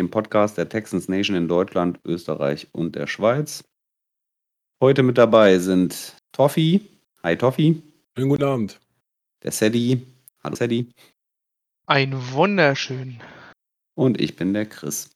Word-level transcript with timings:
dem 0.00 0.10
Podcast 0.10 0.56
der 0.56 0.68
Texans 0.68 1.08
Nation 1.08 1.36
in 1.36 1.46
Deutschland, 1.46 2.00
Österreich 2.06 2.68
und 2.72 2.96
der 2.96 3.06
Schweiz. 3.06 3.62
Heute 4.80 5.02
mit 5.02 5.18
dabei 5.18 5.58
sind 5.58 6.16
Toffi. 6.32 6.80
Hi 7.22 7.36
Toffi. 7.36 7.82
Schönen 8.16 8.30
guten 8.30 8.44
Abend. 8.44 8.80
Der 9.42 9.52
Sadie. 9.52 10.06
Hallo 10.42 10.56
Sadie. 10.56 10.88
Ein 11.86 12.14
wunderschön. 12.32 13.20
Und 13.94 14.18
ich 14.18 14.36
bin 14.36 14.54
der 14.54 14.64
Chris. 14.64 15.10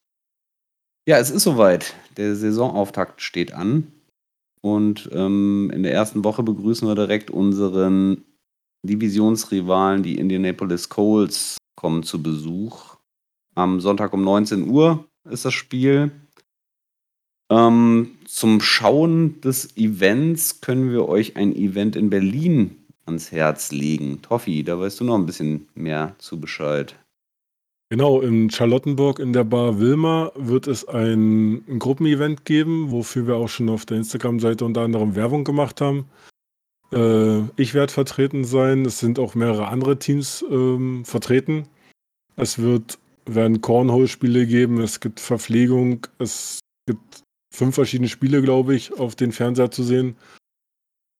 Ja, 1.07 1.17
es 1.17 1.31
ist 1.31 1.43
soweit. 1.43 1.95
Der 2.17 2.35
Saisonauftakt 2.35 3.23
steht 3.23 3.53
an. 3.53 3.91
Und 4.61 5.09
ähm, 5.13 5.71
in 5.73 5.81
der 5.81 5.93
ersten 5.93 6.23
Woche 6.23 6.43
begrüßen 6.43 6.87
wir 6.87 6.93
direkt 6.93 7.31
unseren 7.31 8.23
Divisionsrivalen, 8.83 10.03
die 10.03 10.19
Indianapolis 10.19 10.89
Colts, 10.89 11.57
kommen 11.75 12.03
zu 12.03 12.21
Besuch. 12.21 12.94
Am 13.55 13.79
Sonntag 13.79 14.13
um 14.13 14.23
19 14.23 14.69
Uhr 14.69 15.05
ist 15.29 15.45
das 15.45 15.53
Spiel. 15.53 16.11
Ähm, 17.49 18.17
zum 18.25 18.59
Schauen 18.59 19.39
des 19.41 19.77
Events 19.77 20.61
können 20.61 20.91
wir 20.91 21.07
euch 21.07 21.37
ein 21.37 21.55
Event 21.55 21.95
in 21.95 22.09
Berlin 22.09 22.75
ans 23.05 23.31
Herz 23.31 23.71
legen. 23.71 24.21
Toffi, 24.21 24.63
da 24.63 24.79
weißt 24.79 24.99
du 24.99 25.05
noch 25.05 25.15
ein 25.15 25.25
bisschen 25.25 25.69
mehr 25.73 26.15
zu 26.17 26.39
Bescheid. 26.39 26.95
Genau, 27.89 28.19
in 28.19 28.49
Charlottenburg 28.49 29.19
in 29.19 29.31
der 29.31 29.43
Bar 29.43 29.79
Wilma 29.79 30.31
wird 30.35 30.67
es 30.67 30.87
ein, 30.87 31.63
ein 31.69 31.79
Gruppenevent 31.79 32.43
geben, 32.43 32.91
wofür 32.91 33.27
wir 33.27 33.35
auch 33.35 33.47
schon 33.47 33.69
auf 33.69 33.85
der 33.85 33.97
Instagram-Seite 33.97 34.65
unter 34.65 34.81
anderem 34.81 35.15
Werbung 35.15 35.43
gemacht 35.43 35.81
haben. 35.81 36.09
Äh, 36.91 37.41
ich 37.55 37.73
werde 37.73 37.93
vertreten 37.93 38.43
sein. 38.43 38.85
Es 38.85 38.99
sind 38.99 39.19
auch 39.19 39.35
mehrere 39.35 39.67
andere 39.67 39.99
Teams 39.99 40.43
ähm, 40.49 41.05
vertreten. 41.05 41.67
Es 42.35 42.57
wird 42.57 42.97
werden 43.25 43.61
Cornhole-Spiele 43.61 44.45
geben, 44.45 44.79
es 44.81 44.99
gibt 44.99 45.19
Verpflegung, 45.19 46.07
es 46.19 46.59
gibt 46.85 47.23
fünf 47.53 47.75
verschiedene 47.75 48.09
Spiele, 48.09 48.41
glaube 48.41 48.75
ich, 48.75 48.93
auf 48.93 49.15
den 49.15 49.31
Fernseher 49.31 49.71
zu 49.71 49.83
sehen. 49.83 50.15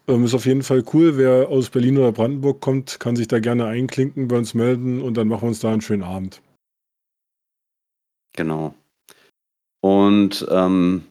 Ähm, 0.07 0.23
ist 0.23 0.33
auf 0.33 0.45
jeden 0.45 0.63
Fall 0.63 0.83
cool. 0.93 1.17
Wer 1.17 1.49
aus 1.49 1.69
Berlin 1.69 1.97
oder 1.97 2.11
Brandenburg 2.11 2.61
kommt, 2.61 2.99
kann 2.99 3.15
sich 3.15 3.27
da 3.27 3.39
gerne 3.39 3.65
einklinken, 3.65 4.27
bei 4.27 4.37
uns 4.37 4.53
melden 4.53 5.01
und 5.01 5.15
dann 5.15 5.27
machen 5.27 5.43
wir 5.43 5.47
uns 5.49 5.59
da 5.59 5.71
einen 5.71 5.81
schönen 5.81 6.03
Abend. 6.03 6.41
Genau. 8.33 8.75
Und 9.81 10.45
ähm, 10.49 11.05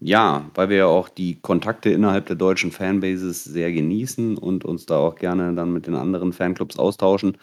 ja, 0.00 0.50
weil 0.54 0.68
wir 0.68 0.76
ja 0.76 0.86
auch 0.86 1.08
die 1.08 1.40
Kontakte 1.40 1.90
innerhalb 1.90 2.26
der 2.26 2.36
deutschen 2.36 2.72
Fanbases 2.72 3.44
sehr 3.44 3.72
genießen 3.72 4.38
und 4.38 4.64
uns 4.64 4.86
da 4.86 4.98
auch 4.98 5.16
gerne 5.16 5.54
dann 5.54 5.72
mit 5.72 5.86
den 5.86 5.94
anderen 5.94 6.32
Fanclubs 6.32 6.78
austauschen, 6.78 7.36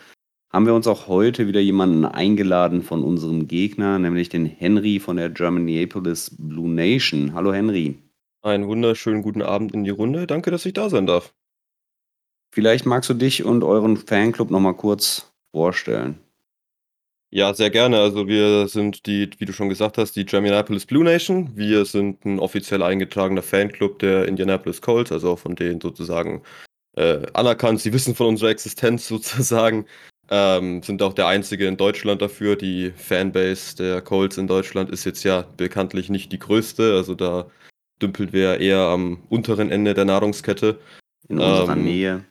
haben 0.50 0.66
wir 0.66 0.74
uns 0.74 0.88
auch 0.88 1.08
heute 1.08 1.48
wieder 1.48 1.60
jemanden 1.60 2.06
eingeladen 2.06 2.82
von 2.82 3.04
unserem 3.04 3.48
Gegner, 3.48 4.00
nämlich 4.00 4.30
den 4.30 4.46
Henry 4.46 5.00
von 5.00 5.18
der 5.18 5.30
Germaniapolis 5.30 6.36
Blue 6.38 6.70
Nation. 6.70 7.34
Hallo 7.34 7.54
Henry. 7.54 7.98
Einen 8.42 8.68
wunderschönen 8.68 9.24
guten 9.24 9.42
Abend 9.42 9.74
in 9.74 9.84
die 9.84 9.90
Runde. 9.90 10.26
Danke, 10.26 10.52
dass 10.52 10.66
ich 10.66 10.74
da 10.74 10.90
sein 10.90 11.06
darf. 11.06 11.34
Vielleicht 12.54 12.86
magst 12.86 13.10
du 13.10 13.14
dich 13.14 13.44
und 13.44 13.64
euren 13.64 13.98
Fanclub 13.98 14.50
nochmal 14.50 14.76
kurz 14.76 15.34
vorstellen. 15.52 16.18
Ja, 17.30 17.54
sehr 17.54 17.70
gerne. 17.70 18.00
Also 18.00 18.28
wir 18.28 18.70
sind 18.70 19.06
die, 19.06 19.30
wie 19.38 19.46
du 19.46 19.52
schon 19.52 19.68
gesagt 19.68 19.98
hast, 19.98 20.16
die 20.16 20.26
Germaniapolis 20.26 20.86
Blue 20.86 21.04
Nation. 21.04 21.58
Wir 21.58 21.84
sind 21.84 22.24
ein 22.24 22.40
offiziell 22.40 22.82
eingetragener 22.82 23.42
Fanclub 23.42 24.00
der 24.00 24.30
Indianapolis 24.30 24.82
Colts, 24.82 25.12
also 25.12 25.36
von 25.36 25.56
denen 25.56 25.82
sozusagen 25.82 26.42
äh, 26.96 27.26
anerkannt. 27.34 27.82
Sie 27.82 27.92
wissen 27.92 28.16
von 28.16 28.28
unserer 28.28 28.50
Existenz 28.50 29.08
sozusagen. 29.10 29.86
Ähm, 30.30 30.84
sind 30.84 31.02
auch 31.02 31.14
der 31.14 31.28
einzige 31.28 31.68
in 31.68 31.78
Deutschland 31.78 32.22
dafür. 32.22 32.56
Die 32.56 32.92
Fanbase 32.92 33.76
der 33.78 34.02
Colts 34.02 34.38
in 34.38 34.48
Deutschland 34.48 34.90
ist 34.90 35.06
jetzt 35.06 35.24
ja 35.24 35.46
bekanntlich 35.56 36.10
nicht 36.10 36.32
die 36.32 36.40
größte. 36.40 36.94
Also 36.96 37.16
da 37.16 37.50
dümpeln 38.02 38.34
wir 38.34 38.60
eher 38.60 38.80
am 38.80 39.24
unteren 39.30 39.72
Ende 39.72 39.94
der 39.94 40.06
Nahrungskette. 40.06 40.80
In 41.30 41.40
unserer 41.40 41.74
ähm, 41.74 41.84
Nähe. 41.84 42.26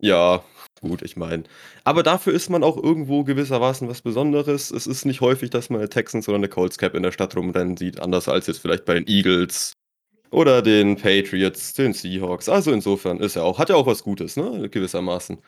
Ja, 0.00 0.42
gut, 0.80 1.02
ich 1.02 1.16
meine. 1.16 1.44
Aber 1.84 2.02
dafür 2.02 2.32
ist 2.32 2.48
man 2.48 2.62
auch 2.62 2.76
irgendwo 2.76 3.24
gewissermaßen 3.24 3.88
was 3.88 4.02
Besonderes. 4.02 4.70
Es 4.70 4.86
ist 4.86 5.04
nicht 5.04 5.20
häufig, 5.20 5.50
dass 5.50 5.68
man 5.68 5.80
eine 5.80 5.90
Texans 5.90 6.28
oder 6.28 6.38
eine 6.38 6.48
Colts 6.48 6.78
Cap 6.78 6.94
in 6.94 7.02
der 7.02 7.12
Stadt 7.12 7.36
rumrennen 7.36 7.76
sieht, 7.76 8.00
anders 8.00 8.28
als 8.28 8.46
jetzt 8.46 8.58
vielleicht 8.58 8.84
bei 8.84 8.94
den 8.94 9.06
Eagles 9.06 9.72
oder 10.30 10.62
den 10.62 10.96
Patriots, 10.96 11.74
den 11.74 11.92
Seahawks. 11.92 12.48
Also 12.48 12.72
insofern 12.72 13.18
ist 13.18 13.36
er 13.36 13.44
auch, 13.44 13.58
hat 13.58 13.68
ja 13.68 13.74
auch 13.74 13.86
was 13.86 14.02
Gutes, 14.02 14.36
ne? 14.36 14.68
Gewissermaßen. 14.70 15.38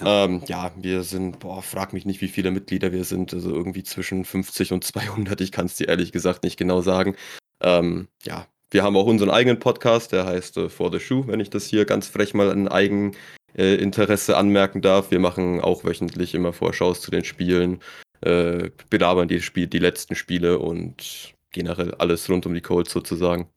Ja. 0.00 0.24
Ähm, 0.24 0.42
ja, 0.46 0.72
wir 0.76 1.02
sind, 1.02 1.38
boah, 1.38 1.62
frag 1.62 1.92
mich 1.92 2.04
nicht, 2.04 2.20
wie 2.20 2.28
viele 2.28 2.50
Mitglieder 2.50 2.92
wir 2.92 3.04
sind. 3.04 3.32
Also 3.32 3.50
irgendwie 3.50 3.84
zwischen 3.84 4.24
50 4.24 4.72
und 4.72 4.84
200. 4.84 5.40
Ich 5.40 5.52
kann 5.52 5.66
es 5.66 5.76
dir 5.76 5.88
ehrlich 5.88 6.12
gesagt 6.12 6.42
nicht 6.44 6.56
genau 6.56 6.80
sagen. 6.80 7.16
Ähm, 7.60 8.08
ja, 8.24 8.46
wir 8.70 8.82
haben 8.82 8.96
auch 8.96 9.06
unseren 9.06 9.30
eigenen 9.30 9.60
Podcast, 9.60 10.12
der 10.12 10.26
heißt 10.26 10.56
äh, 10.56 10.68
For 10.68 10.90
the 10.90 10.98
Shoe, 10.98 11.28
wenn 11.28 11.40
ich 11.40 11.50
das 11.50 11.66
hier 11.66 11.84
ganz 11.84 12.08
frech 12.08 12.34
mal 12.34 12.50
in 12.50 12.66
Eigeninteresse 12.66 14.32
äh, 14.32 14.34
anmerken 14.34 14.82
darf. 14.82 15.10
Wir 15.10 15.20
machen 15.20 15.60
auch 15.60 15.84
wöchentlich 15.84 16.34
immer 16.34 16.52
Vorschaus 16.52 17.00
zu 17.00 17.12
den 17.12 17.24
Spielen, 17.24 17.80
äh, 18.22 18.70
belabern 18.90 19.28
die, 19.28 19.40
Spiel, 19.40 19.68
die 19.68 19.78
letzten 19.78 20.16
Spiele 20.16 20.58
und 20.58 21.34
generell 21.52 21.94
alles 21.94 22.28
rund 22.28 22.46
um 22.46 22.54
die 22.54 22.62
Colts 22.62 22.92
sozusagen. 22.92 23.48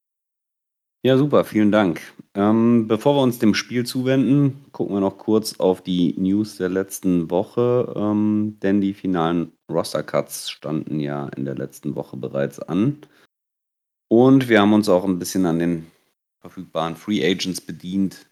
Ja, 1.03 1.17
super, 1.17 1.45
vielen 1.45 1.71
Dank. 1.71 2.01
Ähm, 2.33 2.87
bevor 2.87 3.15
wir 3.15 3.21
uns 3.21 3.39
dem 3.39 3.53
Spiel 3.53 3.85
zuwenden, 3.85 4.65
gucken 4.71 4.95
wir 4.95 4.99
noch 4.99 5.17
kurz 5.17 5.59
auf 5.59 5.81
die 5.81 6.15
News 6.17 6.57
der 6.57 6.69
letzten 6.69 7.29
Woche, 7.29 7.93
ähm, 7.95 8.57
denn 8.61 8.81
die 8.81 8.93
finalen 8.93 9.51
Roster-Cuts 9.69 10.49
standen 10.49 10.99
ja 10.99 11.27
in 11.29 11.45
der 11.45 11.55
letzten 11.55 11.95
Woche 11.95 12.17
bereits 12.17 12.59
an. 12.59 12.99
Und 14.09 14.49
wir 14.49 14.61
haben 14.61 14.73
uns 14.73 14.89
auch 14.89 15.03
ein 15.03 15.19
bisschen 15.19 15.45
an 15.45 15.59
den 15.59 15.91
verfügbaren 16.39 16.95
Free 16.95 17.23
Agents 17.23 17.61
bedient. 17.61 18.29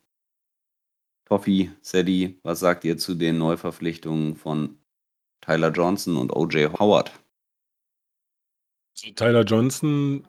Toffi, 1.26 1.72
Sadie, 1.82 2.40
was 2.44 2.60
sagt 2.60 2.84
ihr 2.84 2.98
zu 2.98 3.16
den 3.16 3.38
Neuverpflichtungen 3.38 4.36
von 4.36 4.78
Tyler 5.42 5.72
Johnson 5.72 6.18
und 6.18 6.32
OJ 6.32 6.68
Howard? 6.80 7.12
Also 8.96 9.14
Tyler 9.14 9.44
Johnson 9.44 10.26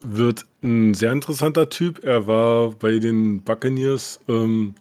wird 0.00 0.46
ein 0.62 0.94
sehr 0.94 1.12
interessanter 1.12 1.68
Typ. 1.68 2.04
Er 2.04 2.26
war 2.26 2.70
bei 2.72 2.98
den 2.98 3.42
Buccaneers 3.42 4.20
ähm, 4.28 4.74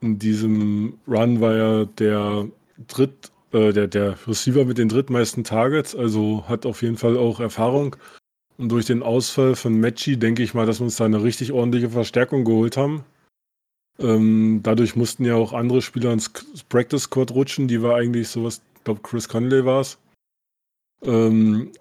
in 0.00 0.18
diesem 0.18 0.98
Run 1.06 1.40
war 1.40 1.54
er 1.54 1.86
der 1.86 2.48
dritt, 2.88 3.30
äh, 3.52 3.72
der, 3.72 3.86
der 3.86 4.16
Receiver 4.26 4.64
mit 4.64 4.78
den 4.78 4.88
drittmeisten 4.88 5.44
Targets, 5.44 5.94
also 5.94 6.44
hat 6.48 6.64
auf 6.64 6.82
jeden 6.82 6.96
Fall 6.96 7.16
auch 7.16 7.40
Erfahrung. 7.40 7.96
Und 8.56 8.70
durch 8.70 8.86
den 8.86 9.02
Ausfall 9.02 9.56
von 9.56 9.78
Matchy 9.78 10.16
denke 10.16 10.42
ich 10.42 10.54
mal, 10.54 10.66
dass 10.66 10.80
wir 10.80 10.84
uns 10.84 10.96
da 10.96 11.04
eine 11.04 11.22
richtig 11.22 11.52
ordentliche 11.52 11.90
Verstärkung 11.90 12.44
geholt 12.44 12.76
haben. 12.76 13.04
Ähm, 13.98 14.60
dadurch 14.62 14.96
mussten 14.96 15.24
ja 15.24 15.34
auch 15.34 15.52
andere 15.52 15.82
Spieler 15.82 16.12
ins 16.12 16.30
Practice 16.68 17.02
Squad 17.02 17.32
rutschen, 17.32 17.68
die 17.68 17.82
war 17.82 17.96
eigentlich 17.96 18.28
sowas, 18.28 18.62
ich 18.76 18.84
glaube 18.84 19.00
Chris 19.02 19.28
Conley 19.28 19.64
war 19.66 19.82
es. 19.82 19.98
Ähm, 21.02 21.72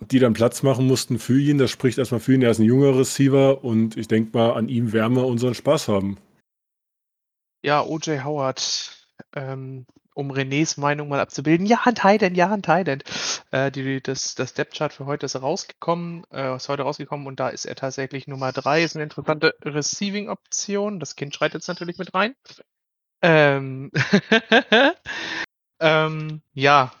die 0.00 0.18
dann 0.18 0.32
Platz 0.32 0.62
machen 0.62 0.86
mussten 0.86 1.18
für 1.18 1.38
ihn. 1.38 1.58
Das 1.58 1.70
spricht 1.70 1.98
erstmal 1.98 2.20
für 2.20 2.34
ihn. 2.34 2.42
Er 2.42 2.50
ist 2.50 2.58
ein 2.58 2.64
junger 2.64 2.98
Receiver 2.98 3.64
und 3.64 3.96
ich 3.96 4.08
denke 4.08 4.36
mal, 4.36 4.52
an 4.52 4.68
ihm 4.68 4.92
werden 4.92 5.16
wir 5.16 5.26
unseren 5.26 5.54
Spaß 5.54 5.88
haben. 5.88 6.18
Ja, 7.62 7.84
OJ 7.84 8.20
Howard. 8.24 8.94
Ähm, 9.34 9.84
um 10.18 10.32
Renés 10.32 10.80
Meinung 10.80 11.08
mal 11.08 11.20
abzubilden, 11.20 11.64
ja, 11.64 11.78
ein 11.84 11.94
Thailand, 11.94 12.36
ja, 12.36 12.50
ein 12.50 12.60
Thailand. 12.60 13.04
Äh, 13.52 13.70
die, 13.70 14.02
das, 14.02 14.34
das 14.34 14.52
Depth-Chart 14.52 14.92
für 14.92 15.06
heute 15.06 15.26
ist 15.26 15.40
rausgekommen, 15.40 16.24
äh, 16.32 16.56
ist 16.56 16.68
heute 16.68 16.82
rausgekommen 16.82 17.28
und 17.28 17.38
da 17.38 17.48
ist 17.50 17.66
er 17.66 17.76
tatsächlich 17.76 18.26
Nummer 18.26 18.50
3. 18.50 18.82
Ist 18.82 18.96
eine 18.96 19.04
interessante 19.04 19.54
Receiving-Option. 19.64 20.98
Das 20.98 21.14
Kind 21.14 21.36
schreit 21.36 21.54
jetzt 21.54 21.68
natürlich 21.68 21.98
mit 21.98 22.14
rein. 22.14 22.34
Ähm, 23.22 23.92
ähm, 25.80 26.42
ja, 26.52 26.92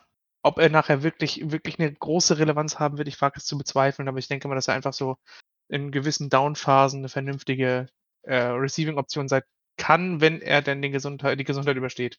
ob 0.42 0.58
er 0.58 0.70
nachher 0.70 1.02
wirklich, 1.02 1.50
wirklich 1.50 1.78
eine 1.78 1.92
große 1.92 2.38
Relevanz 2.38 2.78
haben 2.78 2.98
wird, 2.98 3.08
ich 3.08 3.20
wage 3.20 3.38
es 3.38 3.46
zu 3.46 3.58
bezweifeln, 3.58 4.08
aber 4.08 4.18
ich 4.18 4.28
denke 4.28 4.48
mal, 4.48 4.54
dass 4.54 4.68
er 4.68 4.74
einfach 4.74 4.92
so 4.92 5.16
in 5.68 5.90
gewissen 5.90 6.30
Down-Phasen 6.30 7.00
eine 7.00 7.08
vernünftige 7.08 7.88
äh, 8.22 8.36
Receiving-Option 8.36 9.28
sein 9.28 9.42
kann, 9.76 10.20
wenn 10.20 10.40
er 10.40 10.62
denn 10.62 10.82
den 10.82 10.92
Gesundheit, 10.92 11.38
die 11.38 11.44
Gesundheit 11.44 11.76
übersteht. 11.76 12.18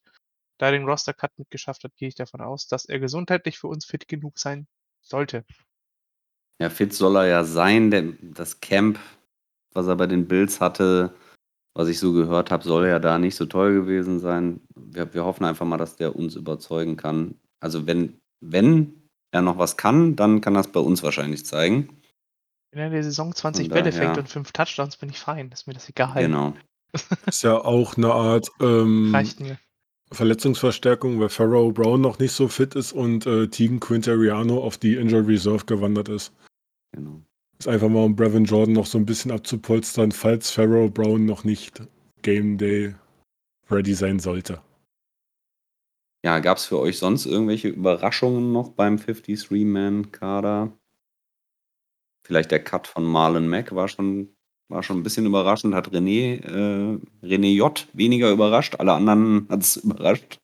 Da 0.57 0.67
er 0.67 0.71
den 0.73 0.85
Roster-Cut 0.85 1.31
mitgeschafft 1.37 1.83
hat, 1.83 1.95
gehe 1.95 2.09
ich 2.09 2.15
davon 2.15 2.41
aus, 2.41 2.67
dass 2.67 2.85
er 2.85 2.99
gesundheitlich 2.99 3.59
für 3.59 3.67
uns 3.67 3.85
fit 3.85 4.07
genug 4.07 4.39
sein 4.39 4.67
sollte. 5.01 5.45
Ja, 6.59 6.69
fit 6.69 6.93
soll 6.93 7.15
er 7.15 7.27
ja 7.27 7.43
sein. 7.43 7.91
Denn 7.91 8.17
das 8.21 8.59
Camp, 8.59 8.99
was 9.71 9.87
er 9.87 9.95
bei 9.95 10.07
den 10.07 10.27
Bills 10.27 10.59
hatte, 10.59 11.15
was 11.73 11.87
ich 11.87 11.99
so 11.99 12.11
gehört 12.11 12.51
habe, 12.51 12.63
soll 12.63 12.87
ja 12.87 12.99
da 12.99 13.17
nicht 13.17 13.35
so 13.35 13.45
toll 13.45 13.73
gewesen 13.73 14.19
sein. 14.19 14.61
Wir, 14.75 15.13
wir 15.13 15.23
hoffen 15.23 15.45
einfach 15.45 15.65
mal, 15.65 15.77
dass 15.77 15.95
der 15.95 16.15
uns 16.15 16.35
überzeugen 16.35 16.97
kann. 16.97 17.39
Also 17.59 17.87
wenn, 17.87 18.19
wenn 18.41 19.09
er 19.31 19.41
noch 19.41 19.57
was 19.57 19.77
kann, 19.77 20.15
dann 20.15 20.41
kann 20.41 20.55
es 20.55 20.67
bei 20.67 20.79
uns 20.79 21.03
wahrscheinlich 21.03 21.45
zeigen. 21.45 21.89
Wenn 22.71 22.81
er 22.81 22.87
in 22.87 22.93
der 22.93 23.03
Saison 23.03 23.33
20 23.33 23.67
Von 23.67 23.73
Bälle 23.73 23.91
fängt 23.91 24.17
und 24.17 24.29
5 24.29 24.51
Touchdowns, 24.51 24.97
bin 24.97 25.09
ich 25.09 25.19
fein. 25.19 25.51
Ist 25.51 25.67
mir 25.67 25.73
das 25.73 25.89
egal. 25.89 26.21
Genau. 26.21 26.53
Ist 27.25 27.43
ja 27.43 27.57
auch 27.57 27.97
eine 27.97 28.13
Art 28.13 28.49
ähm, 28.59 29.13
Reicht 29.13 29.39
mir. 29.39 29.57
Verletzungsverstärkung, 30.11 31.19
weil 31.19 31.29
Pharaoh 31.29 31.71
Brown 31.71 32.01
noch 32.01 32.17
nicht 32.17 32.31
so 32.31 32.47
fit 32.47 32.73
ist 32.73 32.93
und 32.93 33.27
äh, 33.27 33.47
Tegan 33.47 33.79
Quintariano 33.79 34.59
auf 34.63 34.77
die 34.79 34.95
Injured 34.95 35.27
Reserve 35.27 35.65
gewandert 35.65 36.09
ist. 36.09 36.33
genau. 36.91 37.21
Ist 37.59 37.67
einfach 37.67 37.89
mal, 37.89 38.05
um 38.05 38.15
Brevin 38.15 38.45
Jordan 38.45 38.73
noch 38.73 38.85
so 38.85 38.97
ein 38.97 39.05
bisschen 39.05 39.31
abzupolstern, 39.31 40.13
falls 40.13 40.49
Pharaoh 40.49 40.89
Brown 40.89 41.25
noch 41.25 41.43
nicht 41.43 41.83
Game 42.21 42.57
Day 42.57 42.95
ready 43.69 43.93
sein 43.93 44.19
sollte. 44.19 44.61
Ja, 46.23 46.39
gab 46.39 46.57
es 46.57 46.65
für 46.65 46.79
euch 46.79 46.97
sonst 46.97 47.25
irgendwelche 47.25 47.69
Überraschungen 47.69 48.51
noch 48.51 48.69
beim 48.71 48.97
53-Man-Kader? 48.97 50.77
Vielleicht 52.25 52.51
der 52.51 52.63
Cut 52.63 52.87
von 52.87 53.05
Marlon 53.05 53.47
Mack 53.47 53.73
war 53.73 53.87
schon, 53.87 54.35
war 54.69 54.83
schon 54.83 54.97
ein 54.97 55.03
bisschen 55.03 55.25
überraschend. 55.25 55.73
Hat 55.73 55.89
René, 55.89 56.43
äh, 56.43 56.99
René 57.25 57.53
J. 57.53 57.87
weniger 57.93 58.31
überrascht. 58.31 58.75
Alle 58.79 58.93
anderen 58.93 59.47
hat 59.49 59.61
es 59.61 59.77
überrascht. 59.77 60.39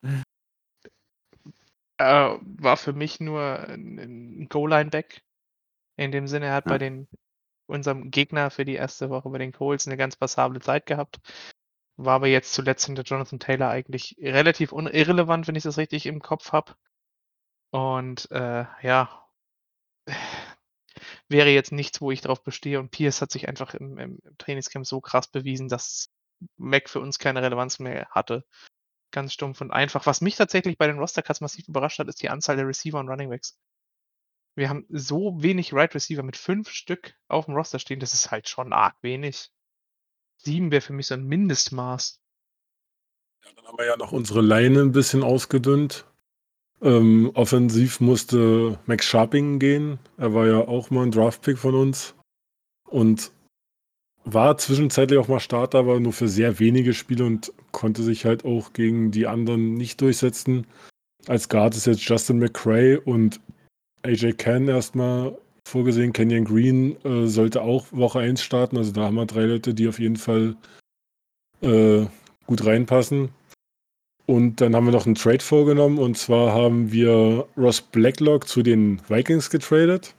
Äh, 1.98 2.38
war 2.42 2.78
für 2.78 2.94
mich 2.94 3.20
nur 3.20 3.42
ein, 3.42 4.00
ein 4.00 4.50
Goal-Line-Back. 4.50 5.22
In 5.98 6.12
dem 6.12 6.28
Sinne, 6.28 6.48
er 6.48 6.56
hat 6.56 6.66
Ja. 6.66 6.72
bei 6.72 6.78
den 6.78 7.08
unserem 7.68 8.12
Gegner 8.12 8.52
für 8.52 8.64
die 8.66 8.76
erste 8.76 9.10
Woche 9.10 9.30
bei 9.30 9.38
den 9.40 9.52
Colts 9.52 9.88
eine 9.88 9.98
ganz 9.98 10.16
passable 10.16 10.60
Zeit 10.60 10.86
gehabt. 10.86 11.20
War 11.98 12.16
aber 12.16 12.28
jetzt 12.28 12.54
zuletzt 12.54 12.86
hinter 12.86 13.04
Jonathan 13.04 13.40
Taylor 13.40 13.70
eigentlich 13.70 14.18
relativ 14.20 14.72
irrelevant, 14.74 15.48
wenn 15.48 15.56
ich 15.56 15.64
das 15.64 15.78
richtig 15.78 16.06
im 16.06 16.22
Kopf 16.22 16.52
habe. 16.52 16.76
Und 17.72 18.30
äh, 18.32 18.66
ja, 18.82 19.28
wäre 21.30 21.50
jetzt 21.50 21.72
nichts, 21.72 22.02
wo 22.02 22.12
ich 22.12 22.22
drauf 22.22 22.44
bestehe. 22.44 22.80
Und 22.80 22.92
Pierce 22.92 23.22
hat 23.22 23.32
sich 23.32 23.48
einfach 23.48 23.74
im, 23.74 23.98
im, 23.98 24.20
im 24.24 24.38
Trainingscamp 24.38 24.86
so 24.86 25.02
krass 25.02 25.28
bewiesen, 25.28 25.70
dass 25.70 26.10
Mac 26.58 26.90
für 26.90 27.00
uns 27.00 27.20
keine 27.20 27.42
Relevanz 27.42 27.80
mehr 27.80 28.08
hatte. 28.12 28.46
Ganz 29.12 29.34
stumpf 29.34 29.62
und 29.62 29.72
einfach. 29.72 30.06
Was 30.06 30.22
mich 30.22 30.36
tatsächlich 30.36 30.78
bei 30.78 30.88
den 30.88 31.00
Roster-Cuts 31.00 31.42
massiv 31.42 31.68
überrascht 31.68 32.00
hat, 32.00 32.08
ist 32.10 32.22
die 32.22 32.30
Anzahl 32.30 32.58
der 32.58 32.68
Receiver 32.68 33.00
und 33.00 33.10
Runningbacks. 33.10 33.58
Wir 34.56 34.70
haben 34.70 34.86
so 34.90 35.42
wenig 35.42 35.74
Right 35.74 35.94
Receiver 35.96 36.24
mit 36.24 36.38
fünf 36.38 36.70
Stück 36.70 37.16
auf 37.28 37.46
dem 37.46 37.56
Roster 37.56 37.80
stehen, 37.80 38.00
das 38.00 38.14
ist 38.14 38.32
halt 38.32 38.48
schon 38.48 38.72
arg 38.74 38.96
wenig. 39.02 39.52
Sieben 40.38 40.72
wäre 40.72 40.82
für 40.82 40.94
mich 40.94 41.08
so 41.08 41.16
ein 41.16 41.28
Mindestmaß. 41.28 42.20
Ja, 43.44 43.52
dann 43.56 43.66
haben 43.66 43.78
wir 43.78 43.86
ja 43.86 43.98
noch 43.98 44.12
unsere 44.12 44.42
Leine 44.42 44.82
ein 44.82 44.92
bisschen 44.92 45.24
ausgedünnt. 45.24 46.06
Ähm, 46.82 47.32
offensiv 47.34 48.00
musste 48.00 48.78
Max 48.86 49.06
Sharping 49.06 49.60
gehen. 49.60 50.00
Er 50.18 50.34
war 50.34 50.48
ja 50.48 50.60
auch 50.60 50.90
mal 50.90 51.04
ein 51.04 51.12
Draftpick 51.12 51.58
von 51.58 51.76
uns. 51.76 52.16
Und 52.90 53.32
war 54.26 54.58
zwischenzeitlich 54.58 55.20
auch 55.20 55.28
mal 55.28 55.40
Starter, 55.40 55.80
aber 55.80 56.00
nur 56.00 56.14
für 56.14 56.28
sehr 56.28 56.60
wenige 56.60 56.94
Spiele 56.94 57.26
und 57.26 57.54
konnte 57.72 58.04
sich 58.04 58.26
halt 58.26 58.44
auch 58.44 58.74
gegen 58.74 59.12
die 59.12 59.28
anderen 59.28 59.76
nicht 59.76 60.02
durchsetzen. 60.02 60.68
Als 61.28 61.48
Guard 61.50 61.76
ist 61.76 61.86
jetzt 61.86 62.04
Justin 62.04 62.40
McCray 62.40 62.98
und 62.98 63.40
AJ 64.04 64.34
Ken 64.34 64.68
erstmal 64.68 65.38
vorgesehen. 65.68 66.14
Kenyon 66.14 66.46
Green 66.46 66.96
äh, 67.04 67.28
sollte 67.28 67.62
auch 67.62 67.86
Woche 67.92 68.20
1 68.20 68.42
starten. 68.42 68.78
Also 68.78 68.92
da 68.92 69.04
haben 69.04 69.16
wir 69.16 69.26
drei 69.26 69.46
Leute, 69.46 69.74
die 69.74 69.88
auf 69.88 70.00
jeden 70.00 70.18
Fall 70.18 70.56
äh, 71.62 72.06
gut 72.46 72.66
reinpassen. 72.66 73.30
Und 74.28 74.62
dann 74.62 74.76
haben 74.76 74.86
wir 74.86 74.92
noch 74.92 75.06
einen 75.06 75.16
Trade 75.16 75.44
vorgenommen 75.44 76.00
und 76.00 76.18
zwar 76.18 76.52
haben 76.52 76.92
wir 76.92 77.48
Ross 77.56 77.82
Blacklock 77.82 78.48
zu 78.48 78.64
den 78.64 79.00
Vikings 79.08 79.52
getradet. 79.52 80.16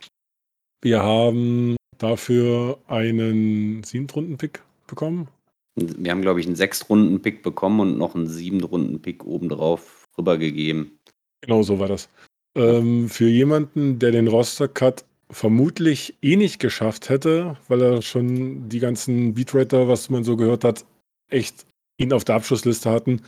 Wir 0.80 1.02
haben 1.02 1.76
dafür 1.98 2.78
einen 2.86 3.82
Siebtrunden-Pick 3.82 4.62
bekommen. 4.86 5.28
Wir 5.74 6.12
haben, 6.12 6.22
glaube 6.22 6.40
ich, 6.40 6.46
einen 6.46 6.54
Sechs-Runden-Pick 6.54 7.42
bekommen 7.42 7.80
und 7.80 7.98
noch 7.98 8.14
einen 8.14 8.28
Sieben-Runden-Pick 8.28 9.24
obendrauf 9.24 10.04
rübergegeben. 10.16 10.98
Genau 11.40 11.62
so 11.62 11.78
war 11.80 11.88
das. 11.88 12.08
Ähm, 12.54 13.08
für 13.08 13.28
jemanden, 13.28 13.98
der 13.98 14.12
den 14.12 14.28
Roster-Cut 14.28 15.04
vermutlich 15.30 16.16
eh 16.22 16.36
nicht 16.36 16.58
geschafft 16.58 17.08
hätte, 17.08 17.56
weil 17.68 17.82
er 17.82 18.02
schon 18.02 18.68
die 18.68 18.78
ganzen 18.78 19.34
Beatwriter, 19.34 19.88
was 19.88 20.10
man 20.10 20.24
so 20.24 20.36
gehört 20.36 20.64
hat, 20.64 20.84
echt 21.28 21.66
ihn 21.98 22.12
auf 22.12 22.24
der 22.24 22.36
Abschlussliste 22.36 22.90
hatten. 22.90 23.22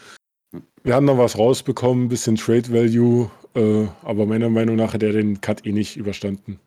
Wir 0.82 0.94
haben 0.94 1.06
noch 1.06 1.18
was 1.18 1.36
rausbekommen, 1.36 2.04
ein 2.04 2.08
bisschen 2.08 2.36
Trade 2.36 2.72
Value, 2.72 3.30
äh, 3.54 3.86
aber 4.02 4.26
meiner 4.26 4.48
Meinung 4.48 4.76
nach 4.76 4.94
hat 4.94 5.02
er 5.02 5.12
den 5.12 5.40
Cut 5.40 5.66
eh 5.66 5.72
nicht 5.72 5.96
überstanden. 5.96 6.60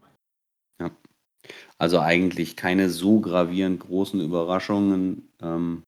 Also 1.81 2.00
eigentlich 2.00 2.56
keine 2.56 2.92
so 2.92 3.22
gravierend 3.22 3.80
großen 3.80 4.22
Überraschungen. 4.22 5.27
Ähm, 5.42 5.81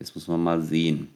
jetzt 0.00 0.16
muss 0.16 0.26
man 0.26 0.42
mal 0.42 0.62
sehen. 0.62 1.14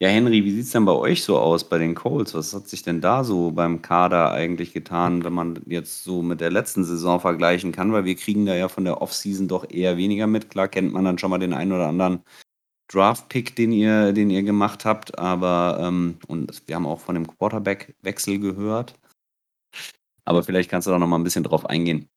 Ja, 0.00 0.08
Henry, 0.10 0.44
wie 0.44 0.52
sieht 0.52 0.66
es 0.66 0.70
denn 0.70 0.84
bei 0.84 0.92
euch 0.92 1.24
so 1.24 1.36
aus 1.38 1.68
bei 1.68 1.76
den 1.76 1.96
Colts? 1.96 2.32
Was 2.34 2.54
hat 2.54 2.68
sich 2.68 2.82
denn 2.82 3.00
da 3.00 3.24
so 3.24 3.50
beim 3.50 3.82
Kader 3.82 4.30
eigentlich 4.30 4.72
getan, 4.72 5.24
wenn 5.24 5.32
man 5.32 5.60
jetzt 5.66 6.04
so 6.04 6.22
mit 6.22 6.40
der 6.40 6.52
letzten 6.52 6.84
Saison 6.84 7.18
vergleichen 7.18 7.72
kann? 7.72 7.92
Weil 7.92 8.04
wir 8.04 8.14
kriegen 8.14 8.46
da 8.46 8.54
ja 8.54 8.68
von 8.68 8.84
der 8.84 9.02
Offseason 9.02 9.48
doch 9.48 9.68
eher 9.68 9.96
weniger 9.96 10.28
mit. 10.28 10.50
Klar 10.50 10.68
kennt 10.68 10.92
man 10.92 11.04
dann 11.04 11.18
schon 11.18 11.30
mal 11.30 11.38
den 11.38 11.52
einen 11.52 11.72
oder 11.72 11.88
anderen 11.88 12.22
Draft-Pick, 12.88 13.56
den 13.56 13.72
ihr, 13.72 14.12
den 14.12 14.30
ihr 14.30 14.42
gemacht 14.44 14.84
habt, 14.84 15.18
aber 15.18 15.78
ähm, 15.80 16.18
und 16.28 16.62
wir 16.66 16.76
haben 16.76 16.86
auch 16.86 17.00
von 17.00 17.14
dem 17.16 17.26
Quarterback-Wechsel 17.26 18.38
gehört. 18.38 18.94
Aber 20.24 20.44
vielleicht 20.44 20.70
kannst 20.70 20.86
du 20.86 20.92
da 20.92 20.98
noch 20.98 21.08
mal 21.08 21.18
ein 21.18 21.24
bisschen 21.24 21.44
drauf 21.44 21.66
eingehen. 21.66 22.08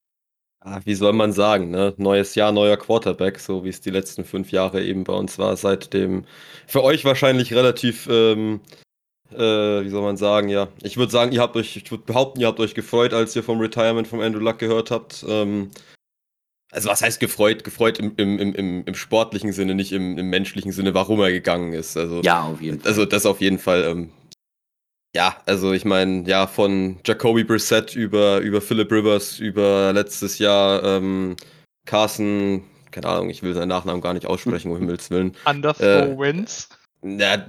Ah, 0.63 0.79
wie 0.85 0.93
soll 0.93 1.13
man 1.13 1.33
sagen, 1.33 1.71
ne? 1.71 1.93
Neues 1.97 2.35
Jahr, 2.35 2.51
neuer 2.51 2.77
Quarterback, 2.77 3.39
so 3.39 3.63
wie 3.63 3.69
es 3.69 3.81
die 3.81 3.89
letzten 3.89 4.23
fünf 4.23 4.51
Jahre 4.51 4.83
eben 4.83 5.03
bei 5.03 5.13
uns 5.13 5.39
war, 5.39 5.57
seit 5.57 5.91
dem 5.91 6.23
für 6.67 6.83
euch 6.83 7.03
wahrscheinlich 7.03 7.51
relativ, 7.55 8.07
ähm, 8.11 8.59
äh, 9.31 9.39
wie 9.83 9.89
soll 9.89 10.03
man 10.03 10.17
sagen, 10.17 10.49
ja. 10.49 10.67
Ich 10.83 10.97
würde 10.97 11.11
sagen, 11.11 11.31
ihr 11.31 11.41
habt 11.41 11.55
euch, 11.55 11.75
ich 11.75 11.89
würde 11.89 12.03
behaupten, 12.05 12.41
ihr 12.41 12.47
habt 12.47 12.59
euch 12.59 12.75
gefreut, 12.75 13.11
als 13.13 13.35
ihr 13.35 13.41
vom 13.43 13.59
Retirement 13.59 14.07
von 14.07 14.21
Andrew 14.21 14.39
Luck 14.39 14.59
gehört 14.59 14.91
habt. 14.91 15.25
Ähm, 15.27 15.71
also 16.71 16.89
was 16.89 17.01
heißt 17.01 17.19
gefreut? 17.19 17.63
Gefreut 17.63 17.97
im, 17.97 18.13
im, 18.17 18.37
im, 18.37 18.53
im, 18.53 18.83
im 18.85 18.93
sportlichen 18.93 19.53
Sinne, 19.53 19.73
nicht 19.73 19.91
im, 19.91 20.17
im 20.19 20.29
menschlichen 20.29 20.71
Sinne, 20.71 20.93
warum 20.93 21.19
er 21.21 21.31
gegangen 21.31 21.73
ist. 21.73 21.97
Also, 21.97 22.21
Ja, 22.21 22.43
auf 22.43 22.61
jeden 22.61 22.79
Fall. 22.81 22.87
also 22.87 23.05
das 23.05 23.25
auf 23.25 23.41
jeden 23.41 23.57
Fall. 23.57 23.83
Ähm, 23.83 24.11
ja, 25.15 25.35
also 25.45 25.73
ich 25.73 25.85
meine, 25.85 26.27
ja, 26.27 26.47
von 26.47 26.99
Jacoby 27.05 27.43
Brissett 27.43 27.95
über, 27.95 28.39
über 28.39 28.61
Philip 28.61 28.91
Rivers, 28.91 29.39
über 29.39 29.91
letztes 29.93 30.39
Jahr 30.39 30.83
ähm, 30.83 31.35
Carson, 31.85 32.63
keine 32.91 33.07
Ahnung, 33.07 33.29
ich 33.29 33.43
will 33.43 33.53
seinen 33.53 33.69
Nachnamen 33.69 34.01
gar 34.01 34.13
nicht 34.13 34.25
aussprechen, 34.25 34.71
um 34.71 34.77
Himmels 34.79 35.09
Willen. 35.09 35.35
Underthrow 35.45 35.83
Äh, 35.85 36.17
wins. 36.17 36.69
Ja, 37.03 37.43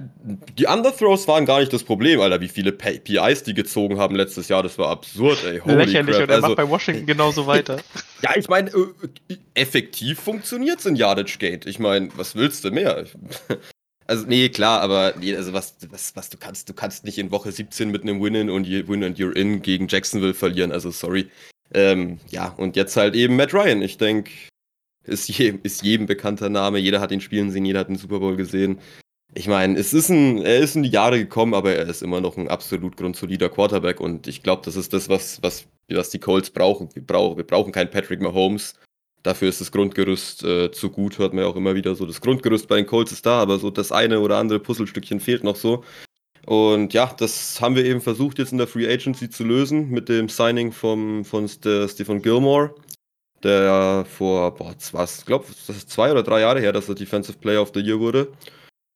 die 0.57 0.65
Underthrows 0.65 1.27
waren 1.27 1.45
gar 1.45 1.59
nicht 1.59 1.71
das 1.71 1.83
Problem, 1.83 2.19
Alter, 2.19 2.41
wie 2.41 2.47
viele 2.47 2.71
PIs 2.71 3.43
die 3.43 3.53
gezogen 3.53 3.99
haben 3.99 4.15
letztes 4.15 4.47
Jahr, 4.47 4.63
das 4.63 4.79
war 4.79 4.89
absurd, 4.89 5.43
ey. 5.45 5.59
Holy 5.59 5.75
Lächerlich 5.75 6.15
crap. 6.15 6.23
und 6.23 6.29
er 6.29 6.35
Also, 6.37 6.47
macht 6.47 6.57
bei 6.57 6.67
Washington 6.67 7.05
genauso 7.05 7.45
weiter. 7.47 7.77
ja, 8.23 8.31
ich 8.35 8.49
meine, 8.49 8.71
äh, 8.71 9.35
effektiv 9.53 10.19
funktioniert's 10.19 10.87
in 10.87 10.95
Yardage 10.95 11.37
Gate. 11.37 11.67
Ich 11.67 11.77
meine, 11.77 12.09
was 12.15 12.33
willst 12.35 12.63
du 12.65 12.71
mehr? 12.71 13.05
Also, 14.07 14.25
nee, 14.27 14.49
klar, 14.49 14.81
aber 14.81 15.13
also 15.15 15.53
was, 15.53 15.75
was, 15.89 16.15
was 16.15 16.29
du 16.29 16.37
kannst, 16.37 16.69
du 16.69 16.73
kannst 16.73 17.05
nicht 17.05 17.17
in 17.17 17.31
Woche 17.31 17.51
17 17.51 17.89
mit 17.89 18.03
einem 18.03 18.21
Win-In 18.21 18.49
und 18.49 18.67
Win 18.67 19.03
and 19.03 19.17
You're 19.17 19.35
In 19.35 19.61
gegen 19.61 19.87
Jacksonville 19.87 20.33
verlieren, 20.33 20.71
also 20.71 20.91
sorry. 20.91 21.29
Ähm, 21.73 22.19
ja, 22.29 22.49
und 22.57 22.75
jetzt 22.75 22.95
halt 22.97 23.15
eben 23.15 23.35
Matt 23.35 23.53
Ryan. 23.53 23.81
Ich 23.81 23.97
denke, 23.97 24.31
ist, 25.05 25.29
je, 25.29 25.59
ist 25.63 25.83
jedem 25.83 26.05
bekannter 26.05 26.49
Name, 26.49 26.79
jeder 26.79 26.99
hat 27.01 27.11
ihn 27.11 27.21
spielen 27.21 27.51
sehen, 27.51 27.65
jeder 27.65 27.79
hat 27.79 27.89
den 27.89 27.97
Super 27.97 28.19
Bowl 28.19 28.35
gesehen. 28.35 28.79
ich 29.35 29.47
meine, 29.47 29.77
es 29.79 29.93
ist 29.93 30.09
ein, 30.09 30.41
er 30.43 30.59
ist 30.59 30.75
in 30.75 30.83
die 30.83 30.89
Jahre 30.89 31.17
gekommen, 31.19 31.53
aber 31.53 31.73
er 31.73 31.87
ist 31.87 32.03
immer 32.03 32.21
noch 32.21 32.37
ein 32.37 32.47
absolut 32.49 32.97
grundsolider 32.97 33.49
Quarterback 33.49 33.99
und 33.99 34.27
ich 34.27 34.43
glaube, 34.43 34.61
das 34.65 34.75
ist 34.75 34.93
das, 34.93 35.09
was, 35.09 35.41
was, 35.41 35.65
was 35.89 36.09
die 36.11 36.19
Colts 36.19 36.51
brauchen. 36.51 36.89
Wir, 36.93 37.05
brauchen. 37.05 37.37
wir 37.37 37.45
brauchen 37.45 37.71
keinen 37.71 37.89
Patrick 37.89 38.21
Mahomes. 38.21 38.75
Dafür 39.23 39.47
ist 39.47 39.61
das 39.61 39.71
Grundgerüst 39.71 40.43
äh, 40.43 40.71
zu 40.71 40.89
gut, 40.89 41.17
hört 41.17 41.33
man 41.33 41.45
ja 41.45 41.49
auch 41.49 41.55
immer 41.55 41.75
wieder 41.75 41.95
so. 41.95 42.05
Das 42.05 42.19
Grundgerüst 42.19 42.67
bei 42.67 42.75
den 42.75 42.85
Colts 42.85 43.13
ist 43.13 43.25
da, 43.25 43.41
aber 43.41 43.57
so 43.57 43.69
das 43.69 43.93
eine 43.93 44.19
oder 44.19 44.37
andere 44.37 44.59
Puzzlestückchen 44.59 45.21
fehlt 45.21 45.45
noch 45.45 45.55
so. 45.55 45.83
Und 46.45 46.93
ja, 46.93 47.13
das 47.17 47.61
haben 47.61 47.75
wir 47.77 47.85
eben 47.85 48.01
versucht 48.01 48.37
jetzt 48.37 48.51
in 48.51 48.57
der 48.57 48.67
Free 48.67 48.91
Agency 48.91 49.29
zu 49.29 49.45
lösen 49.45 49.89
mit 49.89 50.09
dem 50.09 50.27
Signing 50.27 50.73
vom, 50.73 51.23
von 51.23 51.47
Stephen 51.47 52.21
Gilmore, 52.21 52.75
der 53.43 54.05
vor, 54.09 54.53
boah, 54.55 54.75
was, 54.91 55.25
glaube 55.25 55.45
das 55.67 55.77
ist 55.77 55.89
zwei 55.89 56.11
oder 56.11 56.21
drei 56.21 56.41
Jahre 56.41 56.59
her, 56.59 56.73
dass 56.73 56.89
er 56.89 56.95
Defensive 56.95 57.37
Player 57.37 57.61
of 57.61 57.71
the 57.73 57.79
Year 57.79 57.99
wurde. 57.99 58.27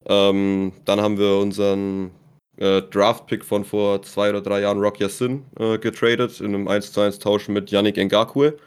Ähm, 0.06 0.74
dann 0.84 1.00
haben 1.00 1.18
wir 1.18 1.38
unseren 1.38 2.12
äh, 2.58 2.82
Draft-Pick 2.82 3.46
von 3.46 3.64
vor 3.64 4.02
zwei 4.04 4.30
oder 4.30 4.42
drei 4.42 4.60
Jahren, 4.60 4.80
Rock 4.80 5.00
Yassin, 5.00 5.46
äh, 5.58 5.78
getradet 5.78 6.42
in 6.42 6.54
einem 6.54 6.68
1 6.68 6.92
zu 6.92 7.00
1 7.00 7.20
Tausch 7.20 7.48
mit 7.48 7.72
Yannick 7.72 7.96
Ngakwe 7.96 8.58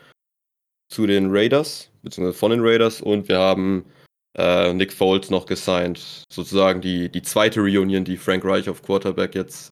zu 0.90 1.06
den 1.06 1.30
Raiders, 1.30 1.90
beziehungsweise 2.02 2.38
von 2.38 2.50
den 2.50 2.60
Raiders 2.60 3.00
und 3.00 3.28
wir 3.28 3.38
haben 3.38 3.84
äh, 4.36 4.72
Nick 4.72 4.92
Foles 4.92 5.30
noch 5.30 5.46
gesigned. 5.46 6.24
Sozusagen 6.30 6.80
die, 6.80 7.08
die 7.08 7.22
zweite 7.22 7.60
Reunion, 7.60 8.04
die 8.04 8.16
Frank 8.16 8.44
Reich 8.44 8.68
auf 8.68 8.82
Quarterback 8.82 9.34
jetzt 9.34 9.70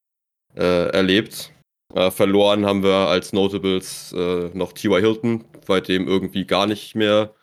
äh, 0.56 0.88
erlebt. 0.90 1.52
Äh, 1.94 2.10
verloren 2.10 2.66
haben 2.66 2.82
wir 2.82 3.08
als 3.08 3.32
Notables 3.32 4.12
äh, 4.12 4.50
noch 4.54 4.72
T.Y. 4.72 5.00
Hilton, 5.00 5.44
bei 5.66 5.80
dem 5.80 6.06
irgendwie 6.06 6.44
gar 6.44 6.66
nicht 6.66 6.94
mehr, 6.94 7.34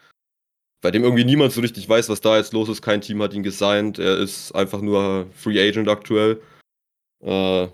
bei 0.82 0.92
dem 0.92 1.04
irgendwie 1.04 1.26
niemand 1.26 1.52
so 1.52 1.62
richtig 1.62 1.90
weiß, 1.90 2.10
was 2.10 2.22
da 2.22 2.38
jetzt 2.38 2.54
los 2.54 2.70
ist. 2.70 2.82
Kein 2.82 3.02
Team 3.02 3.22
hat 3.22 3.34
ihn 3.34 3.44
gesigned. 3.44 3.98
Er 3.98 4.18
ist 4.18 4.54
einfach 4.54 4.82
nur 4.82 5.28
Free 5.34 5.60
Agent 5.60 5.90
aktuell. 5.90 6.42
Äh, 7.24 7.68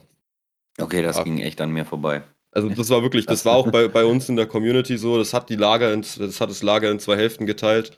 okay, 0.80 1.02
das 1.02 1.18
ja. 1.18 1.24
ging 1.24 1.40
echt 1.40 1.60
an 1.60 1.72
mir 1.72 1.86
vorbei. 1.86 2.24
Also 2.52 2.70
das 2.70 2.90
war 2.90 3.02
wirklich, 3.02 3.26
das 3.26 3.46
war 3.46 3.56
auch 3.56 3.72
bei, 3.72 3.88
bei 3.88 4.04
uns 4.04 4.28
in 4.28 4.36
der 4.36 4.46
Community 4.46 4.98
so, 4.98 5.18
das 5.18 5.34
hat 5.34 5.50
die 5.50 5.56
Lager 5.56 5.94
in, 5.94 6.02
das 6.02 6.42
hat 6.42 6.50
das 6.50 6.64
Lager 6.64 6.92
in 6.92 7.00
zwei 7.00 7.16
Hälften 7.16 7.46
geteilt. 7.46 7.98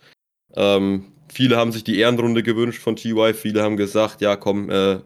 Ähm, 0.56 1.12
viele 1.28 1.58
haben 1.58 1.72
sich 1.72 1.84
die 1.84 1.98
Ehrenrunde 1.98 2.44
gewünscht 2.44 2.82
von 2.82 2.96
TY, 2.96 3.34
viele 3.34 3.64
haben 3.64 3.78
gesagt, 3.78 4.22
ja 4.22 4.36
komm, 4.36 4.70
äh, 4.70 5.00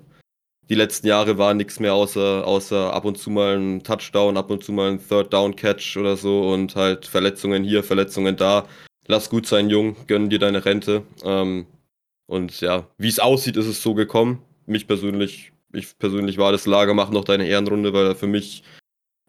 die 0.70 0.76
letzten 0.76 1.08
Jahre 1.08 1.38
war 1.38 1.54
nichts 1.54 1.80
mehr 1.80 1.94
außer, 1.94 2.46
außer 2.46 2.94
ab 2.94 3.06
und 3.06 3.18
zu 3.18 3.30
mal 3.30 3.58
ein 3.58 3.84
Touchdown, 3.84 4.36
ab 4.36 4.52
und 4.52 4.64
zu 4.66 4.74
mal 4.74 4.92
ein 4.92 5.00
Third 5.08 5.32
Down 5.32 5.56
Catch 5.56 5.96
oder 5.96 6.18
so 6.18 6.52
und 6.52 6.76
halt 6.76 7.06
Verletzungen 7.06 7.64
hier, 7.64 7.84
Verletzungen 7.84 8.36
da. 8.36 8.68
Lass 9.08 9.30
gut 9.30 9.48
sein, 9.48 9.70
Jung, 9.70 9.96
gönn 10.08 10.30
dir 10.30 10.40
deine 10.40 10.66
Rente. 10.66 11.04
Ähm, 11.24 11.68
und 12.26 12.60
ja, 12.60 12.86
wie 12.98 13.08
es 13.08 13.20
aussieht, 13.20 13.56
ist 13.56 13.68
es 13.68 13.82
so 13.82 13.94
gekommen. 13.94 14.44
Mich 14.66 14.88
persönlich, 14.88 15.54
ich 15.72 15.98
persönlich 15.98 16.38
war 16.38 16.52
das 16.52 16.66
Lager, 16.66 16.94
mach 16.94 17.12
noch 17.12 17.24
deine 17.24 17.48
Ehrenrunde, 17.48 17.94
weil 17.94 18.16
für 18.16 18.28
mich 18.28 18.64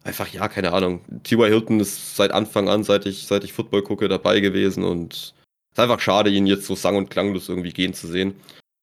einfach, 0.04 0.28
ja, 0.28 0.48
keine 0.48 0.72
Ahnung. 0.72 1.00
T.Y. 1.24 1.48
Hilton 1.48 1.80
ist 1.80 2.16
seit 2.16 2.32
Anfang 2.32 2.68
an, 2.68 2.84
seit 2.84 3.06
ich, 3.06 3.26
seit 3.26 3.44
ich 3.44 3.52
Football 3.52 3.82
gucke, 3.82 4.08
dabei 4.08 4.40
gewesen 4.40 4.84
und 4.84 5.14
es 5.14 5.32
ist 5.72 5.80
einfach 5.80 6.00
schade, 6.00 6.30
ihn 6.30 6.46
jetzt 6.46 6.66
so 6.66 6.74
sang- 6.74 6.96
und 6.96 7.10
klanglos 7.10 7.48
irgendwie 7.48 7.72
gehen 7.72 7.94
zu 7.94 8.06
sehen. 8.06 8.34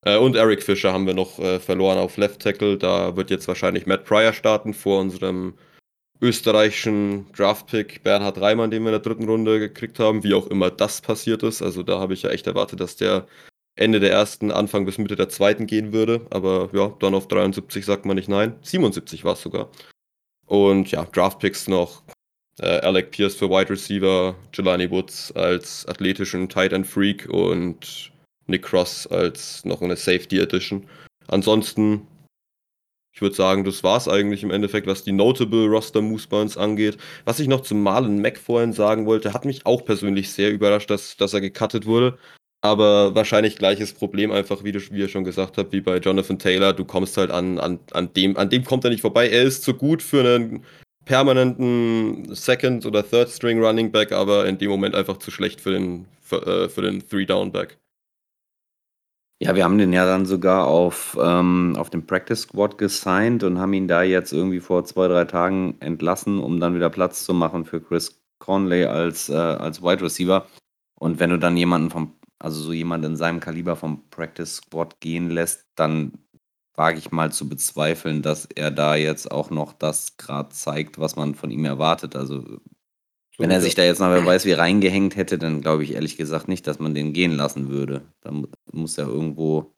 Äh, 0.06 0.18
und 0.18 0.36
Eric 0.36 0.64
Fischer 0.64 0.94
haben 0.94 1.08
wir 1.08 1.14
noch 1.14 1.40
äh, 1.40 1.60
verloren 1.60 1.98
auf 1.98 2.18
Left 2.18 2.42
Tackle. 2.42 2.78
Da 2.78 3.18
wird 3.18 3.30
jetzt 3.32 3.48
wahrscheinlich 3.48 3.86
Matt 3.86 4.06
Pryor 4.06 4.34
starten 4.34 4.74
vor 4.74 5.02
unserem 5.02 5.56
österreichischen 6.22 7.26
Draftpick 7.34 8.04
Bernhard 8.04 8.40
Reimann, 8.40 8.72
den 8.72 8.84
wir 8.84 8.90
in 8.90 8.94
der 8.94 9.02
dritten 9.02 9.28
Runde 9.28 9.60
gekriegt 9.60 10.00
haben, 10.00 10.24
wie 10.24 10.34
auch 10.34 10.48
immer 10.48 10.72
das 10.72 11.02
passiert 11.02 11.44
ist. 11.44 11.62
Also 11.62 11.84
da 11.84 12.00
habe 12.00 12.14
ich 12.14 12.22
ja 12.22 12.30
echt 12.30 12.48
erwartet, 12.48 12.80
dass 12.80 12.96
der 12.96 13.28
Ende 13.76 14.00
der 14.00 14.12
ersten, 14.12 14.52
Anfang 14.52 14.86
bis 14.86 14.98
Mitte 14.98 15.18
der 15.18 15.28
zweiten 15.28 15.68
gehen 15.68 15.92
würde. 15.92 16.26
Aber 16.30 16.70
ja, 16.72 16.96
dann 17.00 17.16
auf 17.16 17.28
73 17.28 17.86
sagt 17.86 18.06
man 18.06 18.16
nicht 18.16 18.30
nein. 18.30 18.56
77 18.62 19.26
war 19.26 19.34
es 19.34 19.42
sogar. 19.42 19.70
Und 20.48 20.92
ja, 20.92 21.06
Draftpicks 21.06 21.68
noch. 21.68 22.04
Äh, 22.60 22.80
Alec 22.80 23.12
Pierce 23.12 23.36
für 23.36 23.50
Wide 23.50 23.70
Receiver, 23.70 24.36
Jelani 24.54 24.90
Woods 24.90 25.32
als 25.34 25.86
athletischen 25.88 26.48
Tight 26.48 26.72
End 26.72 26.88
Freak 26.88 27.28
und 27.30 28.12
Nick 28.48 28.64
Cross 28.64 29.08
als 29.08 29.66
noch 29.66 29.82
eine 29.82 29.98
Safety 29.98 30.40
Edition. 30.40 30.88
Ansonsten, 31.28 32.08
ich 33.14 33.22
würde 33.22 33.36
sagen, 33.36 33.64
das 33.64 33.84
war 33.84 33.98
es 33.98 34.08
eigentlich 34.08 34.44
im 34.44 34.52
Endeffekt, 34.52 34.88
was 34.88 35.04
die 35.04 35.12
Notable 35.12 35.68
Roster 35.68 36.02
Moves 36.02 36.28
bei 36.28 36.46
angeht. 36.56 36.98
Was 37.26 37.40
ich 37.40 37.48
noch 37.48 37.62
zum 37.62 37.82
Malen 37.82 38.22
Mac 38.22 38.38
vorhin 38.38 38.72
sagen 38.72 39.06
wollte, 39.06 39.34
hat 39.34 39.46
mich 39.46 39.66
auch 39.66 39.84
persönlich 39.84 40.32
sehr 40.32 40.52
überrascht, 40.52 40.90
dass, 40.90 41.18
dass 41.18 41.34
er 41.34 41.42
gecuttet 41.42 41.86
wurde. 41.86 42.18
Aber 42.66 43.14
wahrscheinlich 43.14 43.58
gleiches 43.58 43.94
Problem 43.94 44.32
einfach, 44.32 44.64
wie, 44.64 44.72
du, 44.72 44.80
wie 44.90 45.00
ihr 45.00 45.08
schon 45.08 45.24
gesagt 45.24 45.60
habt, 45.60 45.72
wie 45.72 45.82
bei 45.82 45.98
Jonathan 45.98 46.40
Taylor. 46.40 46.74
Du 46.74 46.84
kommst 46.84 47.16
halt 47.16 47.30
an, 47.30 47.60
an, 47.60 47.80
an 47.92 48.12
dem, 48.14 48.36
an 48.38 48.50
dem 48.50 48.64
kommt 48.64 48.84
er 48.84 48.90
nicht 48.90 49.02
vorbei. 49.02 49.30
Er 49.30 49.44
ist 49.44 49.62
zu 49.64 49.76
gut 49.76 50.02
für 50.02 50.22
einen 50.22 50.64
permanenten 51.06 52.34
Second- 52.34 52.88
oder 52.88 53.08
Third-String 53.08 53.64
Running 53.64 53.92
Back, 53.92 54.12
aber 54.12 54.48
in 54.48 54.58
dem 54.58 54.72
Moment 54.72 54.96
einfach 54.96 55.18
zu 55.18 55.30
schlecht 55.30 55.62
für 55.62 55.74
den, 55.74 56.08
für, 56.22 56.42
äh, 56.48 56.70
für 56.70 56.82
den 56.82 57.08
Three-Down-Back. 57.08 57.78
Ja, 59.40 59.56
wir 59.56 59.64
haben 59.64 59.78
den 59.78 59.94
ja 59.94 60.08
dann 60.08 60.26
sogar 60.26 60.66
auf, 60.66 61.16
ähm, 61.22 61.76
auf 61.78 61.92
dem 61.92 62.08
Practice 62.08 62.42
Squad 62.42 62.80
gesigned 62.80 63.44
und 63.44 63.60
haben 63.60 63.74
ihn 63.74 63.88
da 63.88 64.02
jetzt 64.02 64.34
irgendwie 64.34 64.60
vor 64.60 64.86
zwei, 64.86 65.08
drei 65.08 65.26
Tagen 65.26 65.76
entlassen, 65.82 66.40
um 66.40 66.60
dann 66.60 66.74
wieder 66.74 66.90
Platz 66.90 67.26
zu 67.26 67.36
machen 67.36 67.64
für 67.66 67.80
Chris 67.80 68.20
Conley 68.40 68.86
als, 68.86 69.30
äh, 69.30 69.36
als 69.36 69.84
Wide 69.84 70.02
Receiver. 70.02 70.48
Und 71.00 71.20
wenn 71.20 71.30
du 71.30 71.38
dann 71.38 71.58
jemanden 71.58 71.92
vom 71.92 72.16
also 72.40 72.62
so 72.62 72.74
jemand 72.74 73.06
in 73.06 73.16
seinem 73.16 73.40
Kaliber 73.40 73.76
vom 73.76 74.10
Practice 74.10 74.58
Squad 74.58 75.00
gehen 75.00 75.30
lässt, 75.30 75.66
dann 75.76 76.14
wage 76.76 77.00
ich 77.00 77.12
mal 77.12 77.32
zu 77.32 77.48
bezweifeln, 77.48 78.22
dass 78.22 78.46
er 78.46 78.72
da 78.72 78.96
jetzt 78.96 79.32
auch 79.32 79.50
noch 79.50 79.74
das 79.74 80.18
gerade 80.18 80.50
zeigt, 80.50 81.00
was 81.00 81.16
man 81.16 81.36
von 81.36 81.52
ihm 81.52 81.66
erwartet. 81.66 82.16
Also 82.16 82.42
so, 82.42 82.60
wenn 83.38 83.52
er 83.52 83.62
sich 83.62 83.76
da 83.76 83.84
jetzt 83.84 84.00
noch 84.00 84.10
wer 84.10 84.26
weiß 84.26 84.46
wie 84.46 84.54
reingehängt 84.54 85.16
hätte, 85.16 85.38
dann 85.38 85.62
glaube 85.62 85.84
ich 85.84 85.94
ehrlich 85.94 86.18
gesagt 86.18 86.48
nicht, 86.48 86.68
dass 86.68 86.80
man 86.80 86.94
den 86.94 87.14
gehen 87.14 87.36
lassen 87.36 87.70
würde. 87.70 88.02
Da 88.22 88.32
muss 88.72 88.98
er 88.98 89.08
irgendwo, 89.08 89.74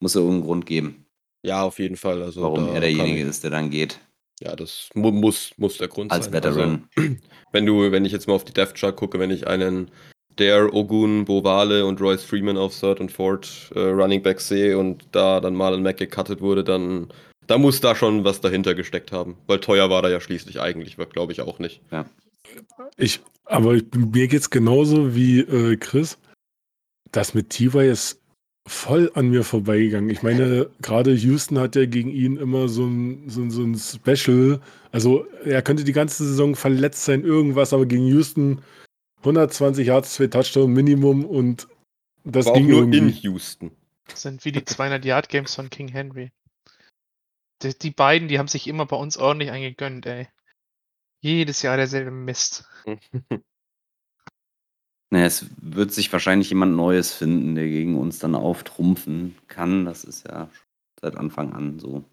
muss 0.00 0.14
er 0.14 0.22
irgendeinen 0.22 0.44
Grund 0.46 0.66
geben. 0.66 1.06
Ja, 1.42 1.62
auf 1.62 1.78
jeden 1.78 1.96
Fall. 1.96 2.22
Also 2.22 2.42
warum 2.42 2.68
er 2.68 2.80
derjenige 2.80 3.22
ist, 3.22 3.44
der 3.44 3.50
dann 3.50 3.70
geht. 3.70 4.00
Ja, 4.40 4.54
das 4.54 4.90
mu 4.94 5.10
muss, 5.10 5.52
muss 5.56 5.78
der 5.78 5.88
Grund 5.88 6.12
Als 6.12 6.26
sein. 6.26 6.34
Als 6.34 6.44
Veteran. 6.44 6.88
Also, 6.96 7.10
wenn 7.52 7.66
du, 7.66 7.90
wenn 7.90 8.04
ich 8.04 8.12
jetzt 8.12 8.28
mal 8.28 8.34
auf 8.34 8.44
die 8.44 8.52
Death 8.52 8.74
Chart 8.74 8.94
gucke, 8.94 9.18
wenn 9.18 9.30
ich 9.30 9.46
einen 9.46 9.90
der 10.38 10.72
Ogun, 10.72 11.24
Bovale 11.24 11.84
und 11.84 12.00
Royce 12.00 12.24
Freeman 12.24 12.56
auf 12.56 12.78
Third 12.78 13.00
und 13.00 13.12
Fourth 13.12 13.70
äh, 13.74 13.80
Running 13.80 14.22
Back 14.22 14.40
sehe 14.40 14.78
und 14.78 15.04
da 15.12 15.40
dann 15.40 15.54
Marlon 15.54 15.82
Mack 15.82 15.96
gecuttet 15.96 16.40
wurde, 16.40 16.64
dann 16.64 17.08
da 17.48 17.58
muss 17.58 17.80
da 17.80 17.96
schon 17.96 18.24
was 18.24 18.40
dahinter 18.40 18.74
gesteckt 18.74 19.10
haben. 19.10 19.36
Weil 19.46 19.58
teuer 19.58 19.90
war 19.90 20.04
er 20.04 20.10
ja 20.10 20.20
schließlich 20.20 20.60
eigentlich, 20.60 20.96
glaube 21.12 21.32
ich 21.32 21.40
auch 21.40 21.58
nicht. 21.58 21.80
Ja. 21.90 22.04
Ich, 22.96 23.20
aber 23.44 23.74
ich, 23.74 23.84
mir 23.94 24.32
es 24.32 24.50
genauso 24.50 25.14
wie 25.14 25.40
äh, 25.40 25.76
Chris. 25.76 26.18
Das 27.10 27.32
mit 27.32 27.50
T.Y. 27.50 27.90
ist 27.90 28.20
voll 28.66 29.10
an 29.14 29.30
mir 29.30 29.44
vorbeigegangen. 29.44 30.10
Ich 30.10 30.22
meine, 30.22 30.68
gerade 30.82 31.14
Houston 31.14 31.58
hat 31.58 31.74
ja 31.74 31.86
gegen 31.86 32.10
ihn 32.10 32.36
immer 32.36 32.68
so 32.68 32.84
ein, 32.84 33.30
so, 33.30 33.48
so 33.48 33.62
ein 33.62 33.76
Special. 33.76 34.60
Also 34.92 35.26
er 35.44 35.62
könnte 35.62 35.84
die 35.84 35.92
ganze 35.92 36.24
Saison 36.24 36.54
verletzt 36.54 37.06
sein, 37.06 37.24
irgendwas, 37.24 37.72
aber 37.72 37.86
gegen 37.86 38.06
Houston 38.06 38.60
120 39.20 39.86
Yards, 39.86 40.14
zwei 40.14 40.28
Touchdown 40.28 40.72
Minimum 40.72 41.24
und 41.24 41.68
das 42.24 42.46
War 42.46 42.54
ging 42.54 42.68
nur 42.68 42.80
irgendwie. 42.80 42.98
in 42.98 43.08
Houston. 43.08 43.70
Das 44.06 44.22
sind 44.22 44.44
wie 44.44 44.52
die 44.52 44.64
200 44.64 45.04
Yard 45.04 45.28
Games 45.28 45.54
von 45.54 45.70
King 45.70 45.88
Henry. 45.88 46.30
Die, 47.62 47.76
die, 47.76 47.90
beiden, 47.90 48.28
die 48.28 48.38
haben 48.38 48.48
sich 48.48 48.66
immer 48.66 48.86
bei 48.86 48.96
uns 48.96 49.16
ordentlich 49.16 49.50
eingegönnt, 49.50 50.06
ey. 50.06 50.28
Jedes 51.20 51.62
Jahr 51.62 51.76
derselbe 51.76 52.12
Mist. 52.12 52.68
naja, 55.10 55.26
es 55.26 55.46
wird 55.56 55.92
sich 55.92 56.12
wahrscheinlich 56.12 56.50
jemand 56.50 56.76
Neues 56.76 57.12
finden, 57.12 57.56
der 57.56 57.66
gegen 57.66 57.98
uns 57.98 58.20
dann 58.20 58.36
auftrumpfen 58.36 59.36
kann. 59.48 59.84
Das 59.84 60.04
ist 60.04 60.26
ja 60.28 60.48
seit 61.00 61.16
Anfang 61.16 61.52
an 61.52 61.80
so. 61.80 62.04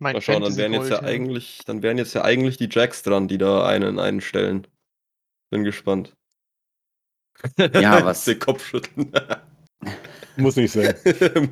Mein 0.00 0.14
Mal 0.14 0.22
schauen, 0.22 0.42
dann 0.42 0.56
wären 0.56 0.72
jetzt 0.72 0.90
ja 0.90 1.02
eigentlich, 1.02 1.60
dann 1.66 1.82
wären 1.82 1.98
jetzt 1.98 2.14
ja 2.14 2.24
eigentlich 2.24 2.56
die 2.56 2.70
Jacks 2.70 3.02
dran, 3.02 3.28
die 3.28 3.38
da 3.38 3.66
einen 3.66 3.98
einstellen. 3.98 4.66
Bin 5.50 5.64
gespannt. 5.64 6.16
Ja, 7.58 8.04
was. 8.04 8.24
Den 8.24 8.38
Kopf 8.38 8.64
schütteln. 8.64 9.12
Muss 10.36 10.56
nicht 10.56 10.72
sein. 10.72 10.94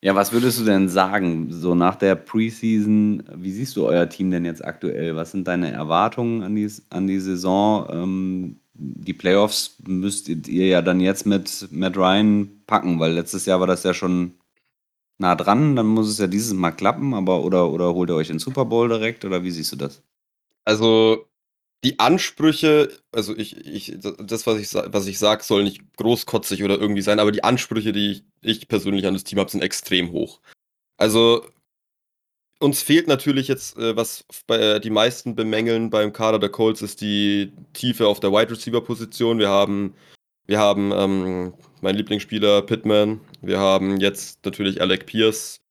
ja, 0.00 0.14
was 0.14 0.32
würdest 0.32 0.60
du 0.60 0.64
denn 0.64 0.88
sagen, 0.88 1.48
so 1.50 1.74
nach 1.74 1.96
der 1.96 2.14
Preseason, 2.14 3.22
wie 3.36 3.52
siehst 3.52 3.76
du 3.76 3.86
euer 3.86 4.08
Team 4.08 4.30
denn 4.30 4.44
jetzt 4.44 4.64
aktuell? 4.64 5.14
Was 5.16 5.32
sind 5.32 5.46
deine 5.46 5.70
Erwartungen 5.70 6.42
an 6.42 6.54
die, 6.54 6.70
an 6.90 7.06
die 7.06 7.20
Saison? 7.20 7.86
Ähm, 7.90 8.56
die 8.74 9.12
Playoffs 9.12 9.76
müsstet 9.86 10.48
ihr 10.48 10.66
ja 10.66 10.82
dann 10.82 11.00
jetzt 11.00 11.26
mit 11.26 11.68
Matt 11.70 11.96
Ryan 11.96 12.62
packen, 12.66 12.98
weil 12.98 13.12
letztes 13.12 13.46
Jahr 13.46 13.60
war 13.60 13.66
das 13.66 13.82
ja 13.82 13.92
schon 13.94 14.32
nah 15.18 15.36
dran, 15.36 15.76
dann 15.76 15.86
muss 15.86 16.08
es 16.08 16.18
ja 16.18 16.26
dieses 16.26 16.54
Mal 16.54 16.72
klappen, 16.72 17.14
aber 17.14 17.44
oder, 17.44 17.70
oder 17.70 17.94
holt 17.94 18.10
ihr 18.10 18.16
euch 18.16 18.28
den 18.28 18.38
Super 18.38 18.64
Bowl 18.64 18.88
direkt 18.88 19.24
oder 19.24 19.44
wie 19.44 19.50
siehst 19.50 19.72
du 19.72 19.76
das? 19.76 20.02
Also 20.64 21.26
die 21.84 21.98
Ansprüche, 21.98 22.90
also 23.10 23.36
ich, 23.36 23.56
ich, 23.66 23.96
das, 23.98 24.46
was 24.46 24.60
ich, 24.60 24.72
was 24.74 25.06
ich 25.06 25.18
sage, 25.18 25.42
soll 25.42 25.64
nicht 25.64 25.80
großkotzig 25.96 26.62
oder 26.62 26.78
irgendwie 26.78 27.02
sein, 27.02 27.18
aber 27.18 27.32
die 27.32 27.44
Ansprüche, 27.44 27.92
die 27.92 28.12
ich, 28.12 28.24
ich 28.42 28.68
persönlich 28.68 29.06
an 29.06 29.14
das 29.14 29.24
Team 29.24 29.38
habe, 29.38 29.50
sind 29.50 29.62
extrem 29.62 30.12
hoch. 30.12 30.40
Also 30.96 31.44
uns 32.60 32.82
fehlt 32.82 33.08
natürlich 33.08 33.48
jetzt, 33.48 33.76
äh, 33.76 33.96
was 33.96 34.24
bei, 34.46 34.56
äh, 34.58 34.80
die 34.80 34.90
meisten 34.90 35.34
bemängeln 35.34 35.90
beim 35.90 36.12
Kader 36.12 36.38
der 36.38 36.50
Colts, 36.50 36.82
ist 36.82 37.00
die 37.00 37.52
Tiefe 37.72 38.06
auf 38.06 38.20
der 38.20 38.30
Wide 38.30 38.52
Receiver 38.52 38.80
Position. 38.80 39.40
Wir 39.40 39.48
haben, 39.48 39.94
wir 40.46 40.60
haben 40.60 40.92
ähm, 40.92 41.54
mein 41.80 41.96
Lieblingsspieler 41.96 42.62
Pittman. 42.62 43.20
Wir 43.40 43.58
haben 43.58 43.98
jetzt 43.98 44.44
natürlich 44.44 44.80
Alec 44.80 45.06
Pierce. 45.06 45.61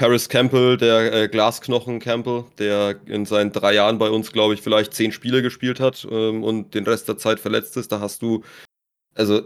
Paris 0.00 0.30
Campbell, 0.30 0.78
der 0.78 1.12
äh, 1.12 1.28
Glasknochen 1.28 2.00
Campbell, 2.00 2.44
der 2.58 2.98
in 3.04 3.26
seinen 3.26 3.52
drei 3.52 3.74
Jahren 3.74 3.98
bei 3.98 4.08
uns, 4.08 4.32
glaube 4.32 4.54
ich, 4.54 4.62
vielleicht 4.62 4.94
zehn 4.94 5.12
Spiele 5.12 5.42
gespielt 5.42 5.78
hat 5.78 6.08
ähm, 6.10 6.42
und 6.42 6.74
den 6.74 6.84
Rest 6.84 7.06
der 7.06 7.18
Zeit 7.18 7.38
verletzt 7.38 7.76
ist. 7.76 7.92
Da 7.92 8.00
hast 8.00 8.22
du, 8.22 8.42
also 9.14 9.42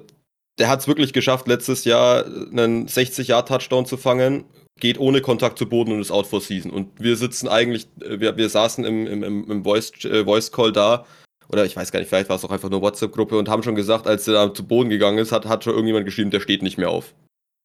der 0.60 0.68
hat 0.68 0.78
es 0.78 0.86
wirklich 0.86 1.12
geschafft, 1.12 1.48
letztes 1.48 1.84
Jahr 1.84 2.24
einen 2.24 2.86
60-Jahr-Touchdown 2.86 3.84
zu 3.84 3.96
fangen, 3.96 4.44
geht 4.78 5.00
ohne 5.00 5.20
Kontakt 5.22 5.58
zu 5.58 5.68
Boden 5.68 5.90
und 5.90 6.00
ist 6.00 6.12
out 6.12 6.28
for 6.28 6.40
season. 6.40 6.70
Und 6.70 6.88
wir 7.02 7.16
sitzen 7.16 7.48
eigentlich, 7.48 7.88
äh, 8.00 8.20
wir, 8.20 8.36
wir 8.36 8.48
saßen 8.48 8.84
im, 8.84 9.08
im, 9.08 9.50
im, 9.50 9.64
Voice, 9.64 9.90
äh, 10.04 10.22
Voice 10.22 10.52
Call 10.52 10.70
da, 10.70 11.04
oder 11.48 11.64
ich 11.64 11.74
weiß 11.74 11.90
gar 11.90 11.98
nicht, 11.98 12.10
vielleicht 12.10 12.28
war 12.28 12.36
es 12.36 12.44
auch 12.44 12.52
einfach 12.52 12.70
nur 12.70 12.80
WhatsApp-Gruppe 12.80 13.36
und 13.36 13.48
haben 13.48 13.64
schon 13.64 13.74
gesagt, 13.74 14.06
als 14.06 14.28
er 14.28 14.34
da 14.34 14.54
zu 14.54 14.64
Boden 14.64 14.88
gegangen 14.88 15.18
ist, 15.18 15.32
hat, 15.32 15.46
hat 15.46 15.64
schon 15.64 15.72
irgendjemand 15.72 16.06
geschrieben, 16.06 16.30
der 16.30 16.38
steht 16.38 16.62
nicht 16.62 16.78
mehr 16.78 16.90
auf. 16.90 17.12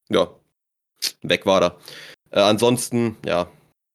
Ja, 0.09 0.31
weg 1.21 1.45
war 1.45 1.61
er. 1.61 1.77
Äh, 2.31 2.41
ansonsten, 2.41 3.17
ja, 3.25 3.47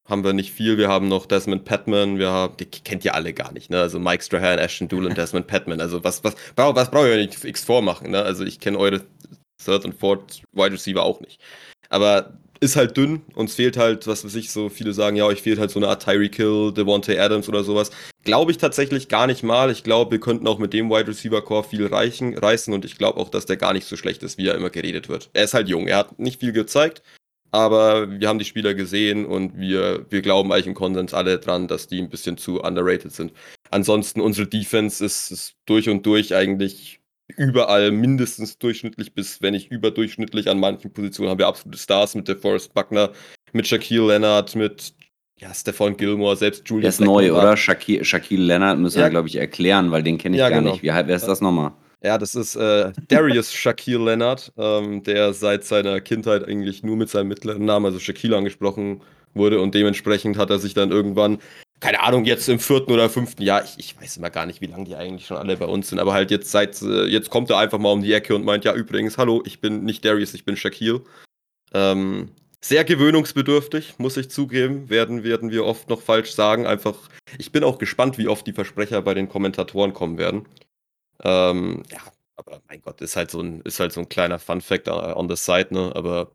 haben 0.08 0.24
wir 0.24 0.32
nicht 0.32 0.52
viel. 0.52 0.76
Wir 0.76 0.88
haben 0.88 1.08
noch 1.08 1.26
Desmond 1.26 1.64
Patman, 1.64 2.18
wir 2.18 2.30
haben, 2.30 2.56
die 2.58 2.66
kennt 2.66 3.04
ihr 3.04 3.14
alle 3.14 3.32
gar 3.32 3.52
nicht, 3.52 3.70
ne? 3.70 3.80
Also 3.80 3.98
Mike 3.98 4.22
Strahan, 4.22 4.58
Ashton 4.58 4.88
Doolin, 4.88 5.14
Desmond 5.16 5.46
Patman. 5.46 5.80
Also 5.80 6.04
was, 6.04 6.22
was, 6.24 6.34
brauch, 6.54 6.74
was 6.74 6.90
brauche 6.90 7.10
ich 7.10 7.26
nicht 7.26 7.44
x 7.44 7.64
vormachen, 7.64 8.10
ne? 8.10 8.22
Also 8.22 8.44
ich 8.44 8.60
kenne 8.60 8.78
eure 8.78 9.02
Third 9.64 9.84
und 9.84 9.94
Fourth 9.94 10.42
Wide 10.52 10.72
Receiver 10.72 11.02
auch 11.02 11.20
nicht. 11.20 11.40
Aber 11.88 12.34
ist 12.60 12.76
halt 12.76 12.96
dünn, 12.96 13.22
uns 13.34 13.54
fehlt 13.54 13.76
halt, 13.76 14.06
was 14.06 14.24
weiß 14.24 14.34
ich, 14.36 14.50
so 14.50 14.68
viele 14.68 14.92
sagen, 14.92 15.16
ja, 15.16 15.24
euch 15.24 15.42
fehlt 15.42 15.58
halt 15.58 15.70
so 15.70 15.78
eine 15.78 15.88
Art 15.88 16.02
Tyreek 16.02 16.36
Hill, 16.36 16.72
Devontae 16.72 17.18
Adams 17.18 17.48
oder 17.48 17.62
sowas. 17.64 17.90
Glaube 18.24 18.52
ich 18.52 18.58
tatsächlich 18.58 19.08
gar 19.08 19.26
nicht 19.26 19.42
mal. 19.42 19.70
Ich 19.70 19.84
glaube, 19.84 20.12
wir 20.12 20.20
könnten 20.20 20.46
auch 20.46 20.58
mit 20.58 20.72
dem 20.72 20.88
Wide 20.90 21.08
Receiver 21.08 21.42
Core 21.42 21.64
viel 21.64 21.86
reichen, 21.86 22.36
reißen 22.36 22.72
und 22.72 22.84
ich 22.84 22.96
glaube 22.96 23.20
auch, 23.20 23.28
dass 23.28 23.46
der 23.46 23.56
gar 23.56 23.72
nicht 23.72 23.86
so 23.86 23.96
schlecht 23.96 24.22
ist, 24.22 24.38
wie 24.38 24.48
er 24.48 24.54
immer 24.54 24.70
geredet 24.70 25.08
wird. 25.08 25.30
Er 25.34 25.44
ist 25.44 25.54
halt 25.54 25.68
jung, 25.68 25.88
er 25.88 25.98
hat 25.98 26.18
nicht 26.18 26.40
viel 26.40 26.52
gezeigt, 26.52 27.02
aber 27.54 28.10
wir 28.20 28.28
haben 28.28 28.40
die 28.40 28.44
Spieler 28.44 28.74
gesehen 28.74 29.24
und 29.26 29.56
wir, 29.56 30.04
wir 30.10 30.22
glauben 30.22 30.52
eigentlich 30.52 30.66
im 30.66 30.74
Konsens 30.74 31.14
alle 31.14 31.38
dran, 31.38 31.68
dass 31.68 31.86
die 31.86 32.00
ein 32.00 32.08
bisschen 32.10 32.36
zu 32.36 32.60
underrated 32.60 33.12
sind. 33.12 33.32
Ansonsten, 33.70 34.20
unsere 34.20 34.46
Defense 34.48 35.04
ist, 35.04 35.30
ist 35.30 35.54
durch 35.64 35.88
und 35.88 36.04
durch 36.04 36.34
eigentlich 36.34 37.00
überall 37.36 37.90
mindestens 37.92 38.58
durchschnittlich 38.58 39.14
bis, 39.14 39.40
wenn 39.40 39.52
nicht 39.54 39.70
überdurchschnittlich. 39.70 40.50
An 40.50 40.58
manchen 40.58 40.92
Positionen 40.92 41.30
haben 41.30 41.38
wir 41.38 41.46
absolute 41.46 41.78
Stars 41.78 42.14
mit 42.16 42.26
DeForest 42.28 42.74
Buckner, 42.74 43.12
mit 43.52 43.66
Shaquille 43.68 44.08
Leonard, 44.08 44.54
mit 44.56 44.92
ja, 45.40 45.54
Stefan 45.54 45.96
Gilmore, 45.96 46.36
selbst 46.36 46.68
Der 46.68 46.76
Julius 46.76 46.94
ist 46.94 47.00
neu, 47.00 47.22
Blackmon 47.22 47.36
war- 47.36 47.42
oder? 47.50 47.56
Shaquille, 47.56 48.04
Shaquille 48.04 48.44
Leonard 48.44 48.78
müssen 48.78 48.98
Ja. 48.98 49.06
wir, 49.06 49.10
glaube 49.10 49.28
ich, 49.28 49.36
erklären, 49.36 49.90
weil 49.92 50.02
den 50.02 50.18
kenne 50.18 50.36
ich 50.36 50.40
Ja, 50.40 50.48
gar 50.48 50.58
genau. 50.58 50.72
nicht. 50.72 50.82
Wie, 50.82 50.88
wer 50.88 51.08
ist 51.08 51.26
das 51.28 51.40
nochmal? 51.40 51.72
Ja, 52.04 52.18
das 52.18 52.34
ist 52.34 52.54
äh, 52.54 52.92
Darius 53.08 53.52
Shaquille 53.54 54.04
Leonard, 54.04 54.52
ähm, 54.58 55.02
der 55.04 55.32
seit 55.32 55.64
seiner 55.64 56.02
Kindheit 56.02 56.46
eigentlich 56.46 56.82
nur 56.82 56.96
mit 56.96 57.08
seinem 57.08 57.28
mittleren 57.28 57.64
Namen, 57.64 57.86
also 57.86 57.98
Shaquille, 57.98 58.36
angesprochen 58.36 59.00
wurde 59.32 59.58
und 59.58 59.74
dementsprechend 59.74 60.36
hat 60.36 60.50
er 60.50 60.58
sich 60.58 60.74
dann 60.74 60.90
irgendwann, 60.90 61.38
keine 61.80 62.00
Ahnung, 62.00 62.26
jetzt 62.26 62.46
im 62.50 62.58
vierten 62.58 62.92
oder 62.92 63.08
fünften 63.08 63.42
Jahr, 63.42 63.64
ich, 63.64 63.78
ich 63.78 63.98
weiß 63.98 64.18
immer 64.18 64.28
gar 64.28 64.44
nicht, 64.44 64.60
wie 64.60 64.66
lange 64.66 64.84
die 64.84 64.96
eigentlich 64.96 65.26
schon 65.26 65.38
alle 65.38 65.56
bei 65.56 65.64
uns 65.64 65.88
sind, 65.88 65.98
aber 65.98 66.12
halt 66.12 66.30
jetzt 66.30 66.50
seit, 66.50 66.80
äh, 66.82 67.06
jetzt 67.06 67.30
kommt 67.30 67.48
er 67.48 67.56
einfach 67.56 67.78
mal 67.78 67.92
um 67.92 68.02
die 68.02 68.12
Ecke 68.12 68.34
und 68.34 68.44
meint, 68.44 68.66
ja, 68.66 68.74
übrigens, 68.74 69.16
hallo, 69.16 69.42
ich 69.46 69.62
bin 69.62 69.84
nicht 69.84 70.04
Darius, 70.04 70.34
ich 70.34 70.44
bin 70.44 70.58
Shaquille. 70.58 71.00
Ähm, 71.72 72.28
sehr 72.60 72.84
gewöhnungsbedürftig, 72.84 73.94
muss 73.96 74.18
ich 74.18 74.28
zugeben, 74.28 74.90
werden, 74.90 75.24
werden 75.24 75.50
wir 75.50 75.64
oft 75.64 75.88
noch 75.88 76.02
falsch 76.02 76.32
sagen. 76.32 76.66
Einfach, 76.66 76.96
ich 77.38 77.50
bin 77.50 77.64
auch 77.64 77.78
gespannt, 77.78 78.18
wie 78.18 78.28
oft 78.28 78.46
die 78.46 78.52
Versprecher 78.52 79.00
bei 79.00 79.14
den 79.14 79.28
Kommentatoren 79.28 79.94
kommen 79.94 80.18
werden. 80.18 80.46
Ähm, 81.22 81.82
ja, 81.90 81.98
aber 82.36 82.60
mein 82.68 82.82
Gott, 82.82 83.00
ist 83.00 83.16
halt 83.16 83.30
so 83.30 83.40
ein, 83.40 83.60
ist 83.62 83.80
halt 83.80 83.92
so 83.92 84.00
ein 84.00 84.08
kleiner 84.08 84.38
Fun-Fact 84.38 84.88
on 84.88 85.28
the 85.28 85.36
side, 85.36 85.68
ne? 85.70 85.92
Aber 85.94 86.32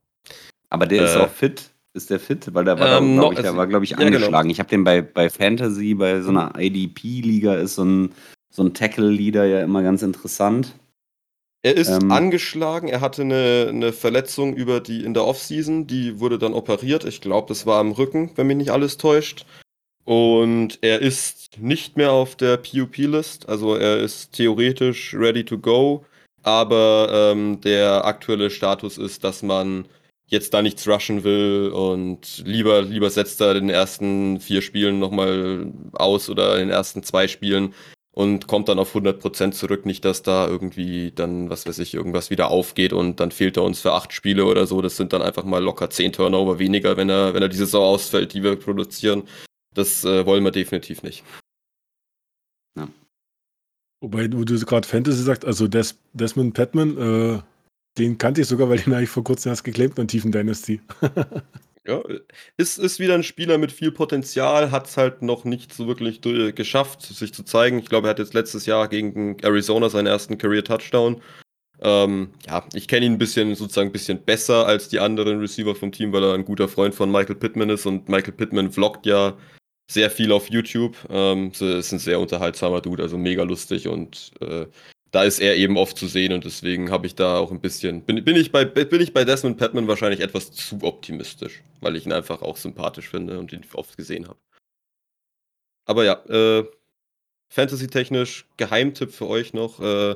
Aber 0.70 0.86
der 0.86 1.04
ist 1.06 1.16
Äh, 1.16 1.20
auch 1.20 1.30
fit. 1.30 1.72
Ist 1.94 2.12
der 2.12 2.20
fit? 2.20 2.54
Weil 2.54 2.66
der 2.66 2.80
war, 2.80 3.00
Ähm, 3.02 3.16
glaube 3.18 3.34
ich, 3.34 3.40
also- 3.44 3.58
war, 3.58 3.66
glaube 3.68 3.84
ich, 3.84 3.92
ja, 3.92 3.98
genau. 3.98 4.16
angeschlagen. 4.18 4.50
Ich 4.52 4.60
habe 4.60 4.70
den 4.70 4.84
bei, 4.84 5.02
bei 5.02 5.30
Fantasy, 5.30 5.96
bei 5.96 6.22
so 6.22 6.30
einer 6.30 6.54
IDP-Liga 6.58 7.56
ist 7.56 7.76
so 7.76 7.84
ein, 7.84 8.14
so 8.52 8.64
ein 8.64 8.74
Tackle-Leader 8.74 9.46
ja 9.46 9.62
immer 9.62 9.82
ganz 9.84 10.02
interessant. 10.04 10.76
er 11.62 11.76
ist 11.76 11.90
Ähm. 11.90 12.10
angeschlagen, 12.12 12.88
er 12.88 13.02
hatte 13.02 13.24
eine, 13.24 13.66
eine 13.68 13.92
Verletzung 13.92 14.56
über 14.56 14.80
die 14.80 15.04
in 15.04 15.14
der 15.14 15.26
Offseason, 15.26 15.88
die 15.88 16.20
wurde 16.22 16.38
dann 16.40 16.54
operiert. 16.54 17.04
Ich 17.04 17.20
glaube, 17.20 17.50
das 17.50 17.66
war 17.66 17.80
am 17.80 17.92
Rücken, 17.92 18.32
wenn 18.36 18.48
mich 18.48 18.56
nicht 18.56 18.70
alles 18.72 18.96
täuscht. 18.98 19.46
Und 20.10 20.80
er 20.82 21.04
ist 21.04 21.60
nicht 21.60 21.96
mehr 21.96 22.12
auf 22.12 22.36
der 22.36 22.58
PUP-List, 22.58 23.48
also 23.48 23.76
er 23.76 24.00
ist 24.00 24.34
theoretisch 24.34 25.14
ready 25.14 25.46
to 25.46 25.60
go, 25.60 26.04
aber 26.42 27.10
ähm, 27.32 27.62
der 27.62 28.06
aktuelle 28.06 28.50
Status 28.50 28.98
ist, 28.98 29.24
dass 29.24 29.44
man 29.44 29.88
jetzt 30.26 30.56
da 30.56 30.64
nichts 30.64 30.88
rushen 30.88 31.24
will 31.24 31.70
und 31.72 32.42
lieber, 32.44 32.82
lieber 32.82 33.12
setzt 33.12 33.40
er 33.40 33.54
den 33.54 33.70
ersten 33.70 34.40
vier 34.40 34.64
Spielen 34.64 34.98
nochmal 34.98 35.72
aus 35.94 36.28
oder 36.28 36.56
in 36.56 36.70
den 36.70 36.70
ersten 36.72 37.04
zwei 37.04 37.28
Spielen 37.28 37.76
und 38.12 38.48
kommt 38.48 38.68
dann 38.68 38.80
auf 38.80 38.96
100% 38.96 39.52
zurück. 39.52 39.86
Nicht, 39.86 40.06
dass 40.06 40.24
da 40.24 40.48
irgendwie 40.48 41.12
dann, 41.14 41.52
was 41.52 41.68
weiß 41.68 41.78
ich, 41.78 41.94
irgendwas 41.94 42.32
wieder 42.32 42.50
aufgeht 42.50 42.94
und 42.94 43.20
dann 43.20 43.30
fehlt 43.30 43.58
er 43.58 43.64
uns 43.64 43.80
für 43.82 43.94
acht 43.94 44.12
Spiele 44.12 44.46
oder 44.46 44.66
so. 44.66 44.82
Das 44.82 44.98
sind 44.98 45.14
dann 45.14 45.22
einfach 45.22 45.44
mal 45.44 45.64
locker 45.64 45.92
zehn 45.92 46.14
Turnover 46.14 46.58
weniger, 46.58 46.98
wenn 46.98 47.10
er, 47.10 47.36
wenn 47.36 47.44
er 47.44 47.50
die 47.50 47.58
Saison 47.58 47.84
ausfällt, 47.84 48.34
die 48.34 48.42
wir 48.42 48.56
produzieren. 48.56 49.26
Das 49.80 50.04
äh, 50.04 50.26
wollen 50.26 50.44
wir 50.44 50.52
definitiv 50.52 51.04
nicht. 51.04 51.24
Wobei 54.02 54.28
du, 54.28 54.44
du 54.44 54.58
gerade 54.60 54.88
Fantasy 54.88 55.24
sagst, 55.24 55.46
also 55.46 55.68
Des, 55.68 55.98
Desmond 56.14 56.54
Patman, 56.54 56.98
äh, 56.98 57.42
den 57.98 58.18
kannte 58.18 58.42
ich 58.42 58.48
sogar, 58.48 58.70
weil 58.70 58.80
den 58.80 58.94
habe 58.94 59.04
ich 59.04 59.10
vor 59.10 59.24
kurzem 59.24 59.50
erst 59.50 59.64
geclaimt 59.64 60.00
und 60.00 60.08
Tiefen 60.08 60.32
Dynasty. 60.32 60.82
Ja, 61.88 62.04
ist, 62.58 62.78
ist 62.78 63.00
wieder 63.00 63.16
ein 63.16 63.24
Spieler 63.24 63.58
mit 63.58 63.72
viel 63.72 63.92
Potenzial, 63.92 64.70
hat 64.70 64.86
es 64.86 64.98
halt 64.98 65.24
noch 65.24 65.44
nicht 65.44 65.74
so 65.74 65.88
wirklich 65.88 66.22
du- 66.22 66.54
geschafft, 66.54 67.02
sich 67.02 67.34
zu 67.34 67.42
zeigen. 67.42 67.80
Ich 67.80 67.88
glaube, 67.88 68.08
er 68.08 68.12
hat 68.12 68.20
jetzt 68.20 68.36
letztes 68.36 68.68
Jahr 68.68 68.90
gegen 68.90 69.40
Arizona 69.40 69.90
seinen 69.90 70.06
ersten 70.06 70.38
Career-Touchdown. 70.38 71.20
Ähm, 71.82 72.30
ja, 72.46 72.64
ich 72.74 72.88
kenne 72.88 73.08
ihn 73.08 73.14
ein 73.14 73.18
bisschen, 73.18 73.56
sozusagen 73.56 73.90
ein 73.90 73.94
bisschen 73.94 74.22
besser 74.22 74.68
als 74.68 74.90
die 74.90 75.00
anderen 75.00 75.40
Receiver 75.40 75.74
vom 75.74 75.92
Team, 75.92 76.14
weil 76.14 76.24
er 76.24 76.34
ein 76.34 76.46
guter 76.46 76.68
Freund 76.68 76.94
von 76.94 77.12
Michael 77.12 77.38
Pittman 77.38 77.70
ist 77.72 77.88
und 77.88 78.08
Michael 78.08 78.34
Pittman 78.34 78.72
vloggt 78.72 79.08
ja 79.08 79.36
sehr 79.90 80.12
viel 80.12 80.32
auf 80.32 80.50
YouTube. 80.50 80.96
Ähm, 81.10 81.52
ist 81.52 81.92
ein 81.92 82.00
sehr 82.00 82.20
unterhaltsamer 82.20 82.82
Dude, 82.82 83.04
also 83.04 83.18
mega 83.18 83.44
lustig 83.44 83.88
und 83.88 84.32
äh, 84.40 84.68
da 85.12 85.24
ist 85.24 85.40
er 85.40 85.56
eben 85.56 85.76
oft 85.78 85.98
zu 85.98 86.06
sehen 86.06 86.34
und 86.34 86.46
deswegen 86.46 86.92
habe 86.92 87.08
ich 87.08 87.16
da 87.16 87.40
auch 87.40 87.52
ein 87.52 87.60
bisschen, 87.60 88.04
bin, 88.04 88.24
bin, 88.24 88.36
ich 88.36 88.52
bei, 88.52 88.64
bin 88.64 89.02
ich 89.02 89.12
bei 89.12 89.26
Desmond 89.26 89.58
Patman 89.58 89.88
wahrscheinlich 89.88 90.20
etwas 90.20 90.52
zu 90.52 90.84
optimistisch, 90.84 91.64
weil 91.82 91.96
ich 91.96 92.06
ihn 92.06 92.14
einfach 92.14 92.44
auch 92.44 92.58
sympathisch 92.58 93.10
finde 93.10 93.40
und 93.40 93.52
ihn 93.52 93.66
oft 93.74 93.98
gesehen 93.98 94.28
habe. 94.28 94.38
Aber 95.86 96.06
ja, 96.06 96.14
äh, 96.30 96.64
Fantasy-technisch, 97.50 98.46
Geheimtipp 98.58 99.12
für 99.12 99.28
euch 99.28 99.54
noch, 99.54 99.80
äh, 99.80 100.16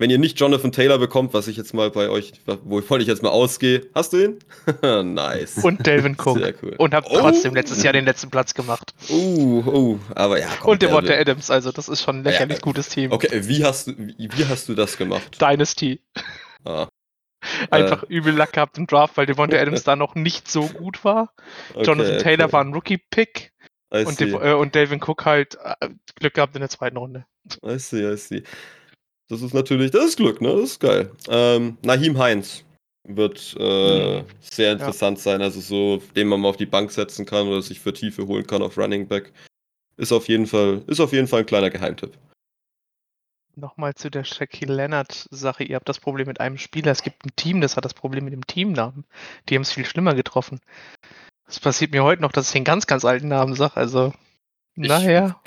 wenn 0.00 0.08
ihr 0.08 0.18
nicht 0.18 0.40
Jonathan 0.40 0.72
Taylor 0.72 0.98
bekommt, 0.98 1.34
was 1.34 1.46
ich 1.46 1.58
jetzt 1.58 1.74
mal 1.74 1.90
bei 1.90 2.08
euch, 2.08 2.32
wovon 2.64 3.02
ich 3.02 3.06
jetzt 3.06 3.22
mal 3.22 3.28
ausgehe, 3.28 3.86
hast 3.94 4.14
du 4.14 4.24
ihn? 4.24 4.38
nice. 5.14 5.58
Und 5.62 5.86
Delvin 5.86 6.16
Cook. 6.18 6.38
Sehr 6.38 6.54
cool. 6.62 6.74
Und 6.78 6.94
hab 6.94 7.04
Oh. 7.10 7.18
trotzdem 7.18 7.54
letztes 7.54 7.82
Jahr 7.82 7.92
den 7.92 8.06
letzten 8.06 8.30
Platz 8.30 8.54
gemacht. 8.54 8.94
Oh, 9.10 9.62
oh, 9.66 9.98
aber 10.14 10.40
ja. 10.40 10.48
komm, 10.58 10.72
Und 10.72 10.82
Devonta. 10.82 11.12
Adams, 11.12 11.50
also 11.50 11.70
das 11.70 11.90
ist 11.90 12.00
schon 12.02 12.20
ein 12.20 12.24
lächerlich 12.24 12.56
Ja. 12.56 12.62
gutes 12.62 12.88
Team. 12.88 13.12
Okay, 13.12 13.28
wie 13.46 13.62
hast 13.62 13.88
du, 13.88 13.92
wie, 13.98 14.30
wie 14.32 14.46
hast 14.46 14.70
du 14.70 14.74
das 14.74 14.96
gemacht? 14.96 15.38
Dynasty. 15.38 16.00
Ah, 16.64 16.88
Einfach 17.70 18.02
übel 18.04 18.34
Lack 18.34 18.54
gehabt 18.54 18.78
im 18.78 18.86
Draft, 18.86 19.18
weil 19.18 19.26
Devonta 19.26 19.58
Adams 19.58 19.84
da 19.84 19.96
noch 19.96 20.14
nicht 20.14 20.48
so 20.50 20.66
gut 20.66 21.04
war. 21.04 21.34
okay, 21.74 21.84
Jonathan 21.84 22.18
Taylor 22.18 22.44
okay. 22.46 22.52
war 22.54 22.64
ein 22.64 22.72
Rookie-Pick 22.72 23.52
und. 23.90 24.18
Dev 24.18 24.34
äh, 24.42 24.54
und 24.54 24.74
Delvin 24.74 25.02
Cook 25.02 25.26
halt 25.26 25.58
äh, 25.62 25.88
Glück 26.14 26.34
gehabt 26.34 26.54
in 26.54 26.60
der 26.60 26.70
zweiten 26.70 26.96
Runde. 26.96 27.26
I 27.66 27.78
see, 27.78 28.10
I 28.10 28.16
see. 28.16 28.42
Das 29.30 29.42
ist 29.42 29.54
natürlich, 29.54 29.92
das 29.92 30.06
ist 30.06 30.16
Glück, 30.16 30.40
ne? 30.40 30.48
Das 30.48 30.72
ist 30.72 30.80
geil. 30.80 31.12
Ähm, 31.28 31.78
Nahim 31.82 32.18
Heinz 32.18 32.64
wird 33.04 33.56
äh, 33.58 34.24
sehr 34.40 34.72
interessant 34.72 35.20
sein, 35.20 35.40
also 35.40 35.60
so, 35.60 36.02
den 36.16 36.26
man 36.26 36.40
mal 36.40 36.48
auf 36.48 36.56
die 36.56 36.66
Bank 36.66 36.90
setzen 36.90 37.24
kann 37.24 37.46
oder 37.46 37.62
sich 37.62 37.78
für 37.78 37.92
Tiefe 37.92 38.26
holen 38.26 38.44
kann 38.44 38.60
auf 38.60 38.76
Running 38.76 39.06
Back. 39.06 39.32
Ist 39.96 40.12
auf 40.12 40.28
jeden 40.28 40.48
Fall, 40.48 40.82
ist 40.88 40.98
auf 40.98 41.12
jeden 41.12 41.28
Fall 41.28 41.40
ein 41.40 41.46
kleiner 41.46 41.70
Geheimtipp. 41.70 42.18
Nochmal 43.54 43.94
zu 43.94 44.10
der 44.10 44.24
Shaquille 44.24 44.74
Leonard-Sache. 44.74 45.62
Ihr 45.62 45.76
habt 45.76 45.88
das 45.88 46.00
Problem 46.00 46.26
mit 46.26 46.40
einem 46.40 46.58
Spieler. 46.58 46.90
Es 46.90 47.02
gibt 47.02 47.24
ein 47.24 47.30
Team, 47.36 47.60
das 47.60 47.76
hat 47.76 47.84
das 47.84 47.94
Problem 47.94 48.24
mit 48.24 48.32
dem 48.32 48.46
Teamnamen. 48.46 49.04
Die 49.48 49.54
haben 49.54 49.62
es 49.62 49.72
viel 49.72 49.84
schlimmer 49.84 50.14
getroffen. 50.14 50.60
Das 51.46 51.60
passiert 51.60 51.92
mir 51.92 52.02
heute 52.02 52.22
noch, 52.22 52.32
dass 52.32 52.48
ich 52.48 52.52
den 52.52 52.64
ganz, 52.64 52.86
ganz 52.88 53.04
alten 53.04 53.28
Namen 53.28 53.54
sage. 53.54 53.76
Also, 53.76 54.12
Naja, 54.76 55.40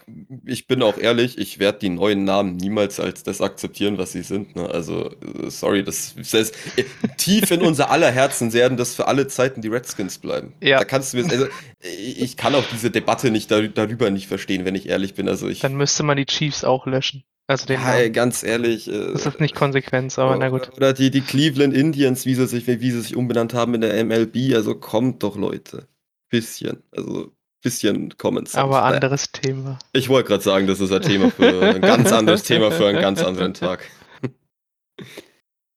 Ich 0.46 0.68
bin 0.68 0.84
auch 0.84 0.98
ehrlich, 0.98 1.38
ich 1.38 1.58
werde 1.58 1.80
die 1.80 1.90
neuen 1.90 2.24
Namen 2.24 2.56
niemals 2.58 3.00
als 3.00 3.24
das 3.24 3.42
akzeptieren, 3.42 3.98
was 3.98 4.12
sie 4.12 4.22
sind. 4.22 4.56
Ne? 4.56 4.70
Also, 4.70 5.10
äh, 5.12 5.50
sorry, 5.50 5.84
das, 5.84 6.14
das 6.16 6.34
heißt, 6.34 6.56
äh, 6.78 6.84
tief 7.18 7.50
in 7.50 7.62
unser 7.62 7.90
aller 7.90 8.12
Herzen 8.12 8.54
werden 8.54 8.78
das 8.78 8.94
für 8.96 9.08
alle 9.08 9.28
Zeiten 9.28 9.62
die 9.62 9.70
Redskins 9.70 10.20
bleiben. 10.20 10.54
Ja. 10.62 10.78
Da 10.80 10.86
kannst 10.86 11.14
du 11.14 11.18
mir, 11.18 11.30
also, 11.32 11.48
ich 11.82 12.38
kann 12.38 12.54
auch 12.54 12.66
diese 12.72 12.92
Debatte 12.92 13.32
nicht 13.32 13.50
dar- 13.50 13.68
darüber 13.68 14.10
nicht 14.12 14.28
verstehen, 14.28 14.66
wenn 14.66 14.76
ich 14.76 14.88
ehrlich 14.90 15.14
bin. 15.16 15.28
Also 15.30 15.48
ich, 15.48 15.60
dann 15.62 15.76
müsste 15.76 16.04
man 16.04 16.18
die 16.18 16.26
Chiefs 16.26 16.64
auch 16.64 16.86
löschen. 16.86 17.24
Also 17.48 17.66
den 17.66 17.82
ja, 17.82 18.08
ganz 18.10 18.44
ehrlich. 18.44 18.88
äh, 18.88 19.12
Das 19.14 19.26
ist 19.26 19.40
nicht 19.42 19.56
Konsequenz, 19.56 20.18
aber 20.20 20.38
na 20.38 20.50
gut. 20.50 20.72
Oder 20.78 20.94
die, 20.94 21.12
die 21.12 21.22
Cleveland 21.22 21.74
Indians, 21.74 22.26
wie 22.26 22.36
sie, 22.36 22.48
sich, 22.48 22.68
wie 22.68 22.92
sie 22.92 23.02
sich 23.02 23.16
umbenannt 23.18 23.54
haben 23.54 23.74
in 23.74 23.82
der 23.82 24.04
MLB. 24.06 24.54
Also 24.56 24.76
kommt 24.76 25.24
doch, 25.24 25.36
Leute. 25.36 25.88
Bisschen. 26.30 26.84
Also 26.92 27.34
bisschen 27.64 28.16
Common 28.18 28.46
Sense. 28.46 28.60
Aber 28.60 28.82
Naja. 28.82 28.96
anderes 28.96 29.32
Thema. 29.32 29.80
Ich 29.94 30.10
wollte 30.10 30.28
gerade 30.30 30.44
sagen, 30.44 30.68
das 30.68 30.80
ist 30.80 30.92
ein 30.92 31.02
Thema 31.02 31.32
für 31.32 31.62
ein 31.76 31.82
ganz 31.82 32.12
anderes 32.12 32.44
Thema 32.44 32.70
für 32.72 32.88
einen 32.88 33.02
ganz 33.02 33.22
anderen 33.24 33.54
Tag. 33.56 33.90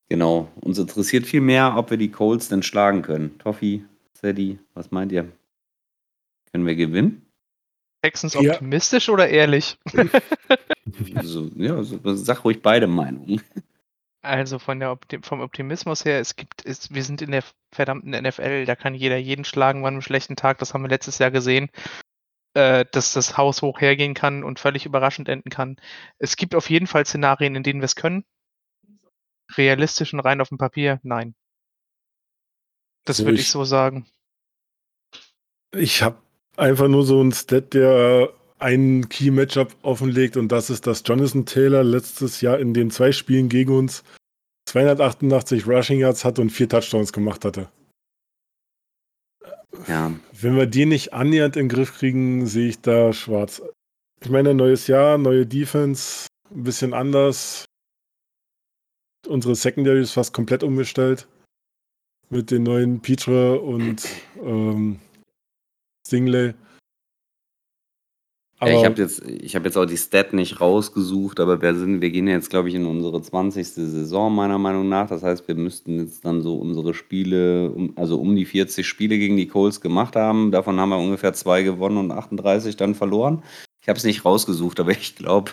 Genau. 0.08 0.50
Uns 0.60 0.78
interessiert 0.78 1.26
viel 1.26 1.40
mehr, 1.40 1.74
ob 1.76 1.90
wir 1.90 1.96
die 1.96 2.10
Colts 2.10 2.48
denn 2.48 2.62
schlagen 2.62 3.02
können. 3.02 3.38
Toffi, 3.38 3.84
Sadie, 4.20 4.58
was 4.74 4.90
meint 4.90 5.12
ihr? 5.12 5.30
Können 6.52 6.66
wir 6.66 6.76
gewinnen? 6.76 7.22
Texans 8.02 8.34
Ja. 8.34 8.52
optimistisch 8.52 9.08
oder 9.08 9.28
ehrlich? 9.28 9.78
Also, 11.16 11.50
ja, 11.56 11.82
so, 11.82 11.98
sag 12.14 12.44
ruhig 12.44 12.62
beide 12.62 12.86
Meinungen. 12.86 13.40
Also 14.26 14.58
von 14.58 14.80
der 14.80 14.90
Opti 14.90 15.20
vom 15.22 15.40
Optimismus 15.40 16.04
her, 16.04 16.18
es 16.18 16.34
gibt, 16.34 16.66
es, 16.66 16.92
wir 16.92 17.04
sind 17.04 17.22
in 17.22 17.30
der 17.30 17.44
verdammten 17.72 18.12
NFL, 18.12 18.64
da 18.66 18.74
kann 18.74 18.94
jeder 18.94 19.16
jeden 19.16 19.44
schlagen, 19.44 19.82
wann 19.84 19.94
einem 19.94 20.02
schlechten 20.02 20.34
Tag, 20.34 20.58
das 20.58 20.74
haben 20.74 20.82
wir 20.82 20.88
letztes 20.88 21.18
Jahr 21.18 21.30
gesehen, 21.30 21.70
äh, 22.54 22.84
dass 22.90 23.12
das 23.12 23.36
Haus 23.36 23.62
hoch 23.62 23.80
hergehen 23.80 24.14
kann 24.14 24.42
und 24.42 24.58
völlig 24.58 24.84
überraschend 24.84 25.28
enden 25.28 25.50
kann. 25.50 25.76
Es 26.18 26.36
gibt 26.36 26.56
auf 26.56 26.68
jeden 26.70 26.88
Fall 26.88 27.06
Szenarien, 27.06 27.54
in 27.54 27.62
denen 27.62 27.80
wir 27.80 27.84
es 27.86 27.94
können. 27.94 28.24
Realistisch 29.56 30.12
und 30.12 30.20
rein 30.20 30.40
auf 30.40 30.48
dem 30.48 30.58
Papier, 30.58 30.98
nein. 31.04 31.36
Das 33.04 33.18
So, 33.18 33.24
würde 33.24 33.34
ich- 33.36 33.42
ich 33.42 33.50
so 33.50 33.62
sagen. 33.62 34.08
Ich 35.72 36.02
habe 36.02 36.20
einfach 36.56 36.88
nur 36.88 37.04
so 37.04 37.20
einen 37.20 37.32
Stat, 37.32 37.74
der 37.74 38.32
ein 38.58 39.08
Key-Matchup 39.08 39.76
offenlegt 39.82 40.36
und 40.36 40.48
das 40.48 40.70
ist, 40.70 40.86
dass 40.86 41.02
Jonathan 41.04 41.46
Taylor 41.46 41.84
letztes 41.84 42.40
Jahr 42.40 42.58
in 42.58 42.74
den 42.74 42.90
zwei 42.90 43.12
Spielen 43.12 43.48
gegen 43.48 43.76
uns 43.76 44.02
288 44.66 45.66
Rushing 45.66 46.00
Yards 46.00 46.24
hatte 46.24 46.42
und 46.42 46.50
vier 46.50 46.68
Touchdowns 46.68 47.12
gemacht 47.12 47.44
hatte. 47.44 47.68
Ja, 49.86 50.12
Wenn 50.32 50.56
wir 50.56 50.66
die 50.66 50.86
nicht 50.86 51.12
annähernd 51.12 51.56
in 51.56 51.68
den 51.68 51.74
Griff 51.74 51.94
kriegen, 51.98 52.46
sehe 52.46 52.68
ich 52.68 52.80
da 52.80 53.12
schwarz. 53.12 53.62
Ich 54.20 54.30
meine, 54.30 54.54
neues 54.54 54.86
Jahr, 54.86 55.18
neue 55.18 55.46
Defense, 55.46 56.28
ein 56.50 56.64
bisschen 56.64 56.94
anders. 56.94 57.66
Unsere 59.26 59.54
Secondary 59.54 60.00
ist 60.00 60.12
fast 60.12 60.32
komplett 60.32 60.62
umgestellt. 60.62 61.28
Mit 62.30 62.50
den 62.50 62.64
neuen 62.64 63.00
Petre 63.00 63.60
und 63.60 64.02
ähm, 64.42 64.98
Stingley. 66.06 66.54
Ja, 68.60 68.68
ich 68.68 68.84
habe 68.86 69.00
jetzt, 69.02 69.22
ich 69.22 69.54
hab 69.54 69.64
jetzt 69.66 69.76
auch 69.76 69.84
die 69.84 69.98
Stat 69.98 70.32
nicht 70.32 70.60
rausgesucht, 70.62 71.40
aber 71.40 71.60
wir, 71.60 71.74
sind, 71.74 72.00
wir 72.00 72.08
gehen 72.10 72.26
jetzt, 72.26 72.48
glaube 72.48 72.70
ich, 72.70 72.74
in 72.74 72.86
unsere 72.86 73.20
20. 73.20 73.66
Saison, 73.68 74.34
meiner 74.34 74.56
Meinung 74.58 74.88
nach. 74.88 75.08
Das 75.08 75.22
heißt, 75.22 75.46
wir 75.46 75.54
müssten 75.54 76.00
jetzt 76.00 76.24
dann 76.24 76.40
so 76.40 76.56
unsere 76.56 76.94
Spiele, 76.94 77.74
also 77.96 78.18
um 78.18 78.34
die 78.34 78.46
40 78.46 78.86
Spiele 78.86 79.18
gegen 79.18 79.36
die 79.36 79.46
Colts 79.46 79.82
gemacht 79.82 80.16
haben. 80.16 80.52
Davon 80.52 80.80
haben 80.80 80.88
wir 80.88 80.98
ungefähr 80.98 81.34
zwei 81.34 81.62
gewonnen 81.62 81.98
und 81.98 82.10
38 82.12 82.76
dann 82.76 82.94
verloren. 82.94 83.42
Ich 83.82 83.88
habe 83.88 83.98
es 83.98 84.04
nicht 84.04 84.24
rausgesucht, 84.24 84.80
aber 84.80 84.92
ich 84.92 85.16
glaube, 85.16 85.52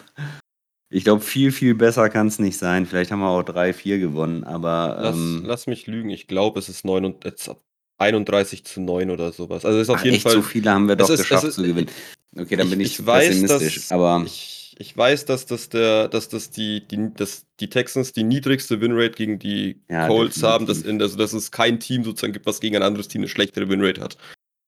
ich 0.90 1.04
glaube, 1.04 1.22
viel, 1.22 1.52
viel 1.52 1.76
besser 1.76 2.10
kann 2.10 2.28
es 2.28 2.40
nicht 2.40 2.58
sein. 2.58 2.86
Vielleicht 2.86 3.12
haben 3.12 3.20
wir 3.20 3.28
auch 3.30 3.44
drei, 3.44 3.74
vier 3.74 4.00
gewonnen, 4.00 4.46
aber 4.46 4.98
Lass, 5.02 5.16
ähm, 5.18 5.44
lass 5.46 5.68
mich 5.68 5.88
lügen, 5.88 6.10
ich 6.10 6.28
glaube, 6.28 6.58
es 6.60 6.70
ist 6.70 6.86
9 6.86 7.04
und, 7.04 7.26
jetzt 7.26 7.52
31 7.98 8.64
zu 8.64 8.80
9 8.80 9.10
oder 9.12 9.32
sowas. 9.34 9.66
Also 9.66 9.80
ist 9.80 9.90
auf 9.90 9.98
ach, 10.00 10.04
jeden 10.06 10.16
echt, 10.16 10.24
Fall. 10.24 10.32
so 10.34 10.42
viele 10.42 10.72
haben 10.72 10.88
wir 10.88 10.96
doch 10.96 11.10
ist- 11.10 11.20
es 11.20 11.28
geschafft 11.28 11.44
ist- 11.44 11.56
zu 11.56 11.64
gewinnen. 11.64 11.90
Okay, 12.38 12.56
dann 12.56 12.70
bin 12.70 12.80
ich, 12.80 13.00
ich 13.00 13.06
weiß, 13.06 13.28
pessimistisch. 13.28 13.76
dass, 13.76 13.92
aber 13.92 14.24
ich, 14.26 14.76
ich 14.80 14.98
weiß, 14.98 15.26
dass 15.26 15.46
das 15.46 15.70
der, 15.70 16.08
dass 16.08 16.30
das 16.30 16.50
die, 16.50 16.88
die, 16.88 17.14
dass 17.16 17.46
die 17.60 17.70
Texans 17.70 18.12
die 18.14 18.24
niedrigste 18.24 18.82
Winrate 18.82 19.12
gegen 19.12 19.38
die 19.40 19.82
Ja, 19.90 20.08
Colts 20.08 20.36
definitiv. 20.36 20.50
haben, 20.54 20.66
dass, 20.66 20.82
in, 20.82 21.02
also 21.02 21.18
dass 21.18 21.34
es 21.34 21.52
kein 21.52 21.80
Team 21.80 22.04
sozusagen 22.04 22.34
gibt, 22.34 22.46
was 22.46 22.60
gegen 22.60 22.76
ein 22.76 22.84
anderes 22.84 23.08
Team 23.08 23.22
eine 23.22 23.30
schlechtere 23.30 23.70
Winrate 23.70 24.02
hat. 24.02 24.18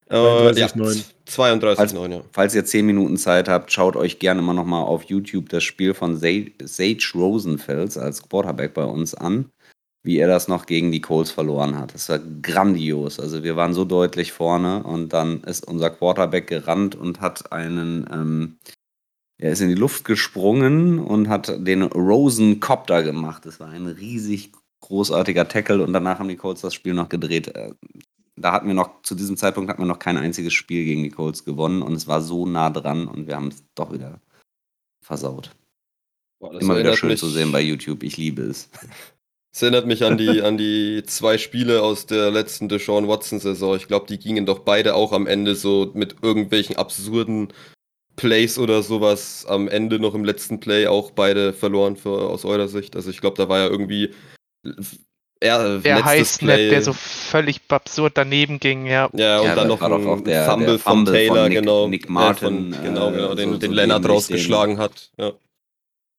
32,9. 0.10 1.04
32,9, 1.28 1.78
Als- 1.80 1.94
ja. 1.94 2.22
Falls 2.32 2.54
ihr 2.56 2.64
10 2.64 2.86
Minuten 2.86 3.18
Zeit 3.18 3.50
habt, 3.50 3.72
schaut 3.72 3.96
euch 3.96 4.20
gerne 4.20 4.42
mal 4.44 4.54
nochmal 4.54 4.84
auf 4.84 5.04
YouTube 5.06 5.50
das 5.50 5.64
Spiel 5.64 5.96
von 5.96 6.18
Sage, 6.18 6.52
Sage 6.64 7.04
Rosenfels 7.16 7.98
als 7.98 8.22
Quarterback 8.22 8.76
bei 8.76 8.84
uns 8.84 9.16
an, 9.16 9.50
wie 10.06 10.18
er 10.20 10.28
das 10.28 10.48
noch 10.48 10.66
gegen 10.68 10.92
die 10.92 11.02
Colts 11.02 11.32
verloren 11.32 11.78
hat. 11.78 11.94
Das 11.94 12.08
war 12.10 12.20
grandios. 12.20 13.20
Also 13.20 13.44
wir 13.44 13.56
waren 13.56 13.74
so 13.74 13.86
deutlich 13.86 14.32
vorne 14.32 14.84
und 14.84 15.10
dann 15.14 15.42
ist 15.44 15.68
unser 15.68 15.90
Quarterback 15.90 16.48
gerannt 16.48 16.96
und 16.96 17.22
hat 17.22 17.52
einen, 17.52 18.08
ähm, 18.12 18.58
er 19.38 19.52
ist 19.52 19.62
in 19.62 19.70
die 19.70 19.76
Luft 19.76 20.06
gesprungen 20.06 21.00
und 21.00 21.28
hat 21.28 21.48
den 21.68 21.82
Rosencopter 21.84 23.04
gemacht. 23.04 23.46
Das 23.46 23.60
war 23.60 23.68
ein 23.70 23.88
riesig 23.88 24.52
großartiger 24.82 25.48
Tackle 25.48 25.84
und 25.84 25.92
danach 25.94 26.20
haben 26.20 26.30
die 26.30 26.36
Colts 26.38 26.62
das 26.62 26.74
Spiel 26.74 26.94
noch 26.94 27.10
gedreht. 27.10 27.48
Äh, 27.56 27.74
Da 28.38 28.52
hatten 28.52 28.68
wir 28.68 28.74
noch, 28.76 29.02
zu 29.02 29.16
diesem 29.16 29.38
Zeitpunkt 29.38 29.70
hatten 29.70 29.82
wir 29.82 29.88
noch 29.88 29.98
kein 30.00 30.18
einziges 30.18 30.54
Spiel 30.54 30.84
gegen 30.86 31.04
die 31.04 31.10
Colts 31.10 31.46
gewonnen 31.46 31.82
und 31.82 31.94
es 31.94 32.06
war 32.06 32.22
so 32.22 32.46
nah 32.46 32.70
dran 32.70 33.08
und 33.08 33.28
wir 33.28 33.36
haben 33.38 33.48
es 33.48 33.64
doch 33.76 33.92
wieder 33.94 34.20
versaut. 35.02 35.52
Boah, 36.40 36.54
Immer 36.60 36.78
wieder 36.78 36.96
schön 36.98 37.10
mich- 37.10 37.20
zu 37.20 37.30
sehen 37.30 37.52
bei 37.54 37.62
YouTube. 37.62 38.04
Ich 38.04 38.18
liebe 38.18 38.44
es. 38.44 38.70
Das 39.56 39.62
erinnert 39.62 39.88
mich 39.88 40.04
an 40.04 40.18
die, 40.18 40.42
an 40.42 40.58
die 40.58 41.02
zwei 41.06 41.38
Spiele 41.38 41.82
aus 41.82 42.06
der 42.08 42.30
letzten 42.30 42.68
Deshaun 42.68 43.08
Watson-Saison. 43.08 43.78
Ich 43.78 43.88
glaube, 43.88 44.06
die 44.06 44.20
gingen 44.20 44.46
doch 44.46 44.60
beide 44.60 44.96
auch 44.96 45.14
am 45.14 45.28
Ende 45.28 45.56
so 45.56 45.92
mit 45.94 46.18
irgendwelchen 46.22 46.76
absurden 46.76 47.54
Plays 48.18 48.60
oder 48.60 48.84
sowas 48.84 49.46
am 49.48 49.70
Ende 49.70 49.98
noch 49.98 50.14
im 50.14 50.26
letzten 50.26 50.60
Play 50.60 50.88
auch 50.88 51.12
beide 51.12 51.54
verloren 51.54 51.96
für, 51.96 52.30
aus 52.30 52.44
eurer 52.44 52.68
Sicht. 52.68 52.98
Also 52.98 53.10
ich 53.10 53.22
glaube, 53.22 53.38
da 53.38 53.48
war 53.48 53.60
ja 53.60 53.68
irgendwie 53.68 54.14
er, 55.40 55.80
Der 55.80 55.96
letztes 55.96 56.06
Highsnap, 56.06 56.56
Play- 56.56 56.70
der 56.72 56.82
so 56.82 56.92
völlig 56.92 57.62
absurd 57.70 58.18
daneben 58.18 58.60
ging, 58.60 58.86
ja. 58.86 59.10
ja, 59.14 59.40
und 59.40 59.46
Ja, 59.48 59.56
dann 59.56 59.70
da 59.70 59.76
noch 59.78 59.82
ein 59.82 59.90
der- 59.90 60.00
Fumble 60.02 60.24
der 60.34 60.46
von 60.46 60.52
Fumble 60.66 60.80
von 60.80 61.06
Taylor, 61.06 61.48
Nick- 61.48 61.60
genau. 61.60 61.88
Nick 61.88 62.06
äh, 62.08 62.12
Martin, 62.12 62.74
von, 62.74 62.84
genau, 62.84 63.08
äh, 63.10 63.12
genau, 63.14 63.36
den, 63.36 63.52
so- 63.54 63.58
den 63.58 63.70
so 63.72 63.76
Lennart 63.76 64.04
dämlich, 64.04 64.18
rausgeschlagen 64.18 64.80
hat. 64.80 65.12
Ja. 65.18 65.32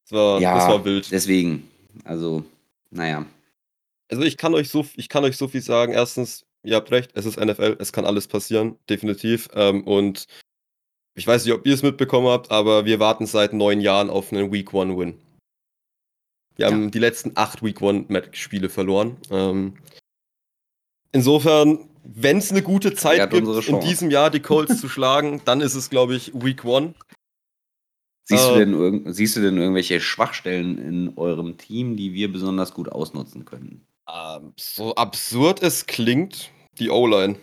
Das 0.09 0.13
war, 0.13 0.41
Ja, 0.41 0.55
das 0.55 0.69
war 0.69 0.85
wild. 0.87 1.11
Deswegen, 1.11 1.69
also, 2.05 2.45
naja. 2.97 3.27
Also 4.11 4.23
ich 4.23 4.37
kann 4.37 4.55
euch 4.55 4.69
so, 4.69 4.87
ich 4.97 5.09
kann 5.09 5.25
euch 5.25 5.37
so 5.37 5.49
viel 5.49 5.63
sagen. 5.63 5.93
Erstens, 5.93 6.47
ihr 6.63 6.77
habt 6.77 6.91
recht, 6.91 7.11
es 7.15 7.27
ist 7.27 7.39
NFL, 7.39 7.77
es 7.79 7.93
kann 7.93 8.05
alles 8.05 8.29
passieren, 8.29 8.79
definitiv. 8.89 9.49
Ähm, 9.55 9.85
und 9.85 10.27
ich 11.15 11.27
weiß 11.27 11.45
nicht, 11.45 11.55
ob 11.55 11.67
ihr 11.67 11.75
es 11.75 11.83
mitbekommen 11.83 12.29
habt, 12.29 12.51
aber 12.51 12.85
wir 12.85 13.01
warten 13.01 13.27
seit 13.27 13.53
neun 13.53 13.81
Jahren 13.81 14.11
auf 14.11 14.33
einen 14.33 14.53
Week 14.53 14.73
One 14.75 14.97
Win. 14.99 15.19
Wir 16.57 16.67
haben 16.67 16.91
die 16.91 16.99
letzten 16.99 17.33
acht 17.35 17.63
Week 17.63 17.81
One 17.83 18.07
Spiele 18.33 18.69
verloren. 18.69 19.17
Ähm, 19.31 19.77
insofern, 21.13 21.89
wenn 22.03 22.39
es 22.39 22.51
eine 22.51 22.63
gute 22.63 22.95
Zeit 22.95 23.31
gibt, 23.31 23.69
in 23.69 23.81
diesem 23.81 24.11
Jahr 24.11 24.31
die 24.31 24.41
Colts 24.41 24.81
zu 24.81 24.89
schlagen, 24.89 25.43
dann 25.45 25.61
ist 25.61 25.75
es, 25.75 25.91
glaube 25.91 26.17
ich, 26.17 26.33
Week 26.35 26.65
One. 26.65 26.95
Siehst, 28.29 28.49
du 28.49 28.55
Äh, 28.55 28.59
denn 28.59 29.13
siehst 29.13 29.37
du 29.37 29.41
denn 29.41 29.57
irgendwelche 29.57 30.01
Schwachstellen 30.01 30.79
in 30.79 31.13
eurem 31.17 31.57
Team, 31.59 31.97
die 31.97 32.13
wir 32.13 32.33
besonders 32.33 32.75
gut 32.75 32.89
ausnutzen 32.91 33.45
können? 33.45 33.87
Ähm, 34.13 34.53
so 34.57 34.95
absurd 34.97 35.63
es 35.63 35.87
klingt, 35.87 36.51
die 36.81 36.91
O-Line. 36.91 37.37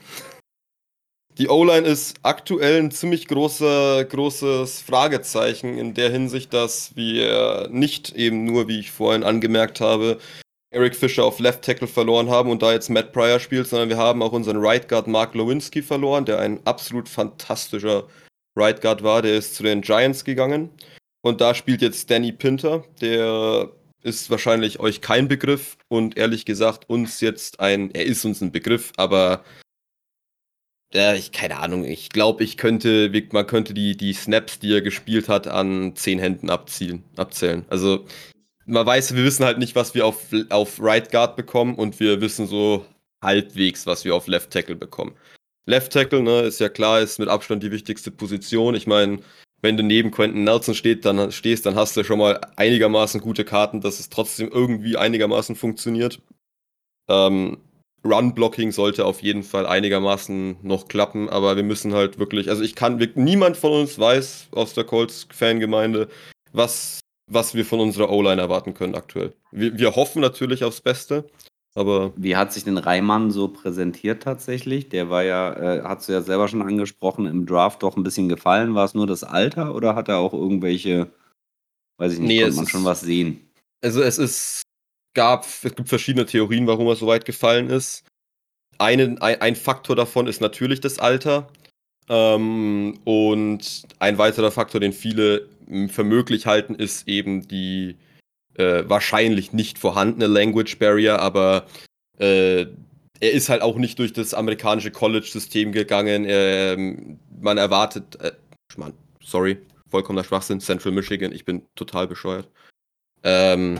Die 1.37 1.47
O-Line 1.47 1.87
ist 1.87 2.17
aktuell 2.21 2.81
ein 2.81 2.91
ziemlich 2.91 3.27
großer, 3.27 4.03
großes 4.05 4.81
Fragezeichen 4.81 5.77
in 5.77 5.93
der 5.93 6.11
Hinsicht, 6.11 6.53
dass 6.53 6.95
wir 6.95 7.69
nicht 7.71 8.11
eben 8.15 8.43
nur, 8.43 8.67
wie 8.67 8.79
ich 8.79 8.91
vorhin 8.91 9.23
angemerkt 9.23 9.79
habe, 9.79 10.19
Eric 10.69 10.95
Fischer 10.95 11.23
auf 11.23 11.39
Left 11.39 11.63
Tackle 11.63 11.87
verloren 11.87 12.29
haben 12.29 12.51
und 12.51 12.61
da 12.61 12.73
jetzt 12.73 12.89
Matt 12.89 13.13
Pryor 13.13 13.39
spielt, 13.39 13.67
sondern 13.67 13.89
wir 13.89 13.97
haben 13.97 14.21
auch 14.21 14.33
unseren 14.33 14.57
Right 14.57 14.89
Guard 14.89 15.07
Mark 15.07 15.33
Lewinsky 15.33 15.81
verloren, 15.81 16.25
der 16.25 16.39
ein 16.39 16.59
absolut 16.65 17.07
fantastischer 17.07 18.07
Right 18.55 18.81
Guard 18.81 19.03
war. 19.03 19.21
Der 19.21 19.37
ist 19.37 19.55
zu 19.55 19.63
den 19.63 19.81
Giants 19.81 20.23
gegangen 20.23 20.69
und 21.23 21.39
da 21.41 21.55
spielt 21.55 21.81
jetzt 21.81 22.11
Danny 22.11 22.33
Pinter, 22.33 22.83
der 23.01 23.71
ist 24.01 24.29
wahrscheinlich 24.29 24.79
euch 24.81 24.99
kein 24.99 25.29
Begriff 25.29 25.77
und 25.87 26.17
ehrlich 26.17 26.45
gesagt 26.45 26.89
uns 26.89 27.21
jetzt 27.21 27.61
ein, 27.61 27.91
er 27.95 28.05
ist 28.05 28.25
uns 28.25 28.41
ein 28.41 28.51
Begriff, 28.51 28.91
aber 28.97 29.43
ja, 30.93 31.13
ich 31.15 31.31
keine 31.31 31.57
Ahnung, 31.57 31.85
ich 31.85 32.09
glaube, 32.09 32.43
ich 32.43 32.57
könnte, 32.57 33.09
man 33.31 33.47
könnte 33.47 33.73
die, 33.73 33.95
die 33.95 34.13
Snaps, 34.13 34.59
die 34.59 34.73
er 34.73 34.81
gespielt 34.81 35.29
hat, 35.29 35.47
an 35.47 35.95
zehn 35.95 36.19
Händen 36.19 36.49
abzielen, 36.49 37.03
abzählen. 37.15 37.65
Also 37.69 38.05
man 38.65 38.85
weiß, 38.85 39.15
wir 39.15 39.23
wissen 39.23 39.45
halt 39.45 39.57
nicht, 39.59 39.75
was 39.75 39.95
wir 39.95 40.05
auf, 40.05 40.27
auf 40.49 40.79
Right 40.81 41.09
Guard 41.09 41.35
bekommen 41.37 41.75
und 41.75 41.99
wir 42.01 42.21
wissen 42.21 42.47
so 42.47 42.85
halbwegs, 43.21 43.87
was 43.87 44.03
wir 44.03 44.13
auf 44.13 44.27
Left 44.27 44.51
Tackle 44.51 44.75
bekommen. 44.75 45.15
Left 45.65 45.93
Tackle, 45.93 46.21
ne, 46.21 46.41
ist 46.41 46.59
ja 46.59 46.69
klar, 46.69 47.01
ist 47.01 47.19
mit 47.19 47.29
Abstand 47.29 47.63
die 47.63 47.71
wichtigste 47.71 48.11
Position. 48.11 48.75
Ich 48.75 48.87
meine, 48.87 49.19
wenn 49.61 49.77
du 49.77 49.83
neben 49.83 50.11
Quentin 50.11 50.43
Nelson 50.43 50.75
steht, 50.75 51.05
dann 51.05 51.31
stehst, 51.31 51.65
dann 51.65 51.75
hast 51.75 51.95
du 51.95 52.03
schon 52.03 52.19
mal 52.19 52.41
einigermaßen 52.57 53.21
gute 53.21 53.45
Karten, 53.45 53.79
dass 53.79 53.99
es 53.99 54.09
trotzdem 54.09 54.49
irgendwie 54.49 54.97
einigermaßen 54.97 55.55
funktioniert. 55.55 56.21
Ähm, 57.09 57.57
Run-Blocking 58.05 58.73
sollte 58.73 59.05
auf 59.05 59.21
jeden 59.23 59.43
Fall 59.43 59.65
einigermaßen 59.65 60.57
noch 60.61 60.89
klappen, 60.89 61.29
aber 61.29 61.55
wir 61.55 61.63
müssen 61.63 61.93
halt 61.93 62.19
wirklich, 62.19 62.49
also 62.49 62.61
ich 62.61 62.75
kann, 62.75 62.97
niemand 63.15 63.55
von 63.55 63.71
uns 63.71 63.97
weiß 63.97 64.49
aus 64.51 64.73
der 64.73 64.83
Colts-Fangemeinde, 64.83 66.09
was, 66.51 66.99
was 67.31 67.55
wir 67.55 67.65
von 67.65 67.79
unserer 67.79 68.09
O-Line 68.09 68.41
erwarten 68.41 68.73
können 68.73 68.95
aktuell. 68.95 69.33
Wir, 69.51 69.77
wir 69.77 69.95
hoffen 69.95 70.21
natürlich 70.21 70.65
aufs 70.65 70.81
Beste, 70.81 71.23
aber. 71.75 72.13
Wie 72.15 72.35
hat 72.35 72.53
sich 72.53 72.63
denn 72.63 72.77
Reimann 72.77 73.31
so 73.31 73.47
präsentiert 73.47 74.23
tatsächlich? 74.23 74.89
Der 74.89 75.09
war 75.09 75.23
ja, 75.23 75.53
äh, 75.53 75.81
hast 75.83 76.07
du 76.07 76.13
ja 76.13 76.21
selber 76.21 76.47
schon 76.47 76.61
angesprochen, 76.61 77.25
im 77.25 77.45
Draft 77.45 77.83
doch 77.83 77.97
ein 77.97 78.03
bisschen 78.03 78.29
gefallen. 78.29 78.75
War 78.75 78.85
es 78.85 78.93
nur 78.93 79.07
das 79.07 79.23
Alter 79.23 79.75
oder 79.75 79.95
hat 79.95 80.07
er 80.09 80.17
auch 80.19 80.33
irgendwelche, 80.33 81.11
weiß 81.97 82.13
ich 82.13 82.19
nicht, 82.19 82.27
Nee, 82.27 82.37
konnte 82.41 82.49
es 82.49 82.55
man 82.57 82.65
ist- 82.65 82.71
schon 82.71 82.85
was 82.85 83.01
sehen? 83.01 83.49
Also 83.81 84.01
es 84.01 84.17
ist, 84.17 84.61
gab, 85.13 85.45
es 85.45 85.75
gibt 85.75 85.89
verschiedene 85.89 86.25
Theorien, 86.25 86.67
warum 86.67 86.87
er 86.87 86.95
so 86.95 87.07
weit 87.07 87.25
gefallen 87.25 87.69
ist. 87.69 88.03
Einen, 88.79 89.19
ein, 89.21 89.41
ein 89.41 89.55
Faktor 89.55 89.95
davon 89.95 90.27
ist 90.27 90.41
natürlich 90.41 90.79
das 90.81 90.99
Alter. 90.99 91.47
Ähm, 92.09 92.99
und 93.05 93.83
ein 93.99 94.17
weiterer 94.17 94.51
Faktor, 94.51 94.81
den 94.81 94.93
viele 94.93 95.47
für 95.89 96.03
möglich 96.03 96.45
halten, 96.45 96.75
ist 96.75 97.07
eben 97.07 97.47
die 97.47 97.95
äh, 98.55 98.83
wahrscheinlich 98.87 99.53
nicht 99.53 99.79
vorhandene 99.79 100.27
Language 100.27 100.77
Barrier, 100.79 101.19
aber 101.19 101.65
äh, 102.19 102.65
er 103.19 103.31
ist 103.31 103.49
halt 103.49 103.61
auch 103.61 103.77
nicht 103.77 103.99
durch 103.99 104.13
das 104.13 104.33
amerikanische 104.33 104.91
College-System 104.91 105.71
gegangen. 105.71 106.25
Ähm, 106.27 107.19
man 107.39 107.57
erwartet, 107.57 108.19
äh, 108.21 108.33
Mann, 108.75 108.93
sorry, 109.21 109.57
vollkommener 109.89 110.23
Schwachsinn, 110.23 110.59
Central 110.59 110.93
Michigan, 110.93 111.31
ich 111.31 111.45
bin 111.45 111.65
total 111.75 112.07
bescheuert. 112.07 112.49
Ähm, 113.23 113.79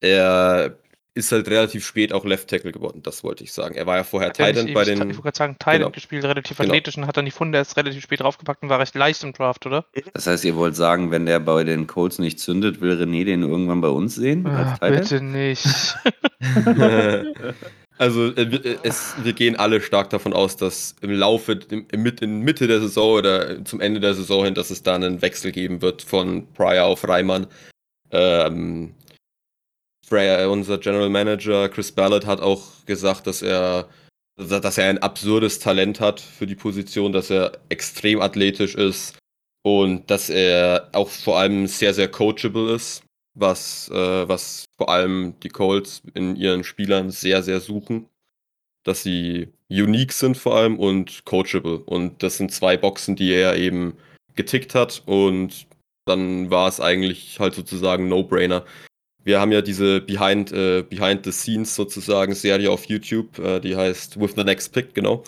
er 0.00 0.78
ist 1.16 1.32
halt 1.32 1.48
relativ 1.48 1.84
spät 1.84 2.12
auch 2.12 2.24
Left 2.24 2.48
Tackle 2.48 2.72
geworden, 2.72 3.00
das 3.02 3.24
wollte 3.24 3.42
ich 3.42 3.52
sagen. 3.52 3.74
Er 3.74 3.86
war 3.86 3.96
ja 3.96 4.04
vorher 4.04 4.28
er 4.28 4.34
Titan 4.52 4.72
bei 4.74 4.84
den. 4.84 4.98
Ich 4.98 5.04
wollte 5.16 5.22
gerade 5.22 5.36
sagen, 5.36 5.56
Thailand 5.58 5.84
genau. 5.84 5.90
gespielt, 5.94 6.24
relativ 6.24 6.58
Genau. 6.58 6.68
athletisch 6.70 6.96
und 6.98 7.06
hat 7.06 7.16
dann 7.16 7.24
die 7.24 7.30
Funde 7.30 7.58
erst 7.58 7.76
relativ 7.76 8.02
spät 8.02 8.20
draufgepackt 8.20 8.62
und 8.62 8.68
war 8.68 8.78
recht 8.78 8.94
leicht 8.94 9.24
im 9.24 9.32
Draft, 9.32 9.64
oder? 9.66 9.86
Das 10.14 10.26
heißt, 10.26 10.44
ihr 10.44 10.54
wollt 10.56 10.76
sagen, 10.76 11.10
wenn 11.10 11.26
der 11.26 11.40
bei 11.40 11.64
den 11.64 11.86
Colts 11.86 12.18
nicht 12.18 12.38
zündet, 12.38 12.80
will 12.80 12.92
René 13.00 13.24
den 13.24 13.42
irgendwann 13.42 13.80
bei 13.80 13.88
uns 13.88 14.14
sehen? 14.14 14.44
End? 14.46 14.80
bitte 14.80 15.20
nicht. 15.22 15.64
also 17.98 18.26
äh, 18.36 18.50
wir- 18.50 18.64
äh, 18.64 18.76
es, 18.82 19.14
wir 19.22 19.32
gehen 19.32 19.56
alle 19.56 19.80
stark 19.80 20.10
davon 20.10 20.32
aus, 20.32 20.56
dass 20.56 20.96
im 21.00 21.10
Laufe, 21.12 21.58
im, 21.70 21.86
im, 21.90 22.02
Mit- 22.02 22.20
in 22.20 22.40
Mitte 22.40 22.66
der 22.66 22.80
Saison 22.80 23.12
oder 23.14 23.64
zum 23.64 23.80
Ende 23.80 24.00
der 24.00 24.14
Saison 24.14 24.44
hin, 24.44 24.54
dass 24.54 24.70
es 24.70 24.82
da 24.82 24.94
einen 24.94 25.22
Wechsel 25.22 25.52
geben 25.52 25.82
wird 25.82 26.02
von 26.02 26.46
Pryor 26.52 26.84
auf 26.86 27.08
Reimann. 27.08 27.46
Ähm, 28.10 28.94
Freya, 30.08 30.46
unser 30.46 30.78
General 30.78 31.08
Manager 31.08 31.68
Chris 31.68 31.90
Ballard 31.90 32.26
hat 32.26 32.40
auch 32.40 32.62
gesagt, 32.86 33.26
dass 33.26 33.42
er, 33.42 33.88
dass 34.36 34.78
er 34.78 34.88
ein 34.88 34.98
absurdes 34.98 35.58
Talent 35.58 35.98
hat 35.98 36.20
für 36.20 36.46
die 36.46 36.54
Position, 36.54 37.12
dass 37.12 37.28
er 37.28 37.58
extrem 37.70 38.20
athletisch 38.20 38.76
ist 38.76 39.18
und 39.64 40.08
dass 40.08 40.30
er 40.30 40.90
auch 40.92 41.08
vor 41.08 41.40
allem 41.40 41.66
sehr, 41.66 41.92
sehr 41.92 42.08
coachable 42.08 42.72
ist, 42.72 43.02
was, 43.34 43.88
äh, 43.90 44.28
was 44.28 44.64
vor 44.76 44.90
allem 44.90 45.34
die 45.42 45.48
Colts 45.48 46.02
in 46.14 46.36
ihren 46.36 46.62
Spielern 46.62 47.10
sehr, 47.10 47.42
sehr 47.42 47.58
suchen. 47.58 48.08
Dass 48.84 49.02
sie 49.02 49.48
unique 49.68 50.12
sind 50.12 50.36
vor 50.36 50.54
allem 50.56 50.78
und 50.78 51.24
coachable. 51.24 51.78
Und 51.78 52.22
das 52.22 52.36
sind 52.36 52.52
zwei 52.52 52.76
Boxen, 52.76 53.16
die 53.16 53.32
er 53.32 53.56
eben 53.56 53.96
getickt 54.36 54.76
hat 54.76 55.02
und 55.06 55.66
dann 56.04 56.50
war 56.50 56.68
es 56.68 56.80
eigentlich 56.80 57.40
halt 57.40 57.54
sozusagen 57.54 58.08
No-Brainer. 58.08 58.64
Wir 59.26 59.40
haben 59.40 59.50
ja 59.50 59.60
diese 59.60 60.00
Behind, 60.00 60.52
äh, 60.52 60.84
Behind 60.84 61.24
the 61.24 61.32
Scenes 61.32 61.74
sozusagen 61.74 62.32
Serie 62.36 62.70
auf 62.70 62.84
YouTube, 62.84 63.40
äh, 63.40 63.58
die 63.58 63.74
heißt 63.74 64.20
With 64.20 64.34
the 64.36 64.44
Next 64.44 64.72
Pick, 64.72 64.94
genau. 64.94 65.24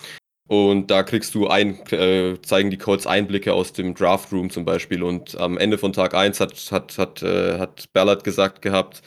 Und 0.47 0.89
da 0.89 1.03
kriegst 1.03 1.35
du 1.35 1.49
ein, 1.49 1.85
äh, 1.91 2.41
zeigen 2.41 2.71
die 2.71 2.77
Colts 2.77 3.05
Einblicke 3.05 3.53
aus 3.53 3.73
dem 3.73 3.93
Draft 3.93 4.31
Room 4.31 4.49
zum 4.49 4.63
Beispiel. 4.63 5.03
Und 5.03 5.37
am 5.37 5.57
Ende 5.57 5.77
von 5.77 5.91
Tag 5.91 6.13
1 6.13 6.39
hat, 6.39 6.55
hat, 6.71 6.97
hat, 6.97 7.23
äh, 7.23 7.59
hat 7.59 7.91
Ballard 7.91 8.23
gesagt 8.23 8.61
gehabt, 8.61 9.01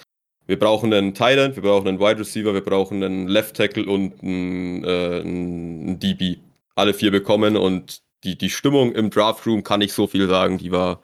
wir 0.47 0.59
brauchen 0.59 0.93
einen 0.93 1.17
End, 1.17 1.57
wir 1.57 1.63
brauchen 1.63 1.89
einen 1.89 1.99
Wide 1.99 2.21
Receiver, 2.21 2.53
wir 2.53 2.61
brauchen 2.61 3.03
einen 3.03 3.29
Left 3.29 3.57
Tackle 3.57 3.87
und 3.87 4.23
einen, 4.23 4.85
äh, 4.85 5.21
einen 5.21 5.99
DB. 6.01 6.37
Alle 6.75 6.93
vier 6.93 7.11
bekommen 7.11 7.57
und 7.57 8.03
die, 8.25 8.37
die 8.37 8.51
Stimmung 8.51 8.93
im 8.93 9.09
Draft 9.09 9.47
Room, 9.47 9.63
kann 9.65 9.81
ich 9.81 9.95
so 9.95 10.07
viel 10.07 10.29
sagen, 10.29 10.59
die 10.59 10.71
war, 10.71 11.01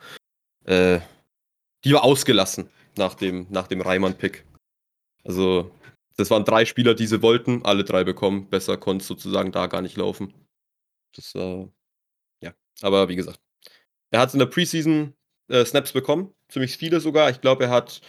äh, 0.67 0.99
die 1.85 1.95
war 1.95 2.05
ausgelassen 2.05 2.69
nach 2.99 3.15
dem, 3.15 3.47
nach 3.49 3.67
dem 3.67 3.81
Reimann-Pick. 3.81 4.45
Also, 5.25 5.71
das 6.17 6.31
waren 6.31 6.45
drei 6.45 6.65
Spieler, 6.65 6.95
die 6.95 7.07
sie 7.07 7.23
wollten, 7.23 7.65
alle 7.65 7.85
drei 7.85 8.05
bekommen. 8.05 8.51
Besser 8.51 8.77
konnte 8.77 9.03
es 9.03 9.09
sozusagen 9.09 9.53
da 9.53 9.67
gar 9.67 9.81
nicht 9.81 9.97
laufen. 9.97 10.35
Das 11.15 11.35
war, 11.35 11.69
ja. 12.43 12.53
Aber 12.83 13.09
wie 13.09 13.17
gesagt, 13.17 13.41
er 14.11 14.21
hat 14.21 14.33
in 14.33 14.39
der 14.39 14.47
Preseason 14.47 15.15
äh, 15.49 15.65
Snaps 15.65 15.93
bekommen, 15.93 16.35
ziemlich 16.49 16.77
viele 16.77 17.01
sogar. 17.01 17.31
Ich 17.31 17.41
glaube, 17.41 17.65
er 17.65 17.71
hat, 17.71 18.01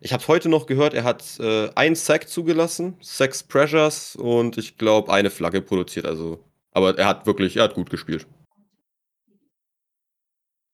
ich 0.00 0.12
habe 0.12 0.26
heute 0.28 0.48
noch 0.48 0.66
gehört, 0.66 0.94
er 0.94 1.04
hat 1.04 1.38
äh, 1.40 1.70
ein 1.74 1.94
Sack 1.94 2.28
zugelassen, 2.28 2.96
sechs 3.00 3.42
Pressures 3.42 4.16
und 4.16 4.58
ich 4.58 4.76
glaube 4.76 5.12
eine 5.12 5.30
Flagge 5.30 5.62
produziert. 5.62 6.06
Also, 6.06 6.42
aber 6.72 6.98
er 6.98 7.06
hat 7.06 7.26
wirklich, 7.26 7.56
er 7.56 7.64
hat 7.64 7.74
gut 7.74 7.90
gespielt. 7.90 8.26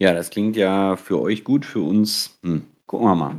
Ja, 0.00 0.14
das 0.14 0.30
klingt 0.30 0.56
ja 0.56 0.96
für 0.96 1.20
euch 1.20 1.44
gut, 1.44 1.66
für 1.66 1.80
uns. 1.80 2.38
Hm, 2.42 2.66
gucken 2.90 3.06
wir 3.06 3.14
mal, 3.14 3.36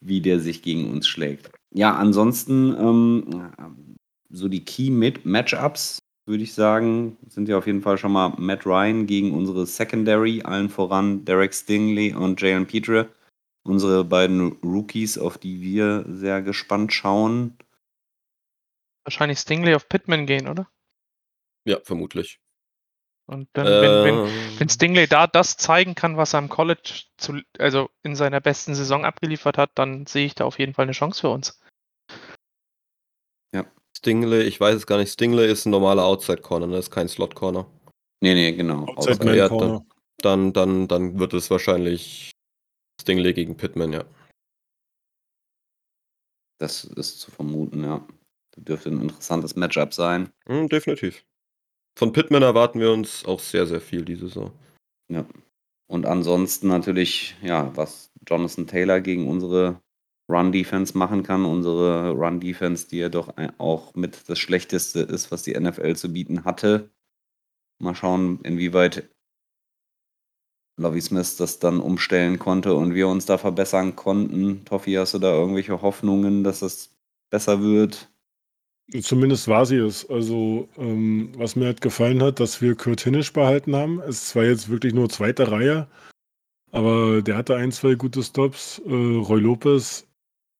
wie 0.00 0.20
der 0.20 0.40
sich 0.40 0.62
gegen 0.62 0.90
uns 0.90 1.06
schlägt. 1.06 1.52
Ja, 1.72 1.94
ansonsten 1.94 2.74
ähm, 2.76 3.96
so 4.30 4.48
die 4.48 4.64
Key-Matchups, 4.64 6.00
würde 6.26 6.42
ich 6.42 6.54
sagen, 6.54 7.16
sind 7.28 7.48
ja 7.48 7.56
auf 7.56 7.68
jeden 7.68 7.82
Fall 7.82 7.96
schon 7.96 8.10
mal 8.10 8.30
Matt 8.36 8.66
Ryan 8.66 9.06
gegen 9.06 9.32
unsere 9.32 9.64
Secondary, 9.64 10.42
allen 10.42 10.70
voran 10.70 11.24
Derek 11.24 11.54
Stingley 11.54 12.12
und 12.12 12.40
Jalen 12.40 12.66
Petre. 12.66 13.14
Unsere 13.62 14.04
beiden 14.04 14.52
Rookies, 14.64 15.16
auf 15.16 15.38
die 15.38 15.60
wir 15.60 16.04
sehr 16.08 16.42
gespannt 16.42 16.92
schauen. 16.92 17.56
Wahrscheinlich 19.04 19.38
Stingley 19.38 19.76
auf 19.76 19.88
Pittman 19.88 20.26
gehen, 20.26 20.48
oder? 20.48 20.68
Ja, 21.64 21.78
vermutlich. 21.84 22.40
Und 23.26 23.48
dann, 23.54 23.66
wenn, 23.66 24.04
wenn, 24.04 24.26
Ähm, 24.26 24.58
wenn 24.58 24.68
Stingley 24.68 25.06
da 25.06 25.26
das 25.26 25.56
zeigen 25.56 25.94
kann, 25.94 26.16
was 26.16 26.34
er 26.34 26.40
im 26.40 26.48
College 26.50 27.04
zu, 27.16 27.40
also 27.58 27.88
in 28.02 28.16
seiner 28.16 28.40
besten 28.40 28.74
Saison 28.74 29.04
abgeliefert 29.04 29.56
hat, 29.56 29.70
dann 29.74 30.06
sehe 30.06 30.26
ich 30.26 30.34
da 30.34 30.44
auf 30.44 30.58
jeden 30.58 30.74
Fall 30.74 30.84
eine 30.84 30.92
Chance 30.92 31.22
für 31.22 31.30
uns. 31.30 31.58
Stingley, 34.04 34.42
ich 34.42 34.60
weiß 34.60 34.76
es 34.76 34.86
gar 34.86 34.98
nicht. 34.98 35.10
Stingley 35.10 35.50
ist 35.50 35.64
ein 35.64 35.70
normaler 35.70 36.04
Outside 36.04 36.42
Corner, 36.42 36.66
ne? 36.66 36.76
ist 36.76 36.90
kein 36.90 37.08
Slot 37.08 37.34
Corner. 37.34 37.66
Nee, 38.20 38.34
nee, 38.34 38.52
genau. 38.52 38.84
Outside 38.96 39.24
Man 39.24 39.34
ja, 39.34 39.48
Corner. 39.48 39.86
Dann, 40.18 40.52
dann, 40.52 40.88
dann 40.88 41.18
wird 41.18 41.32
es 41.32 41.50
wahrscheinlich 41.50 42.30
Stingley 43.00 43.32
gegen 43.32 43.56
Pittman, 43.56 43.94
ja. 43.94 44.04
Das 46.58 46.84
ist 46.84 47.20
zu 47.20 47.30
vermuten, 47.30 47.82
ja. 47.82 48.06
Das 48.54 48.64
dürfte 48.64 48.90
ein 48.90 49.00
interessantes 49.00 49.56
Matchup 49.56 49.94
sein. 49.94 50.30
Hm, 50.46 50.68
definitiv. 50.68 51.24
Von 51.96 52.12
Pittman 52.12 52.42
erwarten 52.42 52.80
wir 52.80 52.92
uns 52.92 53.24
auch 53.24 53.40
sehr, 53.40 53.66
sehr 53.66 53.80
viel 53.80 54.04
diese 54.04 54.28
Saison. 54.28 54.52
Ja. 55.08 55.24
Und 55.86 56.06
ansonsten 56.06 56.68
natürlich, 56.68 57.36
ja, 57.42 57.70
was 57.76 58.10
Jonathan 58.26 58.66
Taylor 58.66 59.00
gegen 59.00 59.28
unsere 59.28 59.80
Run-Defense 60.28 60.96
machen 60.96 61.22
kann. 61.22 61.44
Unsere 61.44 62.10
Run-Defense, 62.12 62.88
die 62.88 62.98
ja 62.98 63.08
doch 63.08 63.34
auch 63.58 63.94
mit 63.94 64.28
das 64.28 64.38
Schlechteste 64.38 65.00
ist, 65.00 65.30
was 65.30 65.42
die 65.42 65.58
NFL 65.58 65.96
zu 65.96 66.12
bieten 66.12 66.44
hatte. 66.44 66.90
Mal 67.78 67.94
schauen, 67.94 68.40
inwieweit 68.42 69.08
Lovie 70.76 71.00
Smith 71.00 71.36
das 71.36 71.58
dann 71.58 71.80
umstellen 71.80 72.38
konnte 72.38 72.74
und 72.74 72.94
wir 72.94 73.08
uns 73.08 73.26
da 73.26 73.38
verbessern 73.38 73.94
konnten. 73.94 74.64
Toffi, 74.64 74.94
hast 74.94 75.14
du 75.14 75.18
da 75.18 75.32
irgendwelche 75.32 75.82
Hoffnungen, 75.82 76.42
dass 76.42 76.60
das 76.60 76.96
besser 77.30 77.62
wird? 77.62 78.10
Zumindest 79.02 79.48
war 79.48 79.64
sie 79.66 79.76
es. 79.76 80.08
Also, 80.10 80.68
ähm, 80.76 81.32
was 81.36 81.56
mir 81.56 81.66
halt 81.66 81.80
gefallen 81.80 82.22
hat, 82.22 82.38
dass 82.38 82.60
wir 82.60 82.74
Kurt 82.74 83.00
Hinisch 83.00 83.32
behalten 83.32 83.74
haben. 83.74 84.00
Es 84.00 84.28
zwar 84.28 84.44
jetzt 84.44 84.68
wirklich 84.68 84.92
nur 84.92 85.08
zweite 85.08 85.50
Reihe, 85.50 85.88
aber 86.70 87.22
der 87.22 87.36
hatte 87.36 87.56
ein, 87.56 87.72
zwei 87.72 87.94
gute 87.94 88.22
Stops. 88.22 88.82
Äh, 88.86 88.90
Roy 88.90 89.40
Lopez 89.40 90.06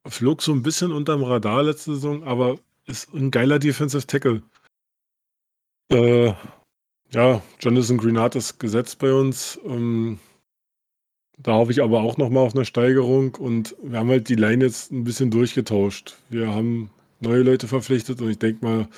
flog 0.06 0.42
so 0.42 0.52
ein 0.52 0.62
bisschen 0.62 0.92
unterm 0.92 1.22
Radar 1.22 1.62
letzte 1.64 1.94
Saison, 1.94 2.24
aber 2.24 2.58
ist 2.86 3.12
ein 3.14 3.30
geiler 3.30 3.58
Defensive 3.58 4.06
Tackle. 4.06 4.42
Äh, 5.90 6.32
ja, 7.10 7.42
Jonathan 7.60 7.98
Greenard 7.98 8.36
ist 8.36 8.58
gesetzt 8.58 8.98
bei 8.98 9.12
uns. 9.12 9.58
Ähm, 9.64 10.18
da 11.38 11.54
hoffe 11.54 11.72
ich 11.72 11.82
aber 11.82 12.02
auch 12.02 12.16
nochmal 12.16 12.46
auf 12.46 12.54
eine 12.54 12.64
Steigerung 12.64 13.34
und 13.34 13.76
wir 13.82 13.98
haben 13.98 14.08
halt 14.08 14.28
die 14.28 14.34
Line 14.34 14.64
jetzt 14.64 14.92
ein 14.92 15.04
bisschen 15.04 15.30
durchgetauscht. 15.30 16.16
Wir 16.30 16.48
haben 16.48 16.90
neue 17.24 17.42
Leute 17.42 17.68
verpflichtet 17.68 18.20
und 18.20 18.30
ich 18.30 18.38
denke 18.38 18.64
mal, 18.64 18.88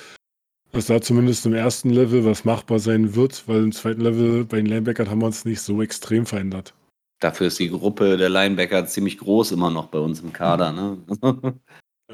dass 0.71 0.87
da 0.87 1.01
zumindest 1.01 1.45
im 1.45 1.53
ersten 1.53 1.89
Level 1.89 2.25
was 2.25 2.45
machbar 2.45 2.79
sein 2.79 3.15
wird, 3.15 3.47
weil 3.47 3.63
im 3.63 3.71
zweiten 3.71 4.01
Level 4.01 4.45
bei 4.45 4.57
den 4.57 4.67
Linebackern 4.67 5.09
haben 5.09 5.21
wir 5.21 5.27
uns 5.27 5.45
nicht 5.45 5.61
so 5.61 5.81
extrem 5.81 6.25
verändert. 6.25 6.73
Dafür 7.19 7.47
ist 7.47 7.59
die 7.59 7.69
Gruppe 7.69 8.17
der 8.17 8.29
Linebacker 8.29 8.85
ziemlich 8.85 9.17
groß 9.17 9.51
immer 9.51 9.71
noch 9.71 9.87
bei 9.87 9.99
uns 9.99 10.19
im 10.21 10.33
Kader. 10.33 10.71
Ne? 10.71 10.97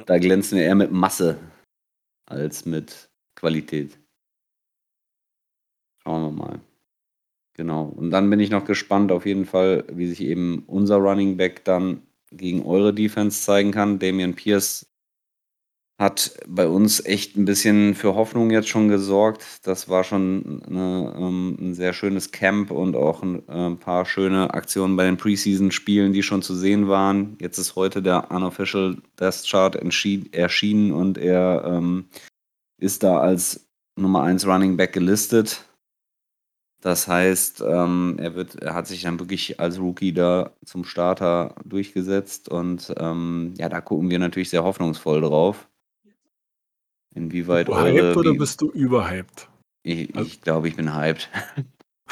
da 0.05 0.17
glänzen 0.17 0.57
wir 0.57 0.65
eher 0.65 0.75
mit 0.75 0.91
Masse 0.91 1.37
als 2.25 2.65
mit 2.65 3.09
Qualität. 3.35 3.99
Schauen 6.03 6.21
wir 6.23 6.31
mal. 6.31 6.59
Genau. 7.55 7.85
Und 7.85 8.11
dann 8.11 8.29
bin 8.29 8.39
ich 8.39 8.49
noch 8.49 8.65
gespannt 8.65 9.11
auf 9.11 9.25
jeden 9.25 9.45
Fall, 9.45 9.83
wie 9.91 10.07
sich 10.07 10.21
eben 10.21 10.63
unser 10.67 10.97
Running 10.97 11.37
Back 11.37 11.65
dann 11.65 12.01
gegen 12.31 12.65
eure 12.65 12.93
Defense 12.93 13.41
zeigen 13.41 13.71
kann. 13.71 13.99
Damian 13.99 14.33
Pierce 14.33 14.85
hat 16.03 16.37
bei 16.47 16.67
uns 16.67 17.03
echt 17.05 17.35
ein 17.37 17.45
bisschen 17.45 17.95
für 17.95 18.13
Hoffnung 18.13 18.51
jetzt 18.51 18.67
schon 18.67 18.89
gesorgt. 18.89 19.43
Das 19.63 19.89
war 19.89 20.03
schon 20.03 20.61
eine, 20.67 21.15
ähm, 21.17 21.57
ein 21.59 21.73
sehr 21.73 21.93
schönes 21.93 22.31
Camp 22.31 22.69
und 22.69 22.95
auch 22.95 23.23
ein, 23.23 23.47
äh, 23.47 23.75
paar 23.75 24.05
schöne 24.05 24.53
Aktionen 24.53 24.95
bei 24.95 25.05
den 25.05 25.17
Preseason-Spielen, 25.17 26.13
die 26.13 26.21
schon 26.21 26.41
zu 26.41 26.53
sehen 26.53 26.87
waren. 26.87 27.37
Jetzt 27.39 27.57
ist 27.57 27.75
heute 27.75 28.01
der 28.01 28.29
Unofficial 28.31 28.97
Death 29.19 29.43
Chart 29.49 29.75
erschienen 30.33 30.91
und 30.91 31.17
er 31.17 31.63
ähm, 31.65 32.05
ist 32.77 33.03
da 33.03 33.19
als 33.19 33.67
Nummer 33.95 34.23
1 34.23 34.45
Running 34.45 34.77
Back 34.77 34.93
gelistet. 34.93 35.65
Das 36.81 37.07
heißt, 37.07 37.63
ähm, 37.65 38.17
er, 38.19 38.35
wird, 38.35 38.55
er 38.55 38.73
hat 38.73 38.87
sich 38.87 39.03
dann 39.03 39.17
wirklich 39.17 39.57
als 39.61 39.79
Rookie 39.79 40.11
da 40.11 40.51
zum 40.65 40.83
Starter 40.83 41.55
durchgesetzt 41.63 42.49
und 42.49 42.93
ähm, 42.97 43.53
ja, 43.57 43.69
da 43.69 43.79
gucken 43.79 44.09
wir 44.09 44.19
natürlich 44.19 44.49
sehr 44.49 44.65
hoffnungsvoll 44.65 45.21
drauf. 45.21 45.69
Inwieweit. 47.15 47.67
Hyped 47.69 48.17
oder 48.17 48.33
bist 48.33 48.61
du 48.61 48.71
überhyped? 48.71 49.49
Ich, 49.83 50.15
also, 50.15 50.27
ich 50.27 50.41
glaube, 50.41 50.67
ich 50.67 50.75
bin 50.75 50.95
hyped. 50.95 51.29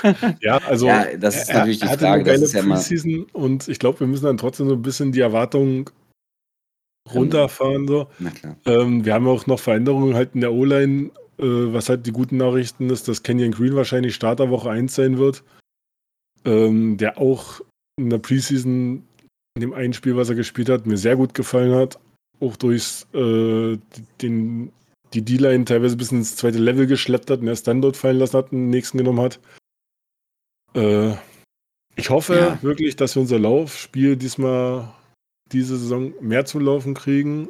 ja, 0.42 0.58
also 0.58 0.88
ja, 0.88 1.18
das 1.18 1.36
ist 1.36 1.50
er, 1.50 1.60
natürlich 1.60 1.80
die 1.80 1.88
Frage. 1.88 2.08
Eine 2.08 2.24
geile 2.24 2.40
das 2.40 2.50
ist 2.50 2.54
ja 2.54 2.64
Preseason 2.64 3.26
und 3.34 3.68
ich 3.68 3.80
glaube, 3.80 4.00
wir 4.02 4.08
müssen 4.08 4.26
dann 4.26 4.38
trotzdem 4.38 4.68
so 4.68 4.76
ein 4.76 4.82
bisschen 4.82 5.12
die 5.12 5.22
Erwartungen 5.22 5.86
runterfahren. 7.14 7.88
So. 7.88 8.08
Ähm, 8.66 9.06
wir 9.06 9.14
haben 9.14 9.28
auch 9.28 9.48
noch 9.48 9.60
Veränderungen 9.60 10.14
halt 10.16 10.36
in 10.36 10.42
der 10.42 10.54
O-Line 10.54 11.12
äh, 11.42 11.74
was 11.74 11.90
halt 11.90 12.06
die 12.06 12.12
guten 12.12 12.38
Nachrichten 12.38 12.90
ist, 12.90 13.08
dass 13.08 13.24
Kenyon 13.24 13.52
Green 13.52 13.76
wahrscheinlich 13.76 14.14
Starter 14.14 14.50
Woche 14.50 14.70
1 14.70 14.94
sein 14.94 15.18
wird. 15.18 15.44
Ähm, 16.46 16.98
der 16.98 17.18
auch 17.18 17.62
in 18.00 18.10
der 18.10 18.20
Preseason 18.20 19.04
in 19.56 19.62
dem 19.62 19.74
einen 19.74 19.94
Spiel, 19.94 20.16
was 20.16 20.30
er 20.30 20.36
gespielt 20.36 20.70
hat, 20.70 20.86
mir 20.86 20.98
sehr 20.98 21.16
gut 21.16 21.34
gefallen 21.34 21.74
hat. 21.74 22.00
Auch 22.40 22.56
durch 22.56 23.06
äh, 23.14 23.78
den, 24.22 24.72
die 25.14 25.24
D-Line 25.24 25.66
teilweise 25.66 25.98
bis 25.98 26.12
ins 26.12 26.36
zweite 26.36 26.58
Level 26.58 26.88
geschleppt 26.88 27.30
hat 27.30 27.42
und 27.42 27.48
erst 27.48 27.68
dann 27.68 27.82
dort 27.82 27.98
fallen 27.98 28.18
lassen 28.18 28.38
hat 28.38 28.52
und 28.52 28.60
den 28.60 28.70
nächsten 28.70 28.98
genommen 28.98 29.22
hat. 29.22 29.40
Äh, 30.74 31.16
ich 31.96 32.10
hoffe 32.10 32.36
ja. 32.36 32.64
wirklich, 32.64 32.96
dass 32.96 33.16
wir 33.16 33.22
unser 33.22 33.40
Laufspiel 33.40 34.16
diesmal 34.16 34.94
diese 35.52 35.78
Saison 35.78 36.14
mehr 36.22 36.46
zu 36.46 36.60
laufen 36.60 36.94
kriegen 36.94 37.50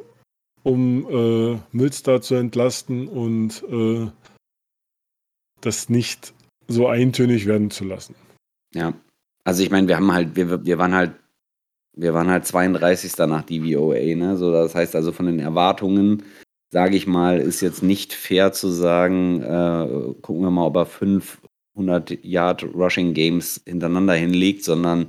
um 0.62 1.06
äh, 1.10 1.58
Mülster 1.72 2.20
zu 2.20 2.34
entlasten 2.34 3.08
und 3.08 3.62
äh, 3.68 4.08
das 5.60 5.88
nicht 5.88 6.34
so 6.68 6.88
eintönig 6.88 7.46
werden 7.46 7.70
zu 7.70 7.84
lassen. 7.84 8.14
Ja, 8.74 8.94
also 9.44 9.62
ich 9.62 9.70
meine, 9.70 9.88
wir 9.88 9.96
haben 9.96 10.12
halt, 10.12 10.36
wir, 10.36 10.64
wir 10.64 10.78
waren 10.78 10.94
halt, 10.94 11.12
wir 11.94 12.14
waren 12.14 12.30
halt 12.30 12.46
32. 12.46 13.16
nach 13.18 13.42
DVOA, 13.42 14.14
ne? 14.14 14.36
So, 14.36 14.50
das 14.50 14.74
heißt 14.74 14.96
also 14.96 15.12
von 15.12 15.26
den 15.26 15.40
Erwartungen, 15.40 16.22
sage 16.72 16.96
ich 16.96 17.06
mal, 17.06 17.38
ist 17.38 17.60
jetzt 17.60 17.82
nicht 17.82 18.12
fair 18.12 18.52
zu 18.52 18.68
sagen, 18.70 19.42
äh, 19.42 20.14
gucken 20.22 20.42
wir 20.42 20.50
mal, 20.50 20.66
ob 20.66 20.76
er 20.76 20.86
500 20.86 22.24
Yard 22.24 22.64
Rushing 22.64 23.14
Games 23.14 23.62
hintereinander 23.66 24.14
hinlegt, 24.14 24.64
sondern 24.64 25.06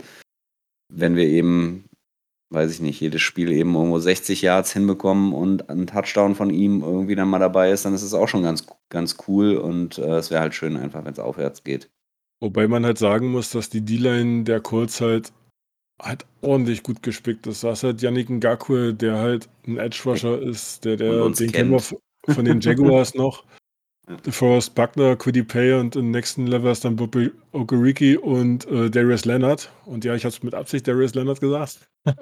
wenn 0.90 1.16
wir 1.16 1.26
eben 1.26 1.86
weiß 2.54 2.72
ich 2.72 2.82
nicht, 2.82 3.02
jedes 3.02 3.22
Spiel 3.22 3.52
eben 3.52 3.74
irgendwo 3.74 3.98
60 3.98 4.42
Yards 4.42 4.72
hinbekommen 4.72 5.34
und 5.34 5.70
ein 5.70 5.88
Touchdown 5.88 6.36
von 6.36 6.52
ihm 6.52 6.82
irgendwie 6.82 7.16
dann 7.16 7.28
mal 7.28 7.40
dabei 7.40 7.72
ist, 7.72 7.84
dann 7.84 7.96
ist 7.96 8.04
es 8.04 8.14
auch 8.14 8.28
schon 8.28 8.44
ganz, 8.44 8.66
ganz 8.90 9.18
cool 9.28 9.58
und 9.58 9.98
äh, 9.98 10.18
es 10.18 10.30
wäre 10.30 10.42
halt 10.42 10.54
schön 10.54 10.78
einfach, 10.78 11.04
wenn 11.04 11.14
es 11.14 11.20
aufwärts 11.20 11.64
geht. 11.64 11.90
Wobei 12.40 12.68
man 12.68 12.86
halt 12.86 13.00
sagen 13.00 13.32
muss, 13.32 13.50
dass 13.52 13.70
die 13.70 13.82
D-Line 13.82 14.44
der 14.44 14.62
Colts 14.62 15.02
halt, 15.02 15.34
halt 16.02 16.26
ordentlich 16.42 16.84
gut 16.84 17.04
gespickt 17.04 17.48
ist. 17.48 17.64
Da 17.64 17.72
ist 17.72 17.84
halt 17.84 18.02
Yannick 18.02 18.30
Ngakwe, 18.30 18.94
der 18.94 19.18
halt 19.18 19.50
ein 19.68 19.78
Edge-Rusher 19.78 20.42
ist, 20.42 20.86
der, 20.86 20.98
der 20.98 21.30
den 21.30 21.52
kennen 21.52 21.72
wir 21.72 21.82
von 22.34 22.46
den 22.46 22.60
Jaguars 22.60 23.14
noch. 23.16 23.44
Forrest 24.30 24.76
Buckner, 24.76 25.16
Quiddy 25.16 25.44
Pay 25.44 25.74
und 25.80 25.96
im 25.96 26.12
nächsten 26.12 26.46
Level 26.46 26.72
ist 26.72 26.84
dann 26.84 26.98
Bobby 26.98 27.32
Okereke 27.54 28.20
und 28.20 28.68
äh, 28.68 28.90
Darius 28.90 29.24
Leonard. 29.24 29.72
Und 29.86 30.04
ja, 30.04 30.14
ich 30.14 30.26
habe 30.26 30.34
es 30.34 30.44
mit 30.44 30.54
Absicht 30.54 30.88
Darius 30.88 31.16
Leonard 31.16 31.40
gesagt. 31.40 31.88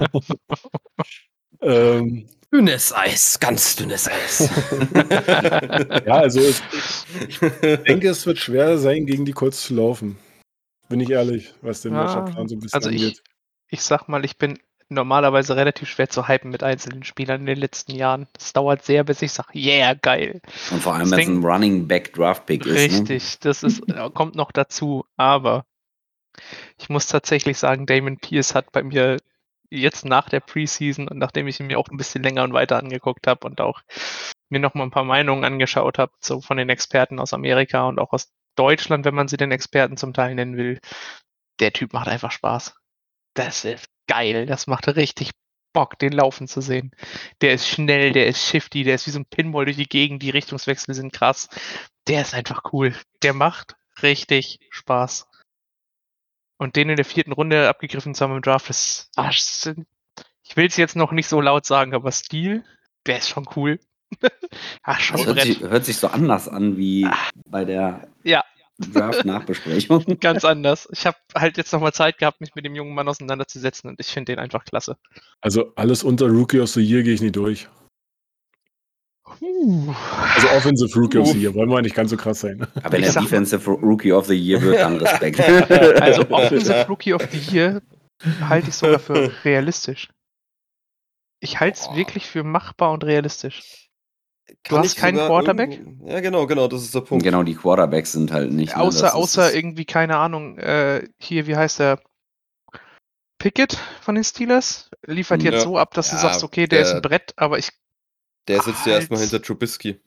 ähm, 1.61 2.27
dünnes 2.53 2.93
Eis, 2.93 3.39
ganz 3.39 3.75
dünnes 3.75 4.07
Eis. 4.07 4.47
ja, 6.05 6.13
also 6.13 6.39
es, 6.39 6.61
ich 7.27 7.39
denke, 7.39 8.09
es 8.09 8.27
wird 8.27 8.37
schwer 8.37 8.77
sein, 8.77 9.07
gegen 9.07 9.25
die 9.25 9.33
Colts 9.33 9.63
zu 9.63 9.73
laufen. 9.73 10.17
Bin 10.87 10.99
ich 10.99 11.09
ehrlich, 11.09 11.51
was 11.61 11.81
den 11.81 11.93
ja, 11.93 12.03
Matchup-Plan 12.03 12.47
so 12.47 12.55
ein 12.55 12.59
bisschen 12.59 12.77
also 12.77 12.89
angeht. 12.89 13.13
Ich, 13.13 13.30
ich 13.71 13.81
sag 13.81 14.07
mal, 14.07 14.23
ich 14.25 14.37
bin 14.37 14.59
normalerweise 14.89 15.55
relativ 15.55 15.89
schwer 15.89 16.09
zu 16.09 16.27
hypen 16.27 16.51
mit 16.51 16.61
einzelnen 16.61 17.03
Spielern 17.03 17.41
in 17.41 17.45
den 17.47 17.57
letzten 17.57 17.95
Jahren. 17.95 18.27
Das 18.33 18.51
dauert 18.51 18.83
sehr, 18.83 19.05
bis 19.05 19.21
ich 19.21 19.31
sage, 19.31 19.57
yeah, 19.57 19.93
geil. 19.93 20.41
Und 20.69 20.83
vor 20.83 20.93
allem, 20.93 21.09
wenn 21.09 21.19
es 21.19 21.27
ein 21.27 21.43
Running 21.43 21.87
Back 21.87 22.13
Draft 22.13 22.45
Pick 22.45 22.65
ist. 22.65 22.73
Ne? 22.73 22.79
Richtig, 22.79 23.23
ne? 23.23 23.37
das 23.41 23.63
ist, 23.63 23.81
kommt 24.13 24.35
noch 24.35 24.51
dazu. 24.51 25.05
Aber 25.15 25.65
ich 26.77 26.89
muss 26.89 27.07
tatsächlich 27.07 27.57
sagen, 27.57 27.85
Damon 27.85 28.17
Pierce 28.17 28.53
hat 28.53 28.71
bei 28.73 28.83
mir 28.83 29.17
jetzt 29.69 30.03
nach 30.03 30.27
der 30.27 30.41
Preseason 30.41 31.07
und 31.07 31.17
nachdem 31.17 31.47
ich 31.47 31.61
ihn 31.61 31.67
mir 31.67 31.79
auch 31.79 31.87
ein 31.87 31.97
bisschen 31.97 32.23
länger 32.23 32.43
und 32.43 32.51
weiter 32.51 32.77
angeguckt 32.77 33.25
habe 33.25 33.47
und 33.47 33.61
auch 33.61 33.81
mir 34.49 34.59
noch 34.59 34.73
mal 34.73 34.83
ein 34.83 34.91
paar 34.91 35.05
Meinungen 35.05 35.45
angeschaut 35.45 35.97
habe, 35.97 36.11
so 36.19 36.41
von 36.41 36.57
den 36.57 36.67
Experten 36.67 37.19
aus 37.19 37.33
Amerika 37.33 37.87
und 37.87 37.97
auch 37.97 38.11
aus 38.11 38.33
Deutschland, 38.57 39.05
wenn 39.05 39.15
man 39.15 39.29
sie 39.29 39.37
den 39.37 39.53
Experten 39.53 39.95
zum 39.95 40.13
Teil 40.13 40.35
nennen 40.35 40.57
will, 40.57 40.79
der 41.61 41.71
Typ 41.71 41.93
macht 41.93 42.09
einfach 42.09 42.31
Spaß. 42.31 42.75
Das 43.33 43.65
ist 43.65 43.85
geil. 44.07 44.45
Das 44.45 44.67
macht 44.67 44.87
richtig 44.87 45.31
Bock, 45.73 45.97
den 45.99 46.13
laufen 46.13 46.47
zu 46.47 46.61
sehen. 46.61 46.91
Der 47.39 47.53
ist 47.53 47.67
schnell, 47.67 48.11
der 48.11 48.27
ist 48.27 48.45
shifty, 48.45 48.83
der 48.83 48.95
ist 48.95 49.07
wie 49.07 49.11
so 49.11 49.19
ein 49.19 49.25
Pinball 49.25 49.65
durch 49.65 49.77
die 49.77 49.87
Gegend, 49.87 50.21
die 50.21 50.29
Richtungswechsel 50.29 50.93
sind 50.93 51.13
krass. 51.13 51.47
Der 52.07 52.21
ist 52.21 52.33
einfach 52.33 52.73
cool. 52.73 52.93
Der 53.23 53.33
macht 53.33 53.75
richtig 54.01 54.59
Spaß. 54.69 55.27
Und 56.57 56.75
den 56.75 56.89
in 56.89 56.95
der 56.95 57.05
vierten 57.05 57.31
Runde 57.31 57.69
abgegriffen 57.69 58.13
zu 58.13 58.23
haben 58.23 58.35
im 58.35 58.41
Draft, 58.41 58.69
ist, 58.69 59.09
ach, 59.15 59.31
ich 59.31 60.57
will 60.57 60.67
es 60.67 60.77
jetzt 60.77 60.95
noch 60.95 61.11
nicht 61.11 61.27
so 61.27 61.41
laut 61.41 61.65
sagen, 61.65 61.95
aber 61.95 62.11
Stil, 62.11 62.63
der 63.07 63.17
ist 63.17 63.29
schon 63.29 63.47
cool. 63.55 63.79
ach, 64.83 64.99
schon 64.99 65.17
das 65.17 65.25
hört 65.25 65.41
sich, 65.41 65.59
hört 65.61 65.85
sich, 65.85 65.97
so 65.97 66.07
anders 66.07 66.47
an 66.47 66.77
wie 66.77 67.05
ah. 67.05 67.17
bei 67.45 67.65
der 67.65 68.07
ja. 68.23 68.40
Draft-Nachbesprechung. 68.81 70.05
Ganz 70.19 70.45
anders. 70.45 70.87
Ich 70.91 71.05
habe 71.05 71.17
halt 71.35 71.57
jetzt 71.57 71.71
nochmal 71.73 71.93
Zeit 71.93 72.17
gehabt, 72.17 72.41
mich 72.41 72.55
mit 72.55 72.65
dem 72.65 72.75
jungen 72.75 72.93
Mann 72.93 73.07
auseinanderzusetzen 73.07 73.89
und 73.89 73.99
ich 73.99 74.07
finde 74.07 74.33
den 74.33 74.39
einfach 74.39 74.65
klasse. 74.65 74.97
Also 75.41 75.73
alles 75.75 76.03
unter 76.03 76.27
Rookie 76.27 76.59
of 76.59 76.69
the 76.69 76.81
Year 76.81 77.03
gehe 77.03 77.13
ich 77.13 77.21
nicht 77.21 77.35
durch. 77.35 77.67
Uh. 79.39 79.93
Also 80.35 80.49
Offensive 80.49 80.99
Rookie 80.99 81.17
uh. 81.17 81.21
of 81.21 81.27
the 81.29 81.39
Year, 81.39 81.53
wollen 81.53 81.69
wir 81.69 81.81
nicht 81.81 81.95
ganz 81.95 82.09
so 82.09 82.17
krass 82.17 82.41
sein. 82.41 82.67
Aber 82.75 82.91
wenn 82.91 83.03
er 83.03 83.13
Defensive 83.13 83.69
Rookie 83.69 84.11
of 84.11 84.25
the 84.27 84.35
Year 84.35 84.61
wird, 84.61 84.79
dann 84.79 84.97
Respekt. 84.97 85.39
Also 86.01 86.29
Offensive 86.29 86.85
Rookie 86.89 87.13
of 87.13 87.27
the 87.31 87.37
Year 87.37 87.81
halte 88.41 88.69
ich 88.69 88.75
sogar 88.75 88.99
für 88.99 89.31
realistisch. 89.45 90.09
Ich 91.39 91.59
halte 91.59 91.79
es 91.79 91.95
wirklich 91.95 92.27
für 92.27 92.43
machbar 92.43 92.91
und 92.91 93.03
realistisch. 93.03 93.80
Du 94.63 94.77
hast 94.77 94.95
keinen 94.95 95.17
Quarterback? 95.17 95.71
Irgendwo... 95.71 96.07
Ja, 96.07 96.19
genau, 96.19 96.47
genau, 96.47 96.67
das 96.67 96.83
ist 96.83 96.95
der 96.95 97.01
Punkt. 97.01 97.23
Genau, 97.23 97.43
die 97.43 97.55
Quarterbacks 97.55 98.11
sind 98.11 98.31
halt 98.31 98.51
nicht. 98.51 98.75
Ne, 98.75 98.81
außer, 98.81 99.15
außer 99.15 99.53
irgendwie, 99.53 99.85
keine 99.85 100.17
Ahnung, 100.17 100.57
äh, 100.57 101.07
hier, 101.17 101.47
wie 101.47 101.55
heißt 101.55 101.79
der? 101.79 101.99
Pickett 103.37 103.77
von 104.01 104.15
den 104.15 104.23
Steelers 104.23 104.91
liefert 105.05 105.41
jetzt 105.41 105.53
ja. 105.53 105.61
so 105.61 105.77
ab, 105.77 105.93
dass 105.95 106.09
ja, 106.09 106.15
du 106.15 106.21
sagst, 106.21 106.43
okay, 106.43 106.67
der, 106.67 106.79
der, 106.79 106.87
ist 106.87 106.93
ein 106.93 107.01
Brett, 107.01 107.33
aber 107.37 107.57
ich. 107.57 107.69
Der 108.47 108.61
sitzt 108.61 108.85
ja 108.85 108.93
erstmal 108.93 109.19
hinter 109.19 109.41
Trubisky. 109.41 109.99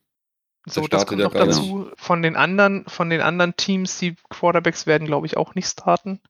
So, 0.67 0.87
das 0.87 1.07
kommt 1.07 1.21
noch 1.21 1.33
dazu. 1.33 1.91
Von 1.97 2.23
den 2.23 2.37
anderen, 2.37 2.85
von 2.87 3.11
den 3.11 3.21
anderen 3.21 3.57
Teams, 3.57 3.99
die 3.99 4.15
Quarterbacks 4.31 4.87
werden, 4.87 5.07
glaube 5.07 5.27
ich, 5.27 5.37
auch 5.37 5.55
nicht 5.55 5.69
starten. 5.69 6.21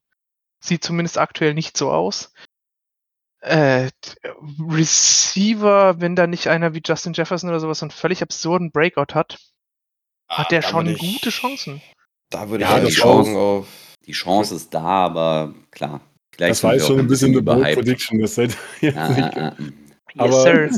Sieht 0.61 0.83
zumindest 0.83 1.19
aktuell 1.19 1.55
nicht 1.55 1.77
so 1.77 1.93
aus. 1.93 2.33
Äh, 3.45 3.91
Receiver, 4.59 6.01
wenn 6.01 6.17
da 6.17 6.27
nicht 6.27 6.49
einer 6.49 6.73
wie 6.73 6.81
Justin 6.83 7.13
Jefferson 7.13 7.51
oder 7.51 7.61
sowas 7.61 7.83
einen 7.83 7.91
völlig 7.91 8.23
absurden 8.23 8.71
Breakout 8.71 9.15
hat, 9.15 9.39
ah, 10.29 10.39
hat 10.39 10.51
der 10.51 10.63
schon 10.63 10.87
ich, 10.87 10.99
gute 10.99 11.29
Chancen. 11.29 11.83
Da 12.31 12.49
würde 12.49 12.65
ja, 12.65 12.79
ich 12.79 12.89
die 12.89 12.95
Chance, 12.95 13.37
auf. 13.37 13.67
Die 14.07 14.13
Chance 14.13 14.55
ist 14.55 14.73
da, 14.73 14.83
aber 14.83 15.55
klar. 15.71 16.01
Das 16.39 16.63
war 16.65 16.73
jetzt 16.73 16.87
schon 16.87 16.99
ein 16.99 17.07
bisschen 17.07 17.33
eine 17.33 17.43
Bold 17.43 17.75
Prediction. 17.75 18.19
Das 18.19 18.35
seid 18.35 18.57
jetzt 18.81 18.97
ah, 18.97 19.09
nicht. 19.11 19.37
Ah, 19.37 19.55
yes, 19.59 19.75
aber 20.17 20.43
sir. 20.43 20.71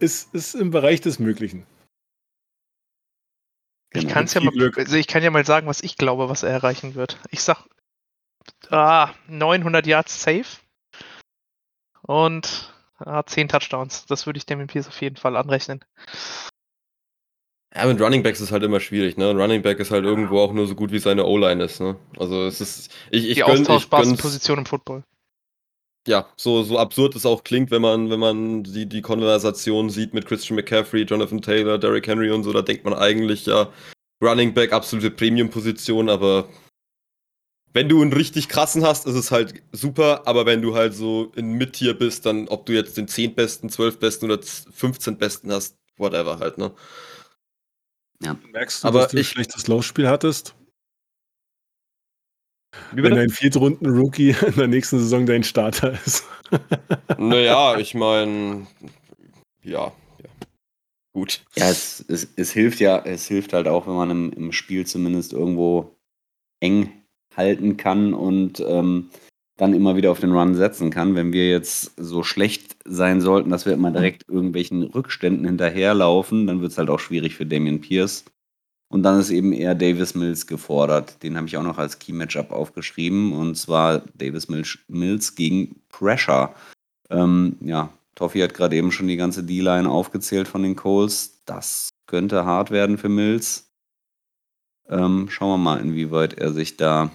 ist, 0.00 0.34
ist 0.34 0.54
im 0.54 0.70
Bereich 0.70 1.02
des 1.02 1.18
Möglichen. 1.18 1.66
Ich, 3.92 4.00
Genau. 4.00 4.14
kann's 4.14 4.32
ja 4.32 4.40
mal, 4.40 4.72
also 4.74 4.96
ich 4.96 5.06
kann 5.06 5.22
ja 5.22 5.30
mal 5.30 5.44
sagen, 5.44 5.66
was 5.66 5.82
ich 5.82 5.98
glaube, 5.98 6.30
was 6.30 6.42
er 6.42 6.48
erreichen 6.48 6.94
wird. 6.94 7.20
Ich 7.30 7.42
sag 7.42 7.66
ah, 8.70 9.10
900 9.28 9.86
Yards 9.86 10.22
safe 10.22 10.61
und 12.02 12.72
ah, 12.98 13.24
10 13.24 13.48
Touchdowns. 13.48 14.06
Das 14.06 14.26
würde 14.26 14.38
ich 14.38 14.46
Damien 14.46 14.68
Pierce 14.68 14.88
auf 14.88 15.00
jeden 15.00 15.16
Fall 15.16 15.36
anrechnen. 15.36 15.80
Ja, 17.74 17.86
mit 17.86 18.00
Running 18.00 18.22
Backs 18.22 18.40
ist 18.40 18.52
halt 18.52 18.62
immer 18.64 18.80
schwierig, 18.80 19.16
ne? 19.16 19.30
Ein 19.30 19.40
Running 19.40 19.62
Back 19.62 19.78
ist 19.80 19.90
halt 19.90 20.04
irgendwo 20.04 20.40
auch 20.40 20.52
nur 20.52 20.66
so 20.66 20.74
gut 20.74 20.92
wie 20.92 20.98
seine 20.98 21.24
O-Line 21.24 21.64
ist, 21.64 21.80
ne? 21.80 21.96
Also 22.18 22.44
es 22.46 22.60
ist. 22.60 22.90
Ich, 23.10 23.26
ich 23.28 23.34
Die 23.36 23.40
gönn, 23.40 23.50
austauschbarste 23.60 24.16
Position 24.16 24.58
im 24.58 24.66
Football. 24.66 25.04
ja, 26.06 26.26
so, 26.36 26.62
so 26.64 26.78
absurd 26.78 27.14
es 27.14 27.24
auch 27.26 27.44
klingt, 27.44 27.70
wenn 27.70 27.82
man, 27.82 28.10
wenn 28.10 28.18
man 28.20 28.64
die, 28.64 28.86
die 28.88 29.02
Konversation 29.02 29.88
sieht 29.88 30.14
mit 30.14 30.26
Christian 30.26 30.56
McCaffrey, 30.56 31.02
Jonathan 31.04 31.40
Taylor, 31.42 31.78
Derrick 31.78 32.06
Henry 32.08 32.30
und 32.30 32.42
so, 32.44 32.52
da 32.52 32.62
denkt 32.62 32.84
man 32.84 32.94
eigentlich, 32.94 33.46
ja, 33.46 33.68
Running 34.22 34.52
Back, 34.54 34.72
absolute 34.72 35.10
Premium-Position, 35.12 36.08
aber 36.08 36.48
wenn 37.74 37.88
du 37.88 38.02
einen 38.02 38.12
richtig 38.12 38.48
krassen 38.48 38.84
hast, 38.84 39.06
ist 39.06 39.14
es 39.14 39.30
halt 39.30 39.62
super, 39.72 40.26
aber 40.26 40.44
wenn 40.46 40.60
du 40.62 40.74
halt 40.74 40.94
so 40.94 41.32
in 41.36 41.52
Mid-Tier 41.52 41.94
bist, 41.94 42.26
dann, 42.26 42.48
ob 42.48 42.66
du 42.66 42.72
jetzt 42.74 42.96
den 42.96 43.08
10 43.08 43.34
besten, 43.34 43.70
12 43.70 43.98
besten 43.98 44.26
oder 44.26 44.40
15 44.42 45.16
besten 45.18 45.50
hast, 45.52 45.76
whatever 45.96 46.38
halt, 46.38 46.58
ne? 46.58 46.72
Merkst 48.52 48.84
du, 48.84 48.88
Aber 48.88 49.00
dass 49.02 49.10
du 49.12 49.16
ein 49.16 49.20
ich- 49.22 49.28
schlechtes 49.30 49.66
Laufspiel 49.68 50.08
hattest? 50.08 50.54
Wie 52.92 53.02
Wenn 53.02 53.14
dein 53.16 53.30
Viertrunden-Rookie 53.30 54.30
in 54.46 54.54
der 54.54 54.66
nächsten 54.68 54.98
Saison 54.98 55.26
dein 55.26 55.44
Starter 55.44 55.92
ist. 56.04 56.24
Naja, 57.18 57.78
ich 57.78 57.94
meine, 57.94 58.66
ja, 59.62 59.86
ja. 60.18 60.28
Gut. 61.14 61.44
Ja, 61.56 61.70
es, 61.70 62.04
es, 62.08 62.28
es 62.36 62.52
hilft 62.52 62.80
ja, 62.80 62.98
es 63.04 63.26
hilft 63.26 63.52
halt 63.54 63.68
auch, 63.68 63.86
wenn 63.86 63.94
man 63.94 64.10
im, 64.10 64.32
im 64.32 64.52
Spiel 64.52 64.86
zumindest 64.86 65.32
irgendwo 65.32 65.96
eng 66.60 67.01
halten 67.36 67.76
kann 67.76 68.14
und 68.14 68.62
ähm, 68.66 69.10
dann 69.56 69.74
immer 69.74 69.96
wieder 69.96 70.10
auf 70.10 70.20
den 70.20 70.32
Run 70.32 70.54
setzen 70.54 70.90
kann. 70.90 71.14
Wenn 71.14 71.32
wir 71.32 71.48
jetzt 71.48 71.92
so 71.96 72.22
schlecht 72.22 72.76
sein 72.84 73.20
sollten, 73.20 73.50
dass 73.50 73.66
wir 73.66 73.72
immer 73.72 73.90
direkt 73.90 74.28
irgendwelchen 74.28 74.82
Rückständen 74.82 75.46
hinterherlaufen, 75.46 76.46
dann 76.46 76.60
wird 76.60 76.72
es 76.72 76.78
halt 76.78 76.90
auch 76.90 77.00
schwierig 77.00 77.34
für 77.36 77.46
Damian 77.46 77.80
Pierce. 77.80 78.24
Und 78.88 79.04
dann 79.04 79.18
ist 79.18 79.30
eben 79.30 79.52
eher 79.52 79.74
Davis 79.74 80.14
Mills 80.14 80.46
gefordert. 80.46 81.22
Den 81.22 81.36
habe 81.36 81.46
ich 81.46 81.56
auch 81.56 81.62
noch 81.62 81.78
als 81.78 81.98
Key-Matchup 81.98 82.50
aufgeschrieben. 82.50 83.32
Und 83.32 83.54
zwar 83.56 84.02
Davis 84.14 84.48
Mills, 84.48 84.78
Mills 84.86 85.34
gegen 85.34 85.80
Pressure. 85.88 86.54
Ähm, 87.08 87.56
ja, 87.60 87.88
Toffi 88.14 88.40
hat 88.40 88.52
gerade 88.52 88.76
eben 88.76 88.92
schon 88.92 89.08
die 89.08 89.16
ganze 89.16 89.44
D-Line 89.44 89.88
aufgezählt 89.88 90.46
von 90.46 90.62
den 90.62 90.76
Coles. 90.76 91.42
Das 91.46 91.88
könnte 92.06 92.44
hart 92.44 92.70
werden 92.70 92.98
für 92.98 93.08
Mills. 93.08 93.72
Ähm, 94.88 95.28
schauen 95.30 95.50
wir 95.50 95.58
mal, 95.58 95.80
inwieweit 95.80 96.34
er 96.34 96.52
sich 96.52 96.76
da 96.76 97.10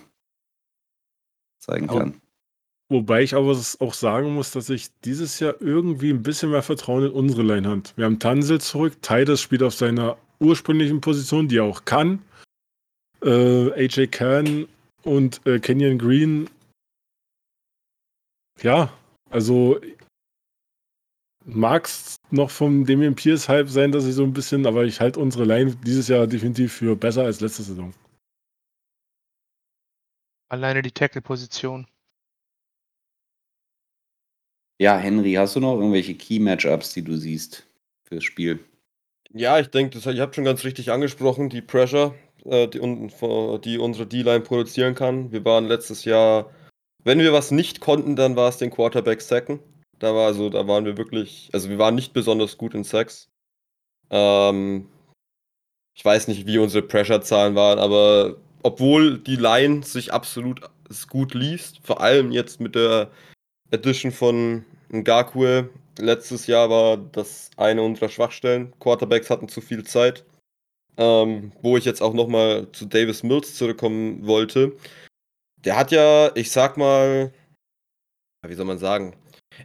zeigen 1.60 1.88
kann. 1.88 2.22
Wobei 2.90 3.22
ich 3.22 3.36
aber 3.36 3.58
auch 3.80 3.94
sagen 3.94 4.34
muss, 4.34 4.52
dass 4.52 4.70
ich 4.70 4.88
dieses 5.04 5.40
Jahr 5.40 5.56
irgendwie 5.60 6.12
ein 6.12 6.24
bisschen 6.24 6.52
mehr 6.52 6.64
Vertrauen 6.64 7.06
in 7.06 7.12
unsere 7.12 7.44
Line 7.44 7.68
habe. 7.68 7.84
Wir 7.98 8.06
haben 8.06 8.20
Tansel 8.20 8.62
zurück, 8.62 9.02
Titus 9.02 9.42
spielt 9.42 9.64
auf 9.64 9.74
seiner 9.74 10.18
ursprünglichen 10.40 11.02
Position, 11.02 11.50
die 11.50 11.58
er 11.58 11.66
auch 11.66 11.84
kann. 11.84 12.22
Äh, 13.22 13.72
AJ 13.74 14.08
Kern 14.08 14.68
und 15.04 15.46
äh, 15.46 15.60
Kenyon 15.60 15.98
Green. 15.98 16.50
Ja, 18.62 18.92
also 19.30 19.80
mag 21.44 21.86
es 21.86 22.18
noch 22.32 22.50
vom 22.50 22.86
Damian 22.86 23.16
Pierce 23.16 23.50
Hype 23.50 23.70
sein, 23.70 23.92
dass 23.92 24.06
ich 24.06 24.14
so 24.14 24.24
ein 24.24 24.34
bisschen, 24.34 24.66
aber 24.66 24.86
ich 24.86 25.02
halte 25.02 25.20
unsere 25.20 25.46
Line 25.46 25.76
dieses 25.86 26.08
Jahr 26.08 26.28
definitiv 26.28 26.74
für 26.74 26.96
besser 26.96 27.24
als 27.24 27.42
letzte 27.42 27.64
Saison. 27.64 27.94
Alleine 30.50 30.82
die 30.82 30.92
Tackle-Position. 30.92 31.88
Ja, 34.80 34.98
Henry, 34.98 35.34
hast 35.34 35.56
du 35.56 35.60
noch 35.60 35.76
irgendwelche 35.76 36.16
Key-Matchups, 36.16 36.94
die 36.94 37.04
du 37.04 37.18
siehst 37.18 37.68
fürs 38.04 38.24
Spiel? 38.24 38.64
Ja, 39.34 39.60
ich 39.60 39.68
denke, 39.68 39.98
das 39.98 40.06
ihr 40.06 40.22
habt 40.22 40.36
schon 40.36 40.46
ganz 40.46 40.64
richtig 40.64 40.92
angesprochen, 40.92 41.50
die 41.50 41.62
Pressure, 41.62 42.16
äh, 42.46 42.68
die, 42.68 42.80
un- 42.80 43.12
die 43.62 43.78
unsere 43.78 44.08
D-Line 44.08 44.42
produzieren 44.42 44.96
kann. 44.96 45.32
Wir 45.32 45.44
waren 45.44 45.66
letztes 45.66 46.06
Jahr, 46.06 46.54
wenn 47.04 47.20
wir 47.20 47.34
was 47.34 47.52
nicht 47.52 47.82
konnten, 47.82 48.16
dann 48.16 48.36
war 48.36 48.50
es 48.50 48.58
den 48.58 48.72
Quarterback 48.72 49.22
sacken. 49.22 49.60
Da 50.00 50.14
war 50.14 50.28
also, 50.28 50.50
da 50.50 50.68
waren 50.68 50.86
wir 50.86 50.96
wirklich, 50.96 51.50
also 51.54 51.70
wir 51.70 51.80
waren 51.80 51.96
nicht 51.96 52.14
besonders 52.14 52.58
gut 52.58 52.76
in 52.76 52.84
Sacks. 52.84 53.30
Ähm, 54.12 54.88
ich 55.96 56.06
weiß 56.06 56.28
nicht, 56.28 56.46
wie 56.46 56.60
unsere 56.60 56.88
Pressure-Zahlen 56.88 57.56
waren, 57.56 57.80
aber 57.80 58.38
obwohl 58.68 59.18
die 59.18 59.38
Line 59.38 59.82
sich 59.82 60.12
absolut 60.12 60.60
gut 61.08 61.34
liest, 61.34 61.80
vor 61.84 62.02
allem 62.02 62.34
jetzt 62.34 62.60
mit 62.60 62.76
der 62.76 63.10
Edition 63.72 64.12
von 64.12 64.66
Ngakwe, 64.92 65.70
letztes 65.98 66.48
Jahr 66.48 66.70
war 66.70 66.98
das 66.98 67.50
eine 67.56 67.82
unserer 67.82 68.10
Schwachstellen. 68.10 68.74
Quarterbacks 68.82 69.30
hatten 69.30 69.48
zu 69.48 69.62
viel 69.62 69.86
Zeit. 69.86 70.26
Ähm, 70.98 71.54
wo 71.62 71.78
ich 71.78 71.86
jetzt 71.86 72.02
auch 72.02 72.14
nochmal 72.14 72.70
zu 72.74 72.86
Davis 72.86 73.24
Mills 73.24 73.56
zurückkommen 73.56 74.28
wollte. 74.28 74.76
Der 75.64 75.78
hat 75.78 75.92
ja, 75.92 76.32
ich 76.36 76.52
sag 76.52 76.76
mal, 76.76 77.32
wie 78.46 78.56
soll 78.56 78.66
man 78.66 78.80
sagen, 78.80 79.16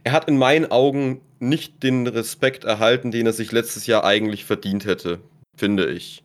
er 0.05 0.13
hat 0.13 0.29
in 0.29 0.37
meinen 0.37 0.71
Augen 0.71 1.19
nicht 1.39 1.83
den 1.83 2.07
Respekt 2.07 2.63
erhalten, 2.63 3.11
den 3.11 3.25
er 3.25 3.33
sich 3.33 3.51
letztes 3.51 3.85
Jahr 3.85 4.05
eigentlich 4.05 4.45
verdient 4.45 4.85
hätte, 4.85 5.19
finde 5.57 5.89
ich. 5.89 6.23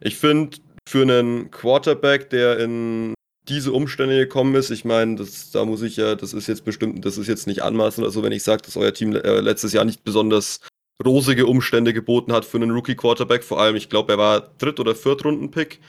Ich 0.00 0.16
finde, 0.16 0.58
für 0.88 1.02
einen 1.02 1.50
Quarterback, 1.50 2.30
der 2.30 2.58
in 2.58 3.14
diese 3.46 3.72
Umstände 3.72 4.16
gekommen 4.16 4.54
ist, 4.54 4.70
ich 4.70 4.84
meine, 4.84 5.16
das, 5.16 5.50
da 5.50 5.64
muss 5.64 5.82
ich 5.82 5.96
ja, 5.96 6.14
das 6.14 6.32
ist 6.32 6.46
jetzt 6.48 6.64
bestimmt, 6.64 7.04
das 7.04 7.18
ist 7.18 7.28
jetzt 7.28 7.46
nicht 7.46 7.62
anmaßend 7.62 8.04
oder 8.04 8.12
so, 8.12 8.22
wenn 8.22 8.32
ich 8.32 8.42
sage, 8.42 8.62
dass 8.62 8.76
euer 8.76 8.92
Team 8.92 9.14
äh, 9.14 9.40
letztes 9.40 9.72
Jahr 9.72 9.84
nicht 9.84 10.04
besonders 10.04 10.60
rosige 11.04 11.46
Umstände 11.46 11.92
geboten 11.92 12.32
hat 12.32 12.44
für 12.44 12.56
einen 12.56 12.70
Rookie-Quarterback. 12.70 13.44
Vor 13.44 13.60
allem, 13.60 13.76
ich 13.76 13.88
glaube, 13.88 14.12
er 14.12 14.18
war 14.18 14.40
Dritt- 14.58 14.80
oder 14.80 14.94
Viertrunden-Pick. 14.94 15.80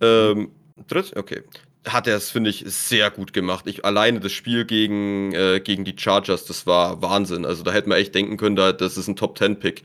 Ähm, 0.00 0.50
Dritt? 0.88 1.16
Okay. 1.16 1.42
Hat 1.86 2.06
er 2.06 2.16
es, 2.16 2.30
finde 2.30 2.50
ich, 2.50 2.64
sehr 2.66 3.10
gut 3.10 3.32
gemacht. 3.32 3.66
Ich, 3.66 3.84
alleine 3.84 4.20
das 4.20 4.32
Spiel 4.32 4.64
gegen, 4.64 5.32
äh, 5.32 5.60
gegen 5.60 5.84
die 5.84 5.96
Chargers, 5.98 6.44
das 6.44 6.66
war 6.66 7.02
Wahnsinn. 7.02 7.44
Also 7.44 7.62
da 7.62 7.72
hätte 7.72 7.88
man 7.88 7.98
echt 7.98 8.14
denken 8.14 8.36
können, 8.36 8.56
da, 8.56 8.72
das 8.72 8.96
ist 8.96 9.08
ein 9.08 9.16
Top-10-Pick. 9.16 9.82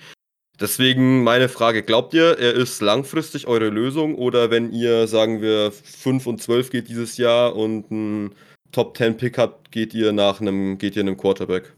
Deswegen 0.60 1.24
meine 1.24 1.48
Frage, 1.48 1.84
glaubt 1.84 2.14
ihr, 2.14 2.38
er 2.38 2.54
ist 2.54 2.82
langfristig 2.82 3.48
eure 3.48 3.70
Lösung 3.70 4.16
oder 4.16 4.52
wenn 4.52 4.74
ihr, 4.74 5.08
sagen 5.08 5.42
wir, 5.42 5.72
5 5.72 6.28
und 6.28 6.42
12 6.42 6.70
geht 6.70 6.90
dieses 6.90 7.16
Jahr 7.18 7.56
und 7.56 7.90
einen 7.92 8.36
Top-10-Pick 8.74 9.38
habt, 9.38 9.72
geht 9.72 9.94
ihr 9.94 10.12
nach 10.12 10.42
einem, 10.42 10.78
geht 10.78 10.98
ihr 10.98 11.02
einem 11.02 11.16
Quarterback? 11.16 11.74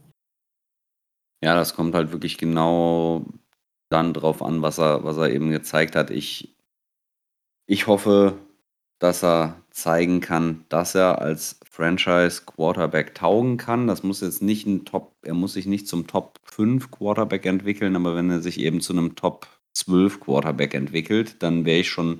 Ja, 1.43 1.55
das 1.55 1.75
kommt 1.75 1.93
halt 1.93 2.11
wirklich 2.11 2.37
genau 2.37 3.25
dann 3.89 4.13
drauf 4.13 4.41
an, 4.41 4.61
was 4.61 4.79
er, 4.79 5.03
was 5.03 5.17
er 5.17 5.29
eben 5.29 5.51
gezeigt 5.51 5.95
hat. 5.95 6.09
Ich, 6.09 6.55
ich 7.67 7.87
hoffe, 7.87 8.37
dass 8.99 9.23
er 9.23 9.61
zeigen 9.69 10.21
kann, 10.21 10.65
dass 10.69 10.95
er 10.95 11.19
als 11.21 11.59
Franchise 11.81 12.43
Quarterback 12.45 13.15
taugen 13.15 13.57
kann. 13.57 13.87
Das 13.87 14.03
muss 14.03 14.21
jetzt 14.21 14.43
nicht 14.43 14.67
ein 14.67 14.85
Top, 14.85 15.15
er 15.23 15.33
muss 15.33 15.53
sich 15.53 15.65
nicht 15.65 15.87
zum 15.87 16.05
Top 16.05 16.39
5 16.43 16.91
Quarterback 16.91 17.47
entwickeln, 17.47 17.95
aber 17.95 18.15
wenn 18.15 18.29
er 18.29 18.39
sich 18.39 18.59
eben 18.59 18.81
zu 18.81 18.93
einem 18.93 19.15
Top 19.15 19.47
12 19.73 20.19
Quarterback 20.19 20.75
entwickelt, 20.75 21.41
dann 21.41 21.65
wäre 21.65 21.79
ich 21.79 21.89
schon 21.89 22.19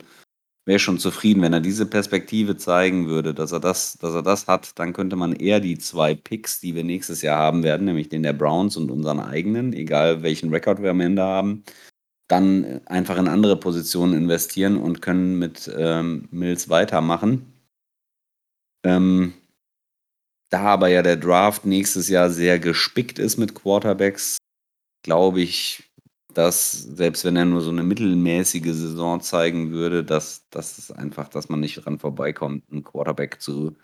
wäre 0.65 0.79
schon 0.79 0.97
zufrieden, 0.97 1.43
wenn 1.43 1.53
er 1.53 1.59
diese 1.59 1.85
Perspektive 1.85 2.57
zeigen 2.57 3.07
würde, 3.07 3.33
dass 3.35 3.51
er 3.51 3.59
das, 3.59 3.97
dass 3.99 4.13
er 4.15 4.23
das 4.23 4.47
hat, 4.47 4.79
dann 4.79 4.93
könnte 4.93 5.15
man 5.15 5.33
eher 5.33 5.59
die 5.59 5.77
zwei 5.77 6.15
Picks, 6.15 6.59
die 6.59 6.73
wir 6.75 6.83
nächstes 6.83 7.21
Jahr 7.21 7.37
haben 7.37 7.63
werden, 7.63 7.85
nämlich 7.85 8.09
den 8.09 8.23
der 8.23 8.33
Browns 8.33 8.77
und 8.77 8.89
unseren 8.89 9.19
eigenen, 9.19 9.73
egal 9.73 10.23
welchen 10.23 10.51
Rekord 10.51 10.81
wir 10.81 10.91
am 10.91 11.01
Ende 11.01 11.23
haben, 11.23 11.63
dann 12.27 12.81
einfach 12.87 13.17
in 13.17 13.27
andere 13.27 13.57
Positionen 13.57 14.13
investieren 14.13 14.77
und 14.77 15.01
können 15.01 15.37
mit 15.37 15.71
ähm, 15.77 16.27
Mills 16.31 16.69
weitermachen. 16.69 17.45
Ähm, 18.83 19.33
da 20.51 20.61
aber 20.63 20.89
ja 20.89 21.01
der 21.01 21.17
Draft 21.17 21.65
nächstes 21.65 22.09
Jahr 22.09 22.29
sehr 22.29 22.59
gespickt 22.59 23.19
ist 23.19 23.37
mit 23.37 23.55
Quarterbacks, 23.55 24.37
glaube 25.03 25.41
ich, 25.41 25.91
dass 26.33 26.71
selbst 26.71 27.25
wenn 27.25 27.35
er 27.35 27.45
nur 27.45 27.61
so 27.61 27.71
eine 27.71 27.83
mittelmäßige 27.83 28.73
Saison 28.73 29.21
zeigen 29.21 29.71
würde, 29.71 30.03
dass 30.03 30.47
das 30.49 30.77
ist 30.77 30.91
einfach, 30.91 31.29
dass 31.29 31.49
man 31.49 31.59
nicht 31.59 31.75
dran 31.75 31.99
vorbeikommt, 31.99 32.63
einen 32.71 32.83
Quarterback 32.83 33.41
zu, 33.41 33.75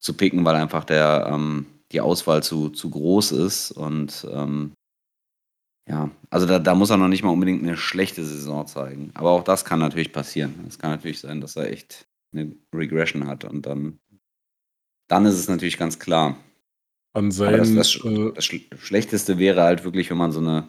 zu 0.00 0.14
picken, 0.14 0.44
weil 0.44 0.56
einfach 0.56 0.84
der 0.84 1.28
ähm, 1.30 1.66
die 1.92 2.00
Auswahl 2.00 2.42
zu, 2.42 2.70
zu 2.70 2.90
groß 2.90 3.32
ist 3.32 3.72
und 3.72 4.26
ähm, 4.32 4.72
ja, 5.88 6.10
also 6.30 6.46
da, 6.46 6.60
da 6.60 6.74
muss 6.76 6.90
er 6.90 6.98
noch 6.98 7.08
nicht 7.08 7.24
mal 7.24 7.30
unbedingt 7.30 7.62
eine 7.62 7.76
schlechte 7.76 8.24
Saison 8.24 8.64
zeigen. 8.66 9.10
Aber 9.14 9.30
auch 9.30 9.42
das 9.42 9.64
kann 9.64 9.80
natürlich 9.80 10.12
passieren. 10.12 10.64
Es 10.68 10.78
kann 10.78 10.90
natürlich 10.90 11.18
sein, 11.18 11.40
dass 11.40 11.56
er 11.56 11.68
echt 11.68 12.06
eine 12.32 12.54
Regression 12.72 13.26
hat 13.26 13.44
und 13.44 13.66
dann, 13.66 13.98
dann 15.10 15.26
ist 15.26 15.34
es 15.34 15.48
natürlich 15.48 15.76
ganz 15.78 15.98
klar. 15.98 16.36
An 17.12 17.32
Aber 17.40 17.56
das, 17.56 17.74
das, 17.74 17.96
äh, 18.04 18.32
das 18.34 18.44
Sch- 18.44 18.76
Schlechteste 18.76 19.38
wäre 19.38 19.62
halt 19.62 19.84
wirklich, 19.84 20.10
wenn 20.10 20.18
man 20.18 20.32
so 20.32 20.40
eine 20.40 20.68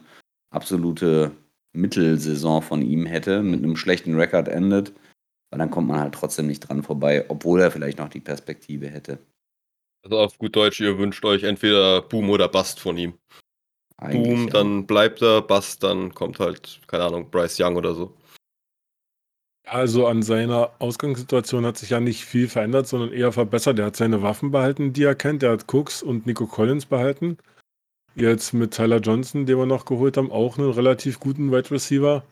absolute 0.50 1.30
Mittelsaison 1.72 2.62
von 2.62 2.82
ihm 2.82 3.06
hätte, 3.06 3.42
mit 3.42 3.62
einem 3.62 3.76
schlechten 3.76 4.16
Rekord 4.16 4.48
endet. 4.48 4.92
Weil 5.50 5.58
dann 5.58 5.70
kommt 5.70 5.88
man 5.88 6.00
halt 6.00 6.14
trotzdem 6.14 6.46
nicht 6.46 6.60
dran 6.60 6.82
vorbei, 6.82 7.26
obwohl 7.28 7.60
er 7.60 7.70
vielleicht 7.70 7.98
noch 7.98 8.08
die 8.08 8.20
Perspektive 8.20 8.88
hätte. 8.88 9.18
Also 10.04 10.18
auf 10.18 10.38
gut 10.38 10.56
Deutsch, 10.56 10.80
ihr 10.80 10.98
wünscht 10.98 11.24
euch 11.24 11.44
entweder 11.44 12.02
Boom 12.02 12.30
oder 12.30 12.48
Bust 12.48 12.80
von 12.80 12.96
ihm. 12.98 13.14
Eigentlich, 13.98 14.24
Boom, 14.24 14.46
ja. 14.46 14.52
dann 14.52 14.86
bleibt 14.86 15.22
er, 15.22 15.42
Bust, 15.42 15.82
dann 15.84 16.12
kommt 16.14 16.40
halt, 16.40 16.80
keine 16.88 17.04
Ahnung, 17.04 17.30
Bryce 17.30 17.60
Young 17.60 17.76
oder 17.76 17.94
so. 17.94 18.16
Also 19.64 20.06
an 20.06 20.22
seiner 20.22 20.70
Ausgangssituation 20.80 21.64
hat 21.64 21.78
sich 21.78 21.90
ja 21.90 22.00
nicht 22.00 22.24
viel 22.24 22.48
verändert, 22.48 22.88
sondern 22.88 23.12
eher 23.12 23.32
verbessert. 23.32 23.78
Er 23.78 23.86
hat 23.86 23.96
seine 23.96 24.22
Waffen 24.22 24.50
behalten, 24.50 24.92
die 24.92 25.04
er 25.04 25.14
kennt. 25.14 25.42
Er 25.42 25.52
hat 25.52 25.72
Cooks 25.72 26.02
und 26.02 26.26
Nico 26.26 26.46
Collins 26.46 26.86
behalten. 26.86 27.38
Jetzt 28.14 28.52
mit 28.52 28.72
Tyler 28.74 28.98
Johnson, 28.98 29.46
den 29.46 29.58
wir 29.58 29.66
noch 29.66 29.84
geholt 29.84 30.16
haben, 30.16 30.30
auch 30.30 30.58
einen 30.58 30.70
relativ 30.70 31.20
guten 31.20 31.52
Wide 31.52 31.70
Receiver. 31.70 32.24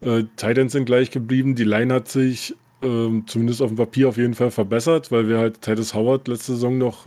Äh, 0.00 0.24
Titans 0.36 0.72
sind 0.72 0.84
gleich 0.84 1.10
geblieben. 1.10 1.54
Die 1.54 1.64
Line 1.64 1.94
hat 1.94 2.08
sich 2.08 2.54
ähm, 2.82 3.24
zumindest 3.26 3.62
auf 3.62 3.70
dem 3.70 3.76
Papier 3.76 4.08
auf 4.08 4.16
jeden 4.16 4.34
Fall 4.34 4.50
verbessert, 4.50 5.10
weil 5.10 5.28
wir 5.28 5.38
halt 5.38 5.62
Titus 5.62 5.94
Howard 5.94 6.28
letzte 6.28 6.52
Saison 6.52 6.76
noch 6.76 7.06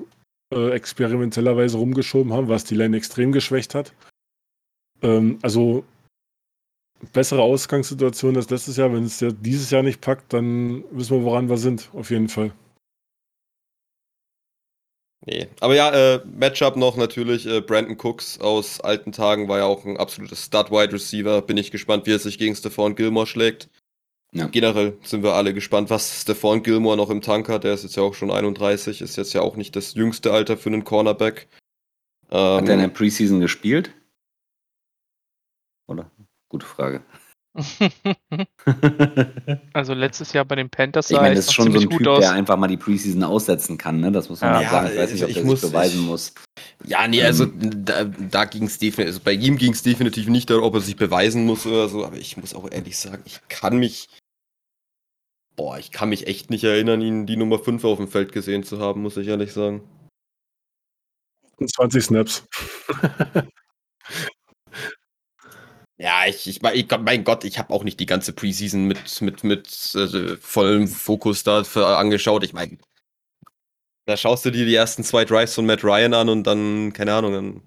äh, 0.53 0.72
experimentellerweise 0.72 1.78
rumgeschoben 1.78 2.34
haben, 2.34 2.49
was 2.49 2.64
die 2.64 2.76
Line 2.76 2.97
extrem 2.97 3.32
geschwächt 3.32 3.76
hat. 3.76 3.93
Ähm, 5.01 5.38
also 5.41 5.84
bessere 7.14 7.41
Ausgangssituation 7.41 8.36
als 8.36 8.50
letztes 8.50 8.78
Jahr. 8.78 8.93
Wenn 8.93 9.04
es 9.04 9.20
ja 9.20 9.32
dieses 9.32 9.70
Jahr 9.72 9.84
nicht 9.84 10.02
packt, 10.02 10.34
dann 10.34 10.84
wissen 10.91 11.18
wir, 11.18 11.24
woran 11.24 11.50
wir 11.50 11.58
sind, 11.58 11.89
auf 11.93 12.12
jeden 12.12 12.30
Fall. 12.30 12.52
Nee. 15.26 15.47
Aber 15.60 15.76
ja, 15.76 15.91
äh, 15.91 16.22
Matchup 16.26 16.76
noch 16.78 16.95
natürlich. 16.95 17.45
Äh, 17.45 17.62
Brandon 17.62 17.97
Cooks 17.97 18.39
aus 18.39 18.80
alten 18.80 19.12
Tagen 19.12 19.47
war 19.47 19.60
ja 19.60 19.66
auch 19.66 19.86
ein 19.86 19.97
absolutes 19.97 20.45
Stud-Wide 20.45 20.93
Receiver. 20.93 21.41
Bin 21.41 21.58
ich 21.58 21.72
gespannt, 21.72 22.06
wie 22.08 22.14
er 22.14 22.20
sich 22.20 22.38
gegen 22.38 22.56
Stephon 22.56 22.95
Gilmore 22.95 23.28
schlägt. 23.28 23.70
Ja. 24.32 24.45
Generell 24.47 24.97
sind 25.04 25.24
wir 25.24 25.34
alle 25.34 25.54
gespannt, 25.54 25.89
was 25.89 26.22
Stephon 26.22 26.64
Gilmore 26.64 26.95
noch 26.95 27.10
im 27.10 27.22
Tank 27.22 27.50
hat. 27.50 27.64
Der 27.64 27.74
ist 27.74 27.84
jetzt 27.84 27.97
ja 27.97 28.04
auch 28.04 28.14
schon 28.14 28.32
31, 28.32 29.02
ist 29.02 29.18
jetzt 29.18 29.34
ja 29.34 29.41
auch 29.41 29.56
nicht 29.56 29.76
das 29.76 29.95
jüngste 29.95 30.32
Alter 30.32 30.56
für 30.56 30.70
einen 30.70 30.84
Cornerback. 30.84 31.47
Hat 32.30 32.36
er 32.36 32.60
in 32.60 32.66
der 32.66 32.80
Ähm, 32.84 32.93
Preseason 32.93 33.39
gespielt? 33.39 33.91
Gute 36.50 36.66
Frage. 36.66 37.02
also 39.74 39.93
letztes 39.93 40.34
Jahr 40.34 40.45
bei 40.45 40.56
den 40.56 40.70
Panthers 40.70 41.10
Ich 41.10 41.16
sah 41.16 41.22
meine, 41.22 41.34
es 41.34 41.39
das 41.41 41.47
ist 41.47 41.54
schon 41.54 41.72
so 41.72 41.80
ein 41.80 41.89
gut 41.89 41.97
Typ, 42.00 42.08
aus. 42.08 42.20
der 42.20 42.32
einfach 42.34 42.58
mal 42.58 42.68
die 42.68 42.78
Preseason 42.78 43.24
aussetzen 43.24 43.78
kann, 43.78 44.00
ne? 44.00 44.12
Das 44.12 44.30
muss 44.30 44.41
man 44.41 44.52
Ja. 44.52 44.56
halt 44.58 44.64
Ja, 44.66 44.72
sagen. 44.72 44.88
Ich 44.93 44.97
weiß 45.00 45.12
nicht, 45.14 45.24
ob 45.24 45.30
ich 45.30 45.43
muss- 45.43 45.62
sich 45.62 45.72
beweisen 45.72 46.02
ich- 46.02 46.06
muss. 46.08 46.34
Ja, 46.86 47.08
nee, 47.08 47.24
also 47.24 47.45
Ähm. 47.45 47.86
da, 47.86 48.04
da 48.06 48.45
ging 48.45 48.64
es 48.66 48.78
definitiv, 48.78 49.08
also 49.14 49.20
bei 49.24 49.34
ihm 49.34 49.58
ging 49.58 49.74
es 49.74 49.82
definitiv 49.82 50.28
nicht 50.28 50.50
darum, 50.50 50.64
ob 50.64 50.76
er 50.76 50.82
sich 50.82 50.95
beweisen 50.95 51.45
muss 51.45 51.66
oder 51.66 51.89
so, 51.89 52.06
aber 52.06 52.18
ich 52.18 52.38
muss 52.38 52.54
auch 52.54 52.70
ehrlich 52.72 52.97
sagen, 52.97 53.24
ich 53.26 53.39
kann 53.50 53.78
mich, 53.78 54.08
boah, 55.56 55.78
ich 55.80 55.91
kann 55.91 56.10
mich 56.10 56.28
echt 56.28 56.50
nicht 56.52 56.64
erinnern, 56.64 57.02
ihn 57.02 57.26
die 57.26 57.36
Nummer 57.38 57.58
5 57.60 57.84
auf 57.84 57.97
dem 57.97 58.08
Feld 58.08 58.32
gesehen 58.32 58.64
zu 58.64 58.80
haben, 58.80 59.02
muss 59.02 59.18
ich 59.18 59.28
ehrlich 59.28 59.54
sagen. 59.54 59.82
20 61.66 62.04
Snaps. 62.06 62.45
Ja, 66.02 66.26
ich, 66.26 66.47
ich, 66.47 66.62
mein, 66.62 66.76
ich 66.76 66.88
mein 66.89 67.26
Gott, 67.26 67.43
ich 67.43 67.60
habe 67.60 67.74
auch 67.74 67.84
nicht 67.84 68.00
die 68.00 68.06
ganze 68.06 68.32
Preseason 68.32 68.86
mit, 68.86 69.22
mit, 69.22 69.43
mit 69.43 69.95
äh, 69.95 70.38
vollem 70.38 70.88
Fokus 70.88 71.43
da 71.43 71.66
für, 71.66 71.86
angeschaut. 71.86 72.45
Ich 72.45 72.54
meine, 72.54 72.78
da 74.06 74.16
schaust 74.16 74.45
du 74.45 74.50
dir 74.50 74.66
die 74.66 74.76
ersten 74.76 75.04
zwei 75.04 75.26
Drives 75.26 75.56
von 75.56 75.66
Matt 75.66 75.84
Ryan 75.84 76.14
an 76.14 76.30
und 76.30 76.47
dann, 76.47 76.93
keine 76.93 77.14
Ahnung, 77.14 77.34
dann. 77.34 77.62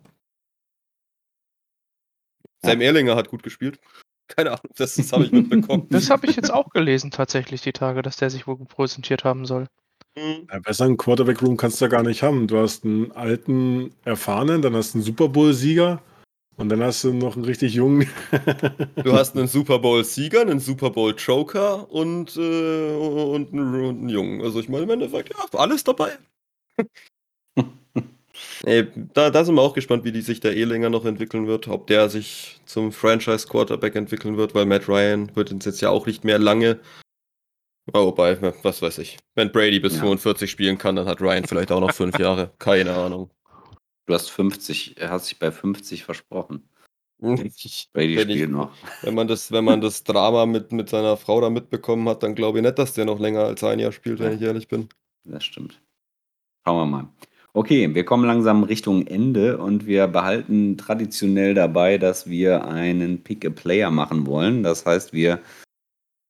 Sam 2.64 2.80
Erlinger 2.80 3.16
hat 3.16 3.28
gut 3.28 3.42
gespielt. 3.42 3.78
Keine 4.28 4.52
Ahnung, 4.52 4.70
das, 4.76 4.94
das 4.94 5.12
habe 5.12 5.24
ich 5.24 5.32
mitbekommen. 5.32 5.88
Das 5.90 6.08
habe 6.08 6.26
ich 6.26 6.36
jetzt 6.36 6.50
auch 6.50 6.70
gelesen 6.70 7.10
tatsächlich 7.10 7.60
die 7.60 7.72
Tage, 7.72 8.00
dass 8.00 8.16
der 8.16 8.30
sich 8.30 8.46
wohl 8.46 8.56
präsentiert 8.56 9.24
haben 9.24 9.44
soll. 9.44 9.66
Mhm. 10.16 10.46
Ja, 10.50 10.58
besser 10.60 10.84
einen 10.86 10.96
Quarterback-Room 10.96 11.58
kannst 11.58 11.80
du 11.80 11.84
ja 11.84 11.90
gar 11.90 12.02
nicht 12.02 12.22
haben. 12.22 12.46
Du 12.46 12.56
hast 12.56 12.84
einen 12.84 13.12
alten, 13.12 13.94
erfahrenen, 14.04 14.62
dann 14.62 14.74
hast 14.74 14.94
du 14.94 14.98
einen 14.98 15.04
Super 15.04 15.28
Bowl-Sieger 15.28 16.00
und 16.56 16.68
dann 16.68 16.82
hast 16.82 17.02
du 17.04 17.12
noch 17.12 17.36
einen 17.36 17.44
richtig 17.44 17.74
jungen. 17.74 18.08
Du 19.02 19.12
hast 19.12 19.36
einen 19.36 19.48
Super 19.48 19.78
Bowl-Sieger, 19.78 20.42
einen 20.42 20.60
Super 20.60 20.90
Bowl-Joker 20.90 21.90
und, 21.90 22.36
äh, 22.36 22.94
und, 22.96 23.52
einen, 23.52 23.74
und 23.74 23.98
einen 24.00 24.08
Jungen. 24.08 24.42
Also 24.42 24.60
ich 24.60 24.68
meine, 24.68 24.84
im 24.84 24.90
Endeffekt, 24.90 25.30
ja, 25.30 25.58
alles 25.58 25.84
dabei. 25.84 26.12
Ey, 28.64 28.86
da, 29.14 29.30
da 29.30 29.44
sind 29.44 29.54
wir 29.54 29.62
auch 29.62 29.74
gespannt, 29.74 30.04
wie 30.04 30.12
die 30.12 30.20
sich 30.20 30.40
der 30.40 30.56
Ehlinger 30.56 30.90
noch 30.90 31.04
entwickeln 31.04 31.46
wird, 31.46 31.68
ob 31.68 31.86
der 31.86 32.08
sich 32.08 32.60
zum 32.64 32.92
Franchise-Quarterback 32.92 33.94
entwickeln 33.94 34.36
wird, 34.36 34.54
weil 34.54 34.66
Matt 34.66 34.88
Ryan 34.88 35.34
wird 35.36 35.52
uns 35.52 35.64
jetzt 35.64 35.80
ja 35.80 35.90
auch 35.90 36.06
nicht 36.06 36.24
mehr 36.24 36.38
lange. 36.38 36.80
Oh, 37.92 38.06
wobei, 38.06 38.40
was 38.62 38.80
weiß 38.80 38.98
ich. 38.98 39.18
Wenn 39.34 39.50
Brady 39.50 39.80
bis 39.80 39.94
Ja. 39.94 40.00
45 40.02 40.50
spielen 40.50 40.78
kann, 40.78 40.96
dann 40.96 41.06
hat 41.06 41.20
Ryan 41.20 41.44
vielleicht 41.44 41.72
auch 41.72 41.80
noch 41.80 41.92
fünf 41.92 42.18
Jahre. 42.18 42.52
Keine 42.58 42.94
Ahnung. 42.94 43.30
Du 44.06 44.14
hast 44.14 44.28
50, 44.30 44.96
er 44.98 45.10
hat 45.10 45.24
sich 45.24 45.38
bei 45.38 45.50
50 45.50 46.04
versprochen. 46.04 46.68
Ich, 47.20 47.88
Brady 47.92 48.16
Wenn 48.16 48.28
ich- 48.30 48.36
spielt 48.36 48.50
noch. 48.50 48.72
wenn, 49.02 49.14
man 49.14 49.28
das, 49.28 49.52
wenn 49.52 49.64
man 49.64 49.80
das 49.80 50.02
Drama 50.02 50.44
mit, 50.46 50.72
mit 50.72 50.88
seiner 50.88 51.16
Frau 51.16 51.40
da 51.40 51.50
mitbekommen 51.50 52.08
hat, 52.08 52.22
dann 52.22 52.34
glaube 52.34 52.58
ich 52.58 52.64
nicht, 52.64 52.78
dass 52.78 52.94
der 52.94 53.04
noch 53.04 53.20
länger 53.20 53.44
als 53.44 53.62
ein 53.62 53.78
Jahr 53.78 53.92
spielt, 53.92 54.18
wenn 54.18 54.30
Ja. 54.32 54.36
ich 54.36 54.42
ehrlich 54.42 54.68
bin. 54.68 54.88
Das 55.24 55.44
stimmt. 55.44 55.80
Schauen 56.66 56.78
wir 56.78 56.86
mal. 56.86 57.08
Okay, 57.54 57.94
wir 57.94 58.04
kommen 58.04 58.24
langsam 58.24 58.64
Richtung 58.64 59.06
Ende 59.06 59.58
und 59.58 59.86
wir 59.86 60.06
behalten 60.08 60.78
traditionell 60.78 61.52
dabei, 61.54 61.98
dass 61.98 62.26
wir 62.28 62.64
einen 62.66 63.22
Pick-a-Player 63.22 63.90
machen 63.90 64.26
wollen. 64.26 64.62
Das 64.62 64.86
heißt, 64.86 65.12
wir 65.12 65.40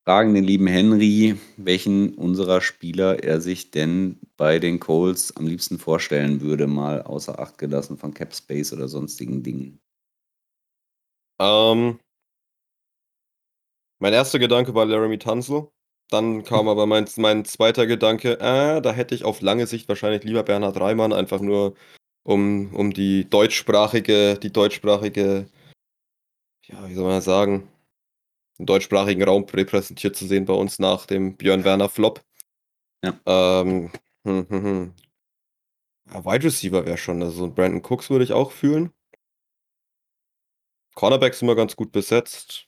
fragen 0.05 0.33
den 0.33 0.43
lieben 0.43 0.67
Henry, 0.67 1.37
welchen 1.57 2.15
unserer 2.15 2.61
Spieler 2.61 3.23
er 3.23 3.39
sich 3.39 3.71
denn 3.71 4.19
bei 4.35 4.59
den 4.59 4.79
Coles 4.79 5.35
am 5.37 5.47
liebsten 5.47 5.79
vorstellen 5.79 6.41
würde, 6.41 6.67
mal 6.67 7.01
außer 7.03 7.39
Acht 7.39 7.57
gelassen 7.57 7.97
von 7.97 8.13
Cap 8.13 8.35
Space 8.35 8.73
oder 8.73 8.87
sonstigen 8.87 9.43
Dingen. 9.43 9.79
Ähm, 11.39 11.99
mein 13.99 14.13
erster 14.13 14.39
Gedanke 14.39 14.75
war 14.75 14.85
Laramie 14.85 15.17
Tunzel. 15.17 15.69
Dann 16.09 16.43
kam 16.43 16.67
aber 16.67 16.85
mein, 16.85 17.07
mein 17.17 17.45
zweiter 17.45 17.87
Gedanke, 17.87 18.33
äh, 18.39 18.81
da 18.81 18.91
hätte 18.91 19.15
ich 19.15 19.23
auf 19.23 19.41
lange 19.41 19.65
Sicht 19.65 19.87
wahrscheinlich 19.87 20.23
lieber 20.23 20.43
Bernhard 20.43 20.79
Reimann, 20.79 21.13
einfach 21.13 21.39
nur 21.39 21.75
um, 22.23 22.73
um 22.75 22.93
die 22.93 23.29
deutschsprachige, 23.29 24.37
die 24.37 24.51
deutschsprachige, 24.51 25.47
ja, 26.67 26.87
wie 26.89 26.93
soll 26.93 27.05
man 27.05 27.15
das 27.15 27.25
sagen, 27.25 27.67
den 28.59 28.65
deutschsprachigen 28.65 29.23
Raum 29.23 29.45
repräsentiert 29.45 30.15
zu 30.15 30.27
sehen 30.27 30.45
bei 30.45 30.53
uns 30.53 30.79
nach 30.79 31.05
dem 31.05 31.35
Björn 31.37 31.63
Werner 31.63 31.89
Flop. 31.89 32.23
Ja. 33.03 33.19
Ähm, 33.25 33.91
hm, 34.25 34.47
hm, 34.49 34.63
hm. 34.63 34.93
Ja, 36.11 36.25
Wide 36.25 36.43
Receiver 36.45 36.85
wäre 36.85 36.97
schon, 36.97 37.21
also 37.21 37.37
so 37.37 37.43
ein 37.45 37.55
Brandon 37.55 37.81
Cooks 37.81 38.09
würde 38.09 38.23
ich 38.23 38.33
auch 38.33 38.51
fühlen. 38.51 38.91
Cornerbacks 40.95 41.39
sind 41.39 41.47
wir 41.47 41.55
ganz 41.55 41.75
gut 41.75 41.91
besetzt. 41.91 42.67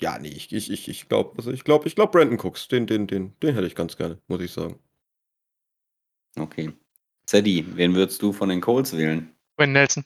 Ja, 0.00 0.18
nee, 0.18 0.28
ich, 0.28 0.52
ich, 0.52 0.70
ich, 0.70 0.88
ich 0.88 1.08
glaube, 1.08 1.36
also 1.38 1.50
ich 1.50 1.64
glaube, 1.64 1.88
ich 1.88 1.96
glaube 1.96 2.12
Brandon 2.12 2.38
Cooks, 2.38 2.68
den, 2.68 2.86
den, 2.86 3.06
den, 3.06 3.38
den 3.40 3.54
hätte 3.54 3.66
ich 3.66 3.74
ganz 3.74 3.96
gerne, 3.96 4.20
muss 4.28 4.40
ich 4.40 4.52
sagen. 4.52 4.78
Okay. 6.38 6.72
Zeddy, 7.26 7.64
wen 7.76 7.94
würdest 7.94 8.22
du 8.22 8.32
von 8.32 8.50
den 8.50 8.60
Coles 8.60 8.96
wählen? 8.96 9.34
Gwen 9.56 9.72
Nelson. 9.72 10.04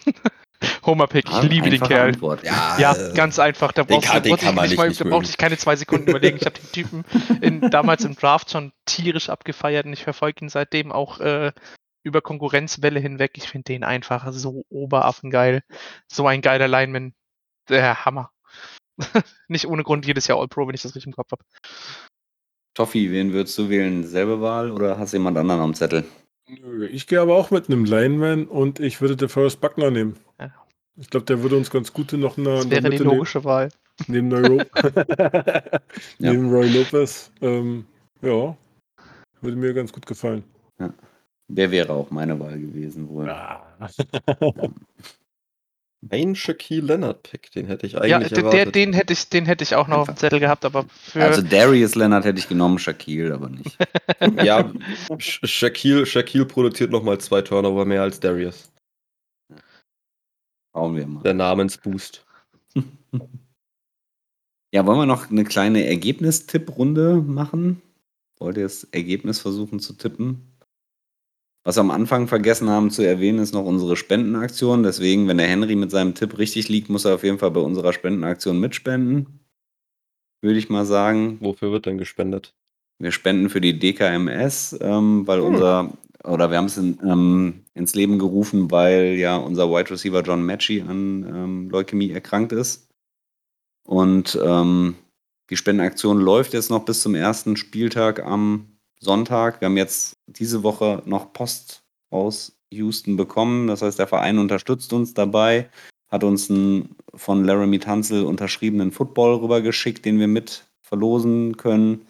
Homer 0.86 1.06
Pick, 1.06 1.28
ich 1.28 1.42
liebe 1.42 1.70
den 1.70 1.80
Kerl. 1.80 2.08
Antwort. 2.08 2.42
Ja, 2.44 2.94
ganz 3.14 3.38
einfach. 3.38 3.72
Da 3.72 3.82
den 3.84 3.96
brauchst, 3.96 4.08
kann- 4.08 4.22
du- 4.22 4.28
den 4.28 4.30
brauchst 4.36 4.42
kann 4.44 4.50
ich 4.50 4.56
man 4.56 4.62
nicht 4.64 4.70
nicht 4.70 4.78
mal, 4.78 4.88
nicht 4.88 5.00
da 5.00 5.04
brauchte 5.04 5.30
ich 5.30 5.36
keine 5.38 5.56
zwei 5.58 5.76
Sekunden 5.76 6.08
überlegen. 6.08 6.36
Ich 6.38 6.46
habe 6.46 6.58
den 6.58 6.72
Typen 6.72 7.04
in, 7.40 7.60
damals 7.70 8.04
im 8.04 8.14
Draft 8.16 8.50
schon 8.50 8.72
tierisch 8.86 9.28
abgefeiert 9.28 9.86
und 9.86 9.92
ich 9.92 10.04
verfolge 10.04 10.44
ihn 10.44 10.48
seitdem 10.48 10.92
auch 10.92 11.20
äh, 11.20 11.52
über 12.02 12.20
Konkurrenzwelle 12.22 13.00
hinweg. 13.00 13.32
Ich 13.36 13.48
finde 13.48 13.64
den 13.64 13.84
einfach 13.84 14.26
so 14.32 14.64
oberaffengeil. 14.68 15.62
So 16.10 16.26
ein 16.26 16.40
geiler 16.42 16.68
Lineman. 16.68 17.14
Der 17.68 18.04
Hammer. 18.04 18.30
nicht 19.48 19.66
ohne 19.66 19.82
Grund 19.82 20.06
jedes 20.06 20.26
Jahr 20.26 20.38
All-Pro, 20.38 20.68
wenn 20.68 20.74
ich 20.74 20.82
das 20.82 20.94
richtig 20.94 21.06
im 21.08 21.14
Kopf 21.16 21.32
habe. 21.32 21.42
Toffi, 22.74 23.10
wen 23.10 23.32
würdest 23.32 23.56
du 23.58 23.68
wählen? 23.68 24.04
Selbe 24.04 24.40
Wahl 24.40 24.70
oder 24.70 24.98
hast 24.98 25.12
du 25.12 25.16
jemand 25.16 25.38
anderen 25.38 25.60
am 25.60 25.74
Zettel? 25.74 26.04
Nö, 26.48 26.86
Ich 26.86 27.06
gehe 27.06 27.20
aber 27.20 27.36
auch 27.36 27.50
mit 27.50 27.68
einem 27.68 27.84
Lineman 27.84 28.46
und 28.46 28.80
ich 28.80 29.00
würde 29.00 29.16
den 29.16 29.28
Forrest 29.28 29.60
Buckner 29.60 29.90
nehmen. 29.90 30.16
Ja. 30.38 30.52
Ich 30.96 31.10
glaube, 31.10 31.26
der 31.26 31.42
würde 31.42 31.56
uns 31.56 31.70
ganz 31.70 31.92
gut 31.92 32.12
noch 32.12 32.38
in 32.38 32.44
der, 32.44 32.56
Das 32.58 32.70
wäre 32.70 32.90
die 32.90 32.98
logische 32.98 33.42
Wahl. 33.44 33.68
neben, 34.06 34.28
neben, 34.28 34.46
Roy 34.46 34.64
neben 36.18 36.50
Roy 36.50 36.68
Lopez. 36.68 37.30
Ähm, 37.40 37.86
ja, 38.22 38.56
würde 39.40 39.56
mir 39.56 39.74
ganz 39.74 39.92
gut 39.92 40.06
gefallen. 40.06 40.44
Der 41.48 41.70
wäre 41.70 41.92
auch 41.92 42.10
meine 42.10 42.38
Wahl 42.40 42.58
gewesen 42.58 43.08
wohl. 43.08 43.28
Ein 46.10 46.34
Shaquille 46.34 46.86
Leonard 46.86 47.22
Pick, 47.22 47.50
den 47.52 47.66
hätte 47.66 47.86
ich 47.86 47.96
eigentlich 47.96 48.10
Ja, 48.10 48.18
der, 48.18 48.28
der, 48.28 48.38
erwartet. 48.38 48.74
den 48.74 48.92
hätte 48.92 49.12
ich, 49.12 49.28
den 49.28 49.46
hätte 49.46 49.64
ich 49.64 49.74
auch 49.74 49.88
noch 49.88 49.98
auf 49.98 50.06
dem 50.06 50.16
Zettel 50.16 50.40
gehabt, 50.40 50.64
aber 50.64 50.84
für 50.88 51.22
Also 51.22 51.42
Darius 51.42 51.94
Leonard 51.94 52.24
hätte 52.24 52.38
ich 52.38 52.48
genommen, 52.48 52.78
Shaquille 52.78 53.32
aber 53.34 53.48
nicht. 53.48 53.76
ja, 54.44 54.70
Sh- 55.18 55.46
Shaquille, 55.46 56.04
Shaquille 56.06 56.44
produziert 56.46 56.90
nochmal 56.90 57.18
zwei 57.18 57.42
Turnover 57.42 57.84
mehr 57.84 58.02
als 58.02 58.20
Darius. 58.20 58.70
Schauen 60.74 60.96
wir 60.96 61.06
mal. 61.06 61.22
Der 61.22 61.34
Namensboost. 61.34 62.24
Ja, 64.74 64.84
wollen 64.86 64.98
wir 64.98 65.06
noch 65.06 65.30
eine 65.30 65.44
kleine 65.44 65.86
Ergebnistipprunde 65.86 67.22
machen? 67.24 67.80
Wollt 68.40 68.56
ihr 68.56 68.64
das 68.64 68.82
Ergebnis 68.90 69.38
versuchen 69.38 69.78
zu 69.78 69.92
tippen? 69.92 70.53
Was 71.66 71.76
wir 71.76 71.80
am 71.80 71.90
Anfang 71.90 72.28
vergessen 72.28 72.68
haben 72.68 72.90
zu 72.90 73.00
erwähnen, 73.02 73.38
ist 73.38 73.54
noch 73.54 73.64
unsere 73.64 73.96
Spendenaktion. 73.96 74.82
Deswegen, 74.82 75.26
wenn 75.28 75.38
der 75.38 75.48
Henry 75.48 75.76
mit 75.76 75.90
seinem 75.90 76.14
Tipp 76.14 76.36
richtig 76.36 76.68
liegt, 76.68 76.90
muss 76.90 77.06
er 77.06 77.14
auf 77.14 77.24
jeden 77.24 77.38
Fall 77.38 77.52
bei 77.52 77.60
unserer 77.60 77.94
Spendenaktion 77.94 78.60
mitspenden. 78.60 79.40
Würde 80.42 80.58
ich 80.58 80.68
mal 80.68 80.84
sagen. 80.84 81.38
Wofür 81.40 81.72
wird 81.72 81.86
denn 81.86 81.96
gespendet? 81.96 82.54
Wir 82.98 83.12
spenden 83.12 83.48
für 83.48 83.62
die 83.62 83.78
DKMS, 83.78 84.78
ähm, 84.80 85.26
weil 85.26 85.40
unser, 85.40 85.90
oder 86.22 86.50
wir 86.50 86.58
haben 86.58 86.66
es 86.66 86.76
in, 86.76 86.98
ähm, 87.02 87.64
ins 87.72 87.94
Leben 87.94 88.18
gerufen, 88.18 88.70
weil 88.70 89.14
ja 89.14 89.36
unser 89.36 89.70
Wide 89.70 89.90
Receiver 89.90 90.20
John 90.20 90.44
Matchy 90.44 90.82
an 90.82 91.24
ähm, 91.26 91.70
Leukämie 91.70 92.10
erkrankt 92.10 92.52
ist. 92.52 92.90
Und 93.86 94.38
ähm, 94.44 94.96
die 95.48 95.56
Spendenaktion 95.56 96.20
läuft 96.20 96.52
jetzt 96.52 96.70
noch 96.70 96.84
bis 96.84 97.00
zum 97.00 97.14
ersten 97.14 97.56
Spieltag 97.56 98.22
am 98.22 98.73
Sonntag. 99.00 99.60
Wir 99.60 99.66
haben 99.66 99.76
jetzt 99.76 100.16
diese 100.26 100.62
Woche 100.62 101.02
noch 101.06 101.32
Post 101.32 101.82
aus 102.10 102.56
Houston 102.70 103.16
bekommen. 103.16 103.66
Das 103.66 103.82
heißt, 103.82 103.98
der 103.98 104.06
Verein 104.06 104.38
unterstützt 104.38 104.92
uns 104.92 105.14
dabei, 105.14 105.68
hat 106.08 106.24
uns 106.24 106.50
einen 106.50 106.96
von 107.14 107.44
Laramie 107.44 107.78
Tanzel 107.78 108.24
unterschriebenen 108.24 108.92
Football 108.92 109.36
rübergeschickt, 109.36 110.04
den 110.04 110.18
wir 110.18 110.28
mit 110.28 110.66
verlosen 110.82 111.56
können. 111.56 112.06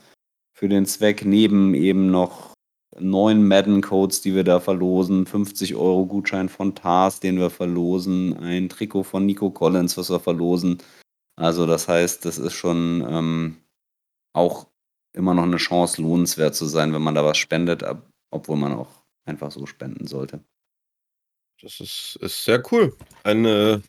Für 0.57 0.69
den 0.69 0.87
Zweck 0.87 1.25
neben 1.25 1.75
eben 1.75 2.11
noch 2.11 2.55
neun 2.99 3.47
Madden-Codes, 3.47 4.21
die 4.21 4.35
wir 4.35 4.45
da 4.45 4.61
verlosen, 4.61 5.27
50 5.27 5.75
Euro 5.75 6.07
Gutschein 6.07 6.49
von 6.49 6.75
Tars, 6.75 7.21
den 7.21 7.39
wir 7.39 7.51
verlosen, 7.51 8.37
ein 8.37 8.69
Trikot 8.69 9.03
von 9.03 9.27
Nico 9.27 9.51
Collins, 9.51 9.97
was 9.97 10.11
wir 10.11 10.21
verlosen. 10.21 10.79
Also 11.37 11.67
das 11.67 11.89
heißt, 11.89 12.25
das 12.25 12.39
ist 12.39 12.53
schon 12.53 13.05
ähm, 13.09 13.57
auch 14.33 14.67
immer 15.15 15.35
noch 15.35 15.45
eine 15.45 15.57
Chance, 15.57 16.03
lohnenswert 16.03 16.55
zu 16.55 16.67
sein, 16.67 16.93
wenn 16.93 17.03
man 17.03 17.15
da 17.15 17.25
was 17.25 17.39
spendet, 17.39 17.83
ab, 17.83 18.07
obwohl 18.31 18.57
man 18.57 18.75
auch 18.75 18.91
einfach 19.25 19.51
so 19.51 19.67
spenden 19.67 20.07
sollte. 20.07 20.41
Das 21.63 21.81
ist, 21.81 22.19
ist 22.21 22.45
sehr 22.45 22.63
cool. 22.71 22.95
Eine, 23.23 23.83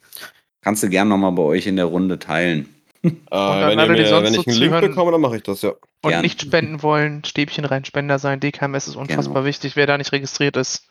Kannst 0.65 0.81
du 0.81 0.89
gern 0.89 1.09
nochmal 1.09 1.31
bei 1.33 1.43
euch 1.43 1.67
in 1.67 1.75
der 1.75 1.85
Runde 1.85 2.17
teilen. 2.17 2.73
äh, 3.03 3.11
wenn, 3.11 3.77
mir, 3.77 3.87
wenn 3.87 4.33
so 4.33 4.41
ich 4.41 4.47
einen 4.47 4.57
Link 4.57 4.81
bekomme, 4.81 5.11
dann 5.11 5.21
mache 5.21 5.37
ich 5.37 5.43
das, 5.43 5.61
ja. 5.61 5.73
Und 6.01 6.09
Gern. 6.09 6.23
nicht 6.23 6.41
spenden 6.41 6.81
wollen, 6.81 7.23
Stäbchen 7.23 7.65
rein, 7.65 7.85
Spender 7.85 8.17
sein, 8.17 8.39
DKMS 8.39 8.87
ist 8.87 8.95
unfassbar 8.95 9.35
Genau. 9.35 9.45
wichtig. 9.45 9.75
Wer 9.75 9.85
da 9.85 9.99
nicht 9.99 10.11
registriert 10.11 10.57
ist, 10.57 10.89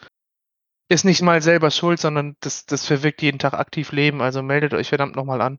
ist 0.89 1.05
nicht 1.05 1.23
mal 1.23 1.43
selber 1.43 1.73
schuld, 1.73 1.99
sondern 1.99 2.37
das, 2.39 2.67
das 2.67 2.87
verwirkt 2.87 3.21
jeden 3.21 3.41
Tag 3.41 3.55
aktiv 3.55 3.91
Leben. 3.91 4.23
Also 4.23 4.43
meldet 4.43 4.75
euch 4.75 4.91
verdammt 4.91 5.17
nochmal 5.17 5.41
an. 5.41 5.59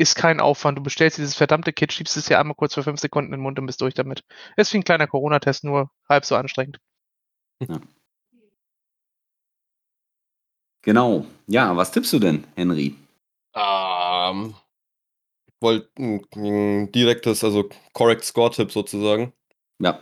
Ist, 0.00 0.14
kein 0.14 0.40
Aufwand. 0.40 0.78
Du 0.78 0.82
bestellst 0.82 1.18
dieses 1.18 1.34
verdammte 1.34 1.72
Kit, 1.72 1.92
schiebst 1.92 2.16
es 2.16 2.26
dir 2.26 2.40
einmal 2.40 2.54
kurz 2.54 2.74
für 2.74 2.82
fünf 2.82 3.00
Sekunden 3.00 3.32
in 3.32 3.38
den 3.38 3.42
Mund 3.42 3.58
und 3.58 3.66
bist 3.66 3.80
durch 3.80 3.94
damit. 3.94 4.24
Ist 4.56 4.72
wie 4.72 4.78
ein 4.78 4.84
kleiner 4.84 5.06
Corona-Test, 5.06 5.64
nur 5.64 5.90
halb 6.08 6.24
so 6.24 6.36
anstrengend. 6.36 6.78
Genau. 10.82 11.26
Ja, 11.46 11.76
was 11.76 11.92
tippst 11.92 12.12
du 12.14 12.18
denn, 12.18 12.44
Henry? 12.56 12.94
Ähm, 13.54 14.54
wollte 15.60 15.90
ein, 15.98 16.24
ein 16.34 16.92
direktes, 16.92 17.44
also 17.44 17.68
Correct 17.92 18.24
Score-Tipp 18.24 18.72
sozusagen. 18.72 19.34
Ja, 19.78 20.00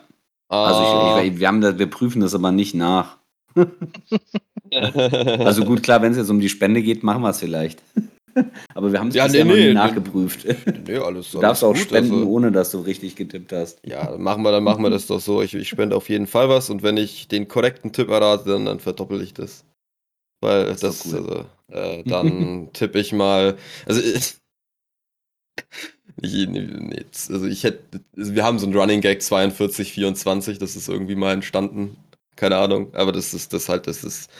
also 0.48 1.20
ich, 1.20 1.32
ich, 1.32 1.40
wir, 1.40 1.48
haben 1.48 1.60
das, 1.60 1.78
wir 1.78 1.90
prüfen 1.90 2.20
das 2.20 2.34
aber 2.34 2.52
nicht 2.52 2.74
nach. 2.74 3.18
Also 4.70 5.64
gut, 5.64 5.82
klar, 5.82 6.02
wenn 6.02 6.12
es 6.12 6.18
jetzt 6.18 6.28
um 6.28 6.40
die 6.40 6.50
Spende 6.50 6.82
geht, 6.82 7.02
machen 7.02 7.22
wir 7.22 7.30
es 7.30 7.40
vielleicht. 7.40 7.82
Aber 8.74 8.92
wir 8.92 8.98
haben 9.00 9.08
es 9.08 9.14
Ja, 9.14 9.28
nee, 9.28 9.44
nee, 9.44 9.72
nachgeprüft. 9.72 10.46
nee, 10.86 10.96
alles, 10.96 11.30
Du 11.30 11.40
darfst 11.40 11.62
alles 11.62 11.76
auch 11.76 11.80
gut, 11.80 11.88
spenden, 11.88 12.14
also- 12.14 12.28
ohne 12.28 12.52
dass 12.52 12.70
du 12.70 12.80
richtig 12.80 13.16
getippt 13.16 13.52
hast. 13.52 13.80
Ja, 13.86 14.10
dann 14.10 14.22
machen 14.22 14.42
wir, 14.42 14.50
dann 14.52 14.64
machen 14.64 14.82
wir 14.82 14.90
das 14.90 15.06
doch 15.06 15.20
so. 15.20 15.42
Ich, 15.42 15.54
ich 15.54 15.68
spende 15.68 15.96
auf 15.96 16.08
jeden 16.08 16.26
Fall 16.26 16.48
was 16.48 16.70
und 16.70 16.82
wenn 16.82 16.96
ich 16.96 17.28
den 17.28 17.48
korrekten 17.48 17.92
Tipp 17.92 18.08
errate, 18.08 18.48
dann, 18.50 18.64
dann 18.64 18.80
verdoppel 18.80 19.20
ich 19.22 19.34
das. 19.34 19.64
Weil 20.40 20.66
Das 20.66 20.80
das, 20.80 21.06
cool. 21.06 21.14
also, 21.16 21.44
äh, 21.72 22.02
dann 22.06 22.70
tippe 22.72 22.98
ich 23.00 23.12
mal. 23.12 23.56
Also, 23.86 24.00
ich, 24.00 24.36
ich, 26.20 26.48
nee, 26.48 27.04
also 27.30 27.46
ich 27.46 27.64
hätte, 27.64 28.00
also 28.16 28.34
wir 28.34 28.44
haben 28.44 28.58
so 28.58 28.66
ein 28.66 28.74
Running 28.76 29.00
Gag 29.00 29.22
42, 29.22 29.92
24, 29.92 30.58
das 30.58 30.76
ist 30.76 30.88
irgendwie 30.88 31.14
mal 31.14 31.32
entstanden. 31.32 31.96
Keine 32.36 32.56
Ahnung, 32.56 32.94
aber 32.94 33.12
das 33.12 33.34
ist 33.34 33.52
das 33.52 33.68
halt, 33.68 33.86
das 33.86 34.04
ist, 34.04 34.30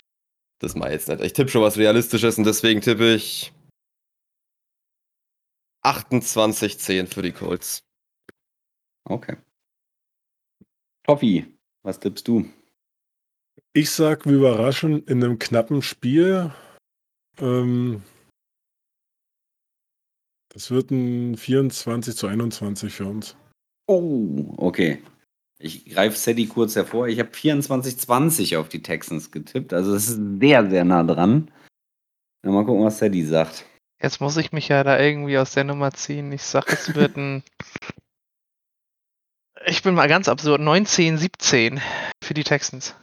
das 0.61 0.75
mal 0.77 0.91
jetzt 0.93 1.09
nicht. 1.09 1.21
Ich 1.23 1.33
tippe 1.33 1.51
schon 1.51 1.63
was 1.63 1.77
Realistisches 1.79 2.39
und 2.39 2.45
deswegen 2.45 2.81
tippe 2.81 3.13
ich 3.15 3.53
28, 5.83 6.79
10 6.79 7.07
für 7.07 7.23
die 7.23 7.33
Colts. 7.33 7.83
Okay. 9.05 9.37
Toffi, 11.05 11.47
was 11.83 12.01
tippst 12.01 12.29
du? 12.29 12.49
Ich 13.73 13.91
sag, 13.91 14.27
wir 14.27 14.35
überraschen 14.35 15.05
in 15.07 15.23
einem 15.23 15.39
knappen 15.39 15.83
Spiel. 15.83 16.53
Ähm, 17.39 18.03
das 20.53 20.71
wird 20.71 20.91
ein 20.91 21.37
24 21.37 22.17
zu 22.17 22.27
21 22.27 22.93
für 22.93 23.07
uns. 23.07 23.37
Oh, 23.87 24.55
okay. 24.57 25.03
Ich 25.61 25.87
greife 25.87 26.17
Sadie 26.17 26.47
kurz 26.47 26.77
hervor. 26.77 27.09
Ich 27.09 27.19
habe 27.19 27.31
24-20 27.31 28.59
auf 28.59 28.69
die 28.69 28.83
Texans 28.83 29.31
getippt. 29.31 29.73
Also 29.73 29.93
das 29.93 30.09
ist 30.09 30.21
sehr, 30.41 30.69
sehr 30.69 30.85
nah 30.85 31.03
dran. 31.03 31.51
Na, 32.43 32.53
mal 32.53 32.65
gucken, 32.65 32.85
was 32.85 32.99
Sadie 32.99 33.25
sagt. 33.25 33.65
Jetzt 34.01 34.21
muss 34.21 34.37
ich 34.37 34.53
mich 34.53 34.69
ja 34.69 34.85
da 34.85 34.99
irgendwie 34.99 35.39
aus 35.39 35.53
der 35.53 35.65
Nummer 35.65 35.93
ziehen. 35.93 36.31
Ich 36.33 36.43
sag, 36.43 36.73
es 36.73 36.95
wird 36.95 37.17
ein. 37.17 37.43
Ich 39.67 39.83
bin 39.83 39.95
mal 39.95 40.07
ganz 40.07 40.29
absurd. 40.29 40.61
19, 40.61 41.19
17 41.19 41.81
für 42.23 42.33
die 42.33 42.45
Texans. 42.45 42.95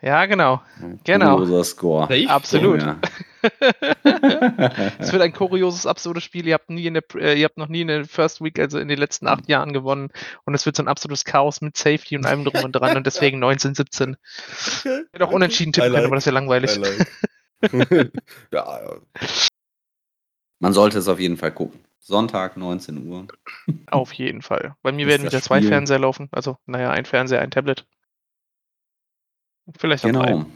Ja, 0.00 0.26
genau. 0.26 0.62
Genau. 1.04 1.36
Kurioser 1.36 1.64
Score. 1.64 2.08
Safe? 2.08 2.28
Absolut. 2.28 2.82
Ja. 2.82 2.98
Es 4.98 5.12
wird 5.12 5.22
ein 5.22 5.32
kurioses, 5.32 5.86
absurdes 5.86 6.24
Spiel. 6.24 6.46
Ihr 6.46 6.54
habt 6.54 6.70
nie 6.70 6.86
in 6.86 6.94
der, 6.94 7.04
äh, 7.14 7.38
ihr 7.38 7.44
habt 7.44 7.56
noch 7.56 7.68
nie 7.68 7.82
in 7.82 7.88
der 7.88 8.04
First 8.04 8.40
Week, 8.40 8.58
also 8.58 8.78
in 8.78 8.88
den 8.88 8.98
letzten 8.98 9.28
acht 9.28 9.48
Jahren 9.48 9.72
gewonnen. 9.72 10.10
Und 10.44 10.54
es 10.54 10.66
wird 10.66 10.76
so 10.76 10.82
ein 10.82 10.88
absolutes 10.88 11.24
Chaos 11.24 11.60
mit 11.60 11.76
Safety 11.76 12.16
und 12.16 12.26
allem 12.26 12.44
drum 12.44 12.64
und 12.64 12.72
dran. 12.72 12.96
Und 12.96 13.06
deswegen 13.06 13.38
19, 13.38 13.74
17. 13.74 14.16
Okay. 14.80 15.02
Hätte 15.12 15.24
auch 15.24 15.32
unentschieden 15.32 15.72
tippen 15.72 15.92
können, 15.92 16.06
aber 16.06 16.16
das 16.16 16.22
ist 16.22 16.26
ja 16.26 16.32
langweilig. 16.32 16.76
I 16.76 16.80
like. 16.80 17.06
ja, 18.52 18.82
ja. 18.82 18.96
Man 20.60 20.72
sollte 20.72 20.98
es 20.98 21.08
auf 21.08 21.18
jeden 21.20 21.36
Fall 21.36 21.52
gucken. 21.52 21.80
Sonntag, 21.98 22.56
19 22.56 23.06
Uhr. 23.06 23.26
Auf 23.86 24.12
jeden 24.12 24.42
Fall. 24.42 24.74
Bei 24.82 24.90
mir 24.92 25.06
Ist 25.06 25.10
werden 25.10 25.26
wieder 25.26 25.40
zwei 25.42 25.58
Spiel- 25.58 25.68
Fernseher 25.68 26.00
laufen. 26.00 26.28
Also, 26.32 26.56
naja, 26.66 26.90
ein 26.90 27.04
Fernseher, 27.04 27.40
ein 27.40 27.50
Tablet. 27.52 27.86
Vielleicht 29.78 30.04
auch 30.04 30.08
Genau. 30.10 30.46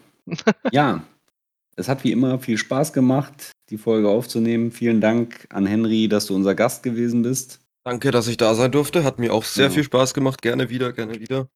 ja, 0.72 1.04
es 1.76 1.88
hat 1.88 2.02
wie 2.02 2.10
immer 2.12 2.40
viel 2.40 2.58
Spaß 2.58 2.92
gemacht, 2.92 3.52
die 3.70 3.78
Folge 3.78 4.08
aufzunehmen. 4.08 4.72
Vielen 4.72 5.00
Dank 5.00 5.46
an 5.50 5.66
Henry, 5.66 6.08
dass 6.08 6.26
du 6.26 6.34
unser 6.34 6.54
Gast 6.56 6.82
gewesen 6.82 7.22
bist. 7.22 7.60
Danke, 7.84 8.10
dass 8.10 8.26
ich 8.26 8.36
da 8.36 8.54
sein 8.56 8.72
durfte. 8.72 9.04
Hat 9.04 9.20
mir 9.20 9.32
auch 9.32 9.44
sehr 9.44 9.66
Ja. 9.66 9.70
viel 9.70 9.84
Spaß 9.84 10.14
gemacht. 10.14 10.42
Gerne 10.42 10.68
wieder, 10.70 10.92
gerne 10.92 11.20
wieder. 11.20 11.48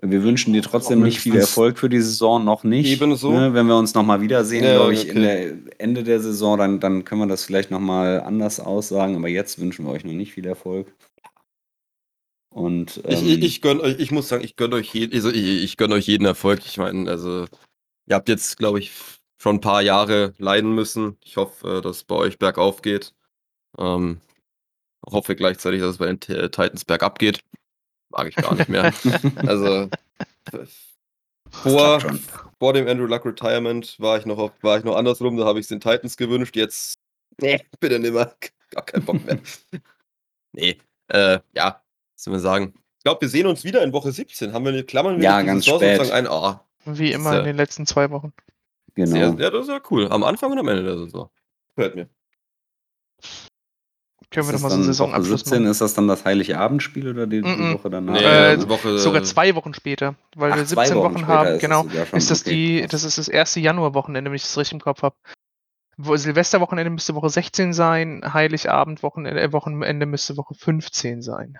Wir 0.00 0.22
wünschen 0.22 0.52
dir 0.52 0.62
trotzdem 0.62 1.02
nicht 1.02 1.20
viel. 1.20 1.36
Erfolg 1.36 1.78
für 1.78 1.88
die 1.88 2.00
Saison, 2.00 2.44
noch 2.44 2.62
nicht. 2.62 2.88
Ebenso. 2.88 3.32
Ne, 3.32 3.52
wenn 3.52 3.66
wir 3.66 3.76
uns 3.76 3.94
nochmal 3.94 4.20
wiedersehen, 4.20 4.62
Ja, 4.62 4.76
glaube 4.76 4.94
ich, 4.94 5.08
in 5.08 5.18
okay. 5.18 5.56
der 5.66 5.80
Ende 5.80 6.04
der 6.04 6.20
Saison, 6.20 6.56
dann, 6.56 6.78
dann 6.78 7.04
können 7.04 7.22
wir 7.22 7.26
das 7.26 7.44
vielleicht 7.44 7.72
nochmal 7.72 8.20
anders 8.20 8.60
aussagen. 8.60 9.16
Aber 9.16 9.28
jetzt 9.28 9.58
wünschen 9.58 9.84
wir 9.84 9.92
euch 9.92 10.04
noch 10.04 10.12
nicht 10.12 10.32
viel 10.32 10.46
Erfolg. 10.46 10.94
Und 12.50 12.98
Ich, 13.08 13.22
ähm, 13.22 13.28
ich, 13.28 13.42
ich 13.42 13.60
gönn 13.60 13.80
euch, 13.80 13.98
ich 13.98 14.12
muss 14.12 14.28
sagen, 14.28 14.44
ich 14.44 14.54
gönne 14.54 14.76
euch, 14.76 14.94
je, 14.94 15.10
also 15.12 15.30
ich, 15.30 15.64
ich 15.64 15.76
gönn 15.76 15.92
euch 15.92 16.06
jeden 16.06 16.24
Erfolg. 16.24 16.60
Ich 16.64 16.78
meine, 16.78 17.10
also, 17.10 17.46
ihr 18.06 18.14
habt 18.14 18.28
jetzt, 18.28 18.56
glaube 18.56 18.78
ich, 18.78 18.92
schon 19.40 19.56
ein 19.56 19.60
paar 19.60 19.82
Jahre 19.82 20.32
leiden 20.38 20.74
müssen. 20.76 21.16
Ich 21.24 21.36
hoffe, 21.36 21.78
äh, 21.78 21.80
dass 21.80 21.98
es 21.98 22.04
bei 22.04 22.14
euch 22.14 22.38
bergauf 22.38 22.82
geht. 22.82 23.14
Ähm, 23.76 24.20
hoffe 25.04 25.34
gleichzeitig, 25.34 25.80
dass 25.80 25.90
es 25.92 25.98
bei 25.98 26.06
den 26.06 26.20
Titans 26.20 26.84
bergab 26.84 27.18
geht. 27.18 27.40
Mag 28.10 28.28
ich 28.28 28.36
gar 28.36 28.54
nicht 28.54 28.68
mehr. 28.68 28.92
also, 29.36 29.88
vor, 31.50 32.00
vor 32.58 32.72
dem 32.72 32.88
Andrew 32.88 33.06
Luck 33.06 33.24
Retirement 33.24 33.98
war 34.00 34.18
ich 34.18 34.26
noch, 34.26 34.38
auf, 34.38 34.52
war 34.62 34.78
ich 34.78 34.84
noch 34.84 34.96
andersrum, 34.96 35.36
da 35.36 35.44
habe 35.44 35.58
ich 35.58 35.64
es 35.64 35.68
den 35.68 35.80
Titans 35.80 36.16
gewünscht. 36.16 36.56
Jetzt, 36.56 36.98
nee, 37.40 37.60
bitte 37.80 37.98
nimmer. 37.98 38.32
Gar 38.70 38.84
keinen 38.84 39.04
Bock 39.04 39.24
mehr. 39.24 39.38
nee, 40.52 40.78
äh, 41.08 41.38
ja, 41.54 41.82
was 42.14 42.24
soll 42.24 42.32
man 42.32 42.40
sagen? 42.40 42.74
Ich 42.98 43.04
glaube, 43.04 43.20
wir 43.22 43.28
sehen 43.28 43.46
uns 43.46 43.64
wieder 43.64 43.82
in 43.82 43.92
Woche 43.92 44.12
17. 44.12 44.52
Haben 44.52 44.64
wir 44.64 44.72
eine 44.72 44.84
Klammern 44.84 45.22
Ja, 45.22 45.40
ganz 45.42 45.64
Saison 45.64 45.80
spät. 45.80 45.96
sozusagen 45.96 46.26
ein? 46.26 46.32
Ah, 46.32 46.64
Wie 46.84 47.12
immer 47.12 47.32
Ist, 47.34 47.38
in 47.40 47.44
den 47.44 47.56
letzten 47.56 47.86
zwei 47.86 48.10
Wochen. 48.10 48.32
genau. 48.94 49.10
sehr, 49.10 49.34
ja, 49.38 49.50
das 49.50 49.62
ist 49.62 49.68
ja 49.68 49.80
cool. 49.90 50.08
Am 50.10 50.24
Anfang 50.24 50.52
und 50.52 50.58
am 50.58 50.68
Ende 50.68 50.82
der 50.82 50.98
Saison. 50.98 51.30
Hört 51.76 51.94
mir. 51.94 52.08
Können 54.30 54.46
wir 54.48 54.54
Ist 54.54 54.62
doch 54.62 54.62
das 54.62 54.62
mal 54.62 54.68
so 54.70 54.74
einen 54.74 54.84
Saisonabschluss 54.84 55.30
Woche 55.30 55.38
17, 55.38 55.62
machen. 55.62 55.70
ist 55.70 55.80
das 55.80 55.94
dann 55.94 56.06
das 56.08 56.24
Heiligabendspiel 56.26 57.08
oder 57.08 57.26
die, 57.26 57.40
die 57.40 57.48
Mhm. 57.48 57.74
Woche 57.74 57.88
danach? 57.90 58.12
Nee, 58.12 58.24
Äh, 58.24 58.58
die 58.58 58.68
Woche, 58.68 58.98
Sogar 58.98 59.22
zwei 59.22 59.54
Wochen 59.54 59.72
später, 59.72 60.16
weil 60.36 60.52
Ach, 60.52 60.56
wir 60.56 60.66
zwei 60.66 60.84
17 60.86 61.02
Wochen, 61.02 61.16
später 61.18 61.26
haben. 61.28 61.48
ist 61.54 61.60
genau. 61.62 61.82
schon. 61.88 62.18
Ist 62.18 62.30
das 62.30 62.40
Okay, 62.42 62.50
die, 62.82 62.86
das 62.86 63.04
ist 63.04 63.16
das 63.16 63.28
erste 63.28 63.60
Januarwochenende, 63.60 64.30
wenn 64.30 64.36
ich 64.36 64.42
das 64.42 64.58
richtig 64.58 64.74
im 64.74 64.80
Kopf 64.80 65.02
habe. 65.02 65.16
Wo 65.96 66.14
Silvesterwochenende 66.14 66.90
müsste 66.90 67.14
Woche 67.14 67.30
16 67.30 67.72
sein, 67.72 68.22
Heiligabend 68.32 69.02
Wochenende, 69.02 69.40
äh, 69.40 69.52
Wochenende 69.52 70.04
müsste 70.06 70.36
Woche 70.36 70.54
15 70.54 71.22
sein. 71.22 71.56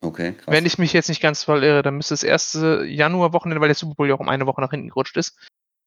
Okay, 0.00 0.32
krass. 0.32 0.46
Wenn 0.46 0.64
ich 0.66 0.78
mich 0.78 0.92
jetzt 0.94 1.08
nicht 1.08 1.20
ganz 1.20 1.42
voll 1.44 1.62
irre, 1.64 1.82
dann 1.82 1.96
müsste 1.96 2.14
das 2.14 2.22
erste 2.22 2.84
Januarwochenende, 2.86 3.60
weil 3.60 3.68
der 3.68 3.74
Super 3.74 3.96
Bowl 3.96 4.08
ja 4.08 4.14
auch 4.14 4.20
um 4.20 4.28
eine 4.30 4.46
Woche 4.46 4.60
nach 4.62 4.70
hinten 4.70 4.88
gerutscht 4.88 5.16
ist, 5.18 5.36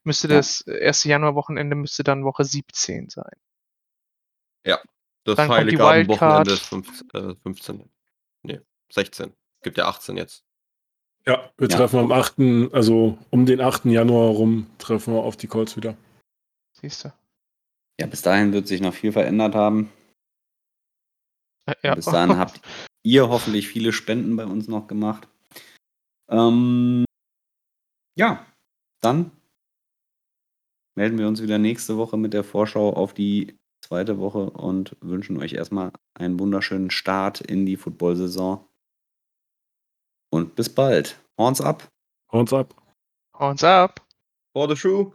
müsste 0.03 0.27
Ja. 0.27 0.35
das 0.35 0.61
erste 0.67 1.07
Januarwochenende 1.09 1.75
müsste 1.75 2.03
dann 2.03 2.25
Woche 2.25 2.43
17 2.43 3.09
sein. 3.09 3.31
Das 5.25 5.37
Dann 5.37 5.49
Heiligabend-Wochenende 5.49 6.51
ist 6.53 6.65
15, 6.65 7.09
äh, 7.13 7.35
15. 7.35 7.89
Nee, 8.43 8.59
16. 8.91 9.33
Gibt 9.61 9.77
ja 9.77 9.87
18 9.87 10.17
jetzt. 10.17 10.43
Ja, 11.25 11.49
wir 11.57 11.69
Ja. 11.69 11.77
treffen 11.77 11.99
am 11.99 12.11
8., 12.11 12.73
also 12.73 13.17
um 13.29 13.45
den 13.45 13.61
8. 13.61 13.85
Januar 13.91 14.29
rum, 14.31 14.67
treffen 14.79 15.13
wir 15.13 15.23
auf 15.23 15.37
die 15.37 15.47
Colts 15.47 15.77
wieder. 15.77 15.95
Siehst 16.73 17.05
du? 17.05 17.13
ja, 17.99 18.07
bis 18.07 18.21
dahin 18.23 18.51
wird 18.53 18.67
sich 18.67 18.81
noch 18.81 18.93
viel 18.93 19.11
verändert 19.13 19.55
haben. 19.55 19.89
Äh, 21.67 21.75
Ja. 21.83 21.95
Bis 21.95 22.05
dahin 22.05 22.37
habt 22.37 22.59
ihr 23.03 23.29
hoffentlich 23.29 23.67
viele 23.69 23.93
Spenden 23.93 24.35
bei 24.35 24.45
uns 24.45 24.67
noch 24.67 24.87
gemacht. 24.87 25.27
Ähm, 26.29 27.05
ja, 28.17 28.45
dann 29.01 29.31
melden 30.95 31.17
wir 31.17 31.27
uns 31.27 31.41
wieder 31.41 31.57
nächste 31.59 31.97
Woche 31.97 32.17
mit 32.17 32.33
der 32.33 32.43
Vorschau 32.43 32.91
auf 32.93 33.13
die 33.13 33.57
zweite 33.93 34.17
Woche 34.17 34.49
und 34.49 34.97
wünschen 35.01 35.37
euch 35.37 35.53
erstmal 35.53 35.91
einen 36.15 36.39
wunderschönen 36.39 36.89
Start 36.89 37.41
in 37.41 37.67
die 37.67 37.77
Football-Saison. 37.77 38.67
Und 40.31 40.55
bis 40.55 40.73
bald. 40.73 41.19
Horns 41.37 41.61
ab. 41.61 41.87
Horns 42.31 42.51
ab. 42.53 42.73
Horns 43.37 43.63
ab. 43.63 44.01
For 44.51 44.67
the 44.67 44.75
shoe. 44.75 45.13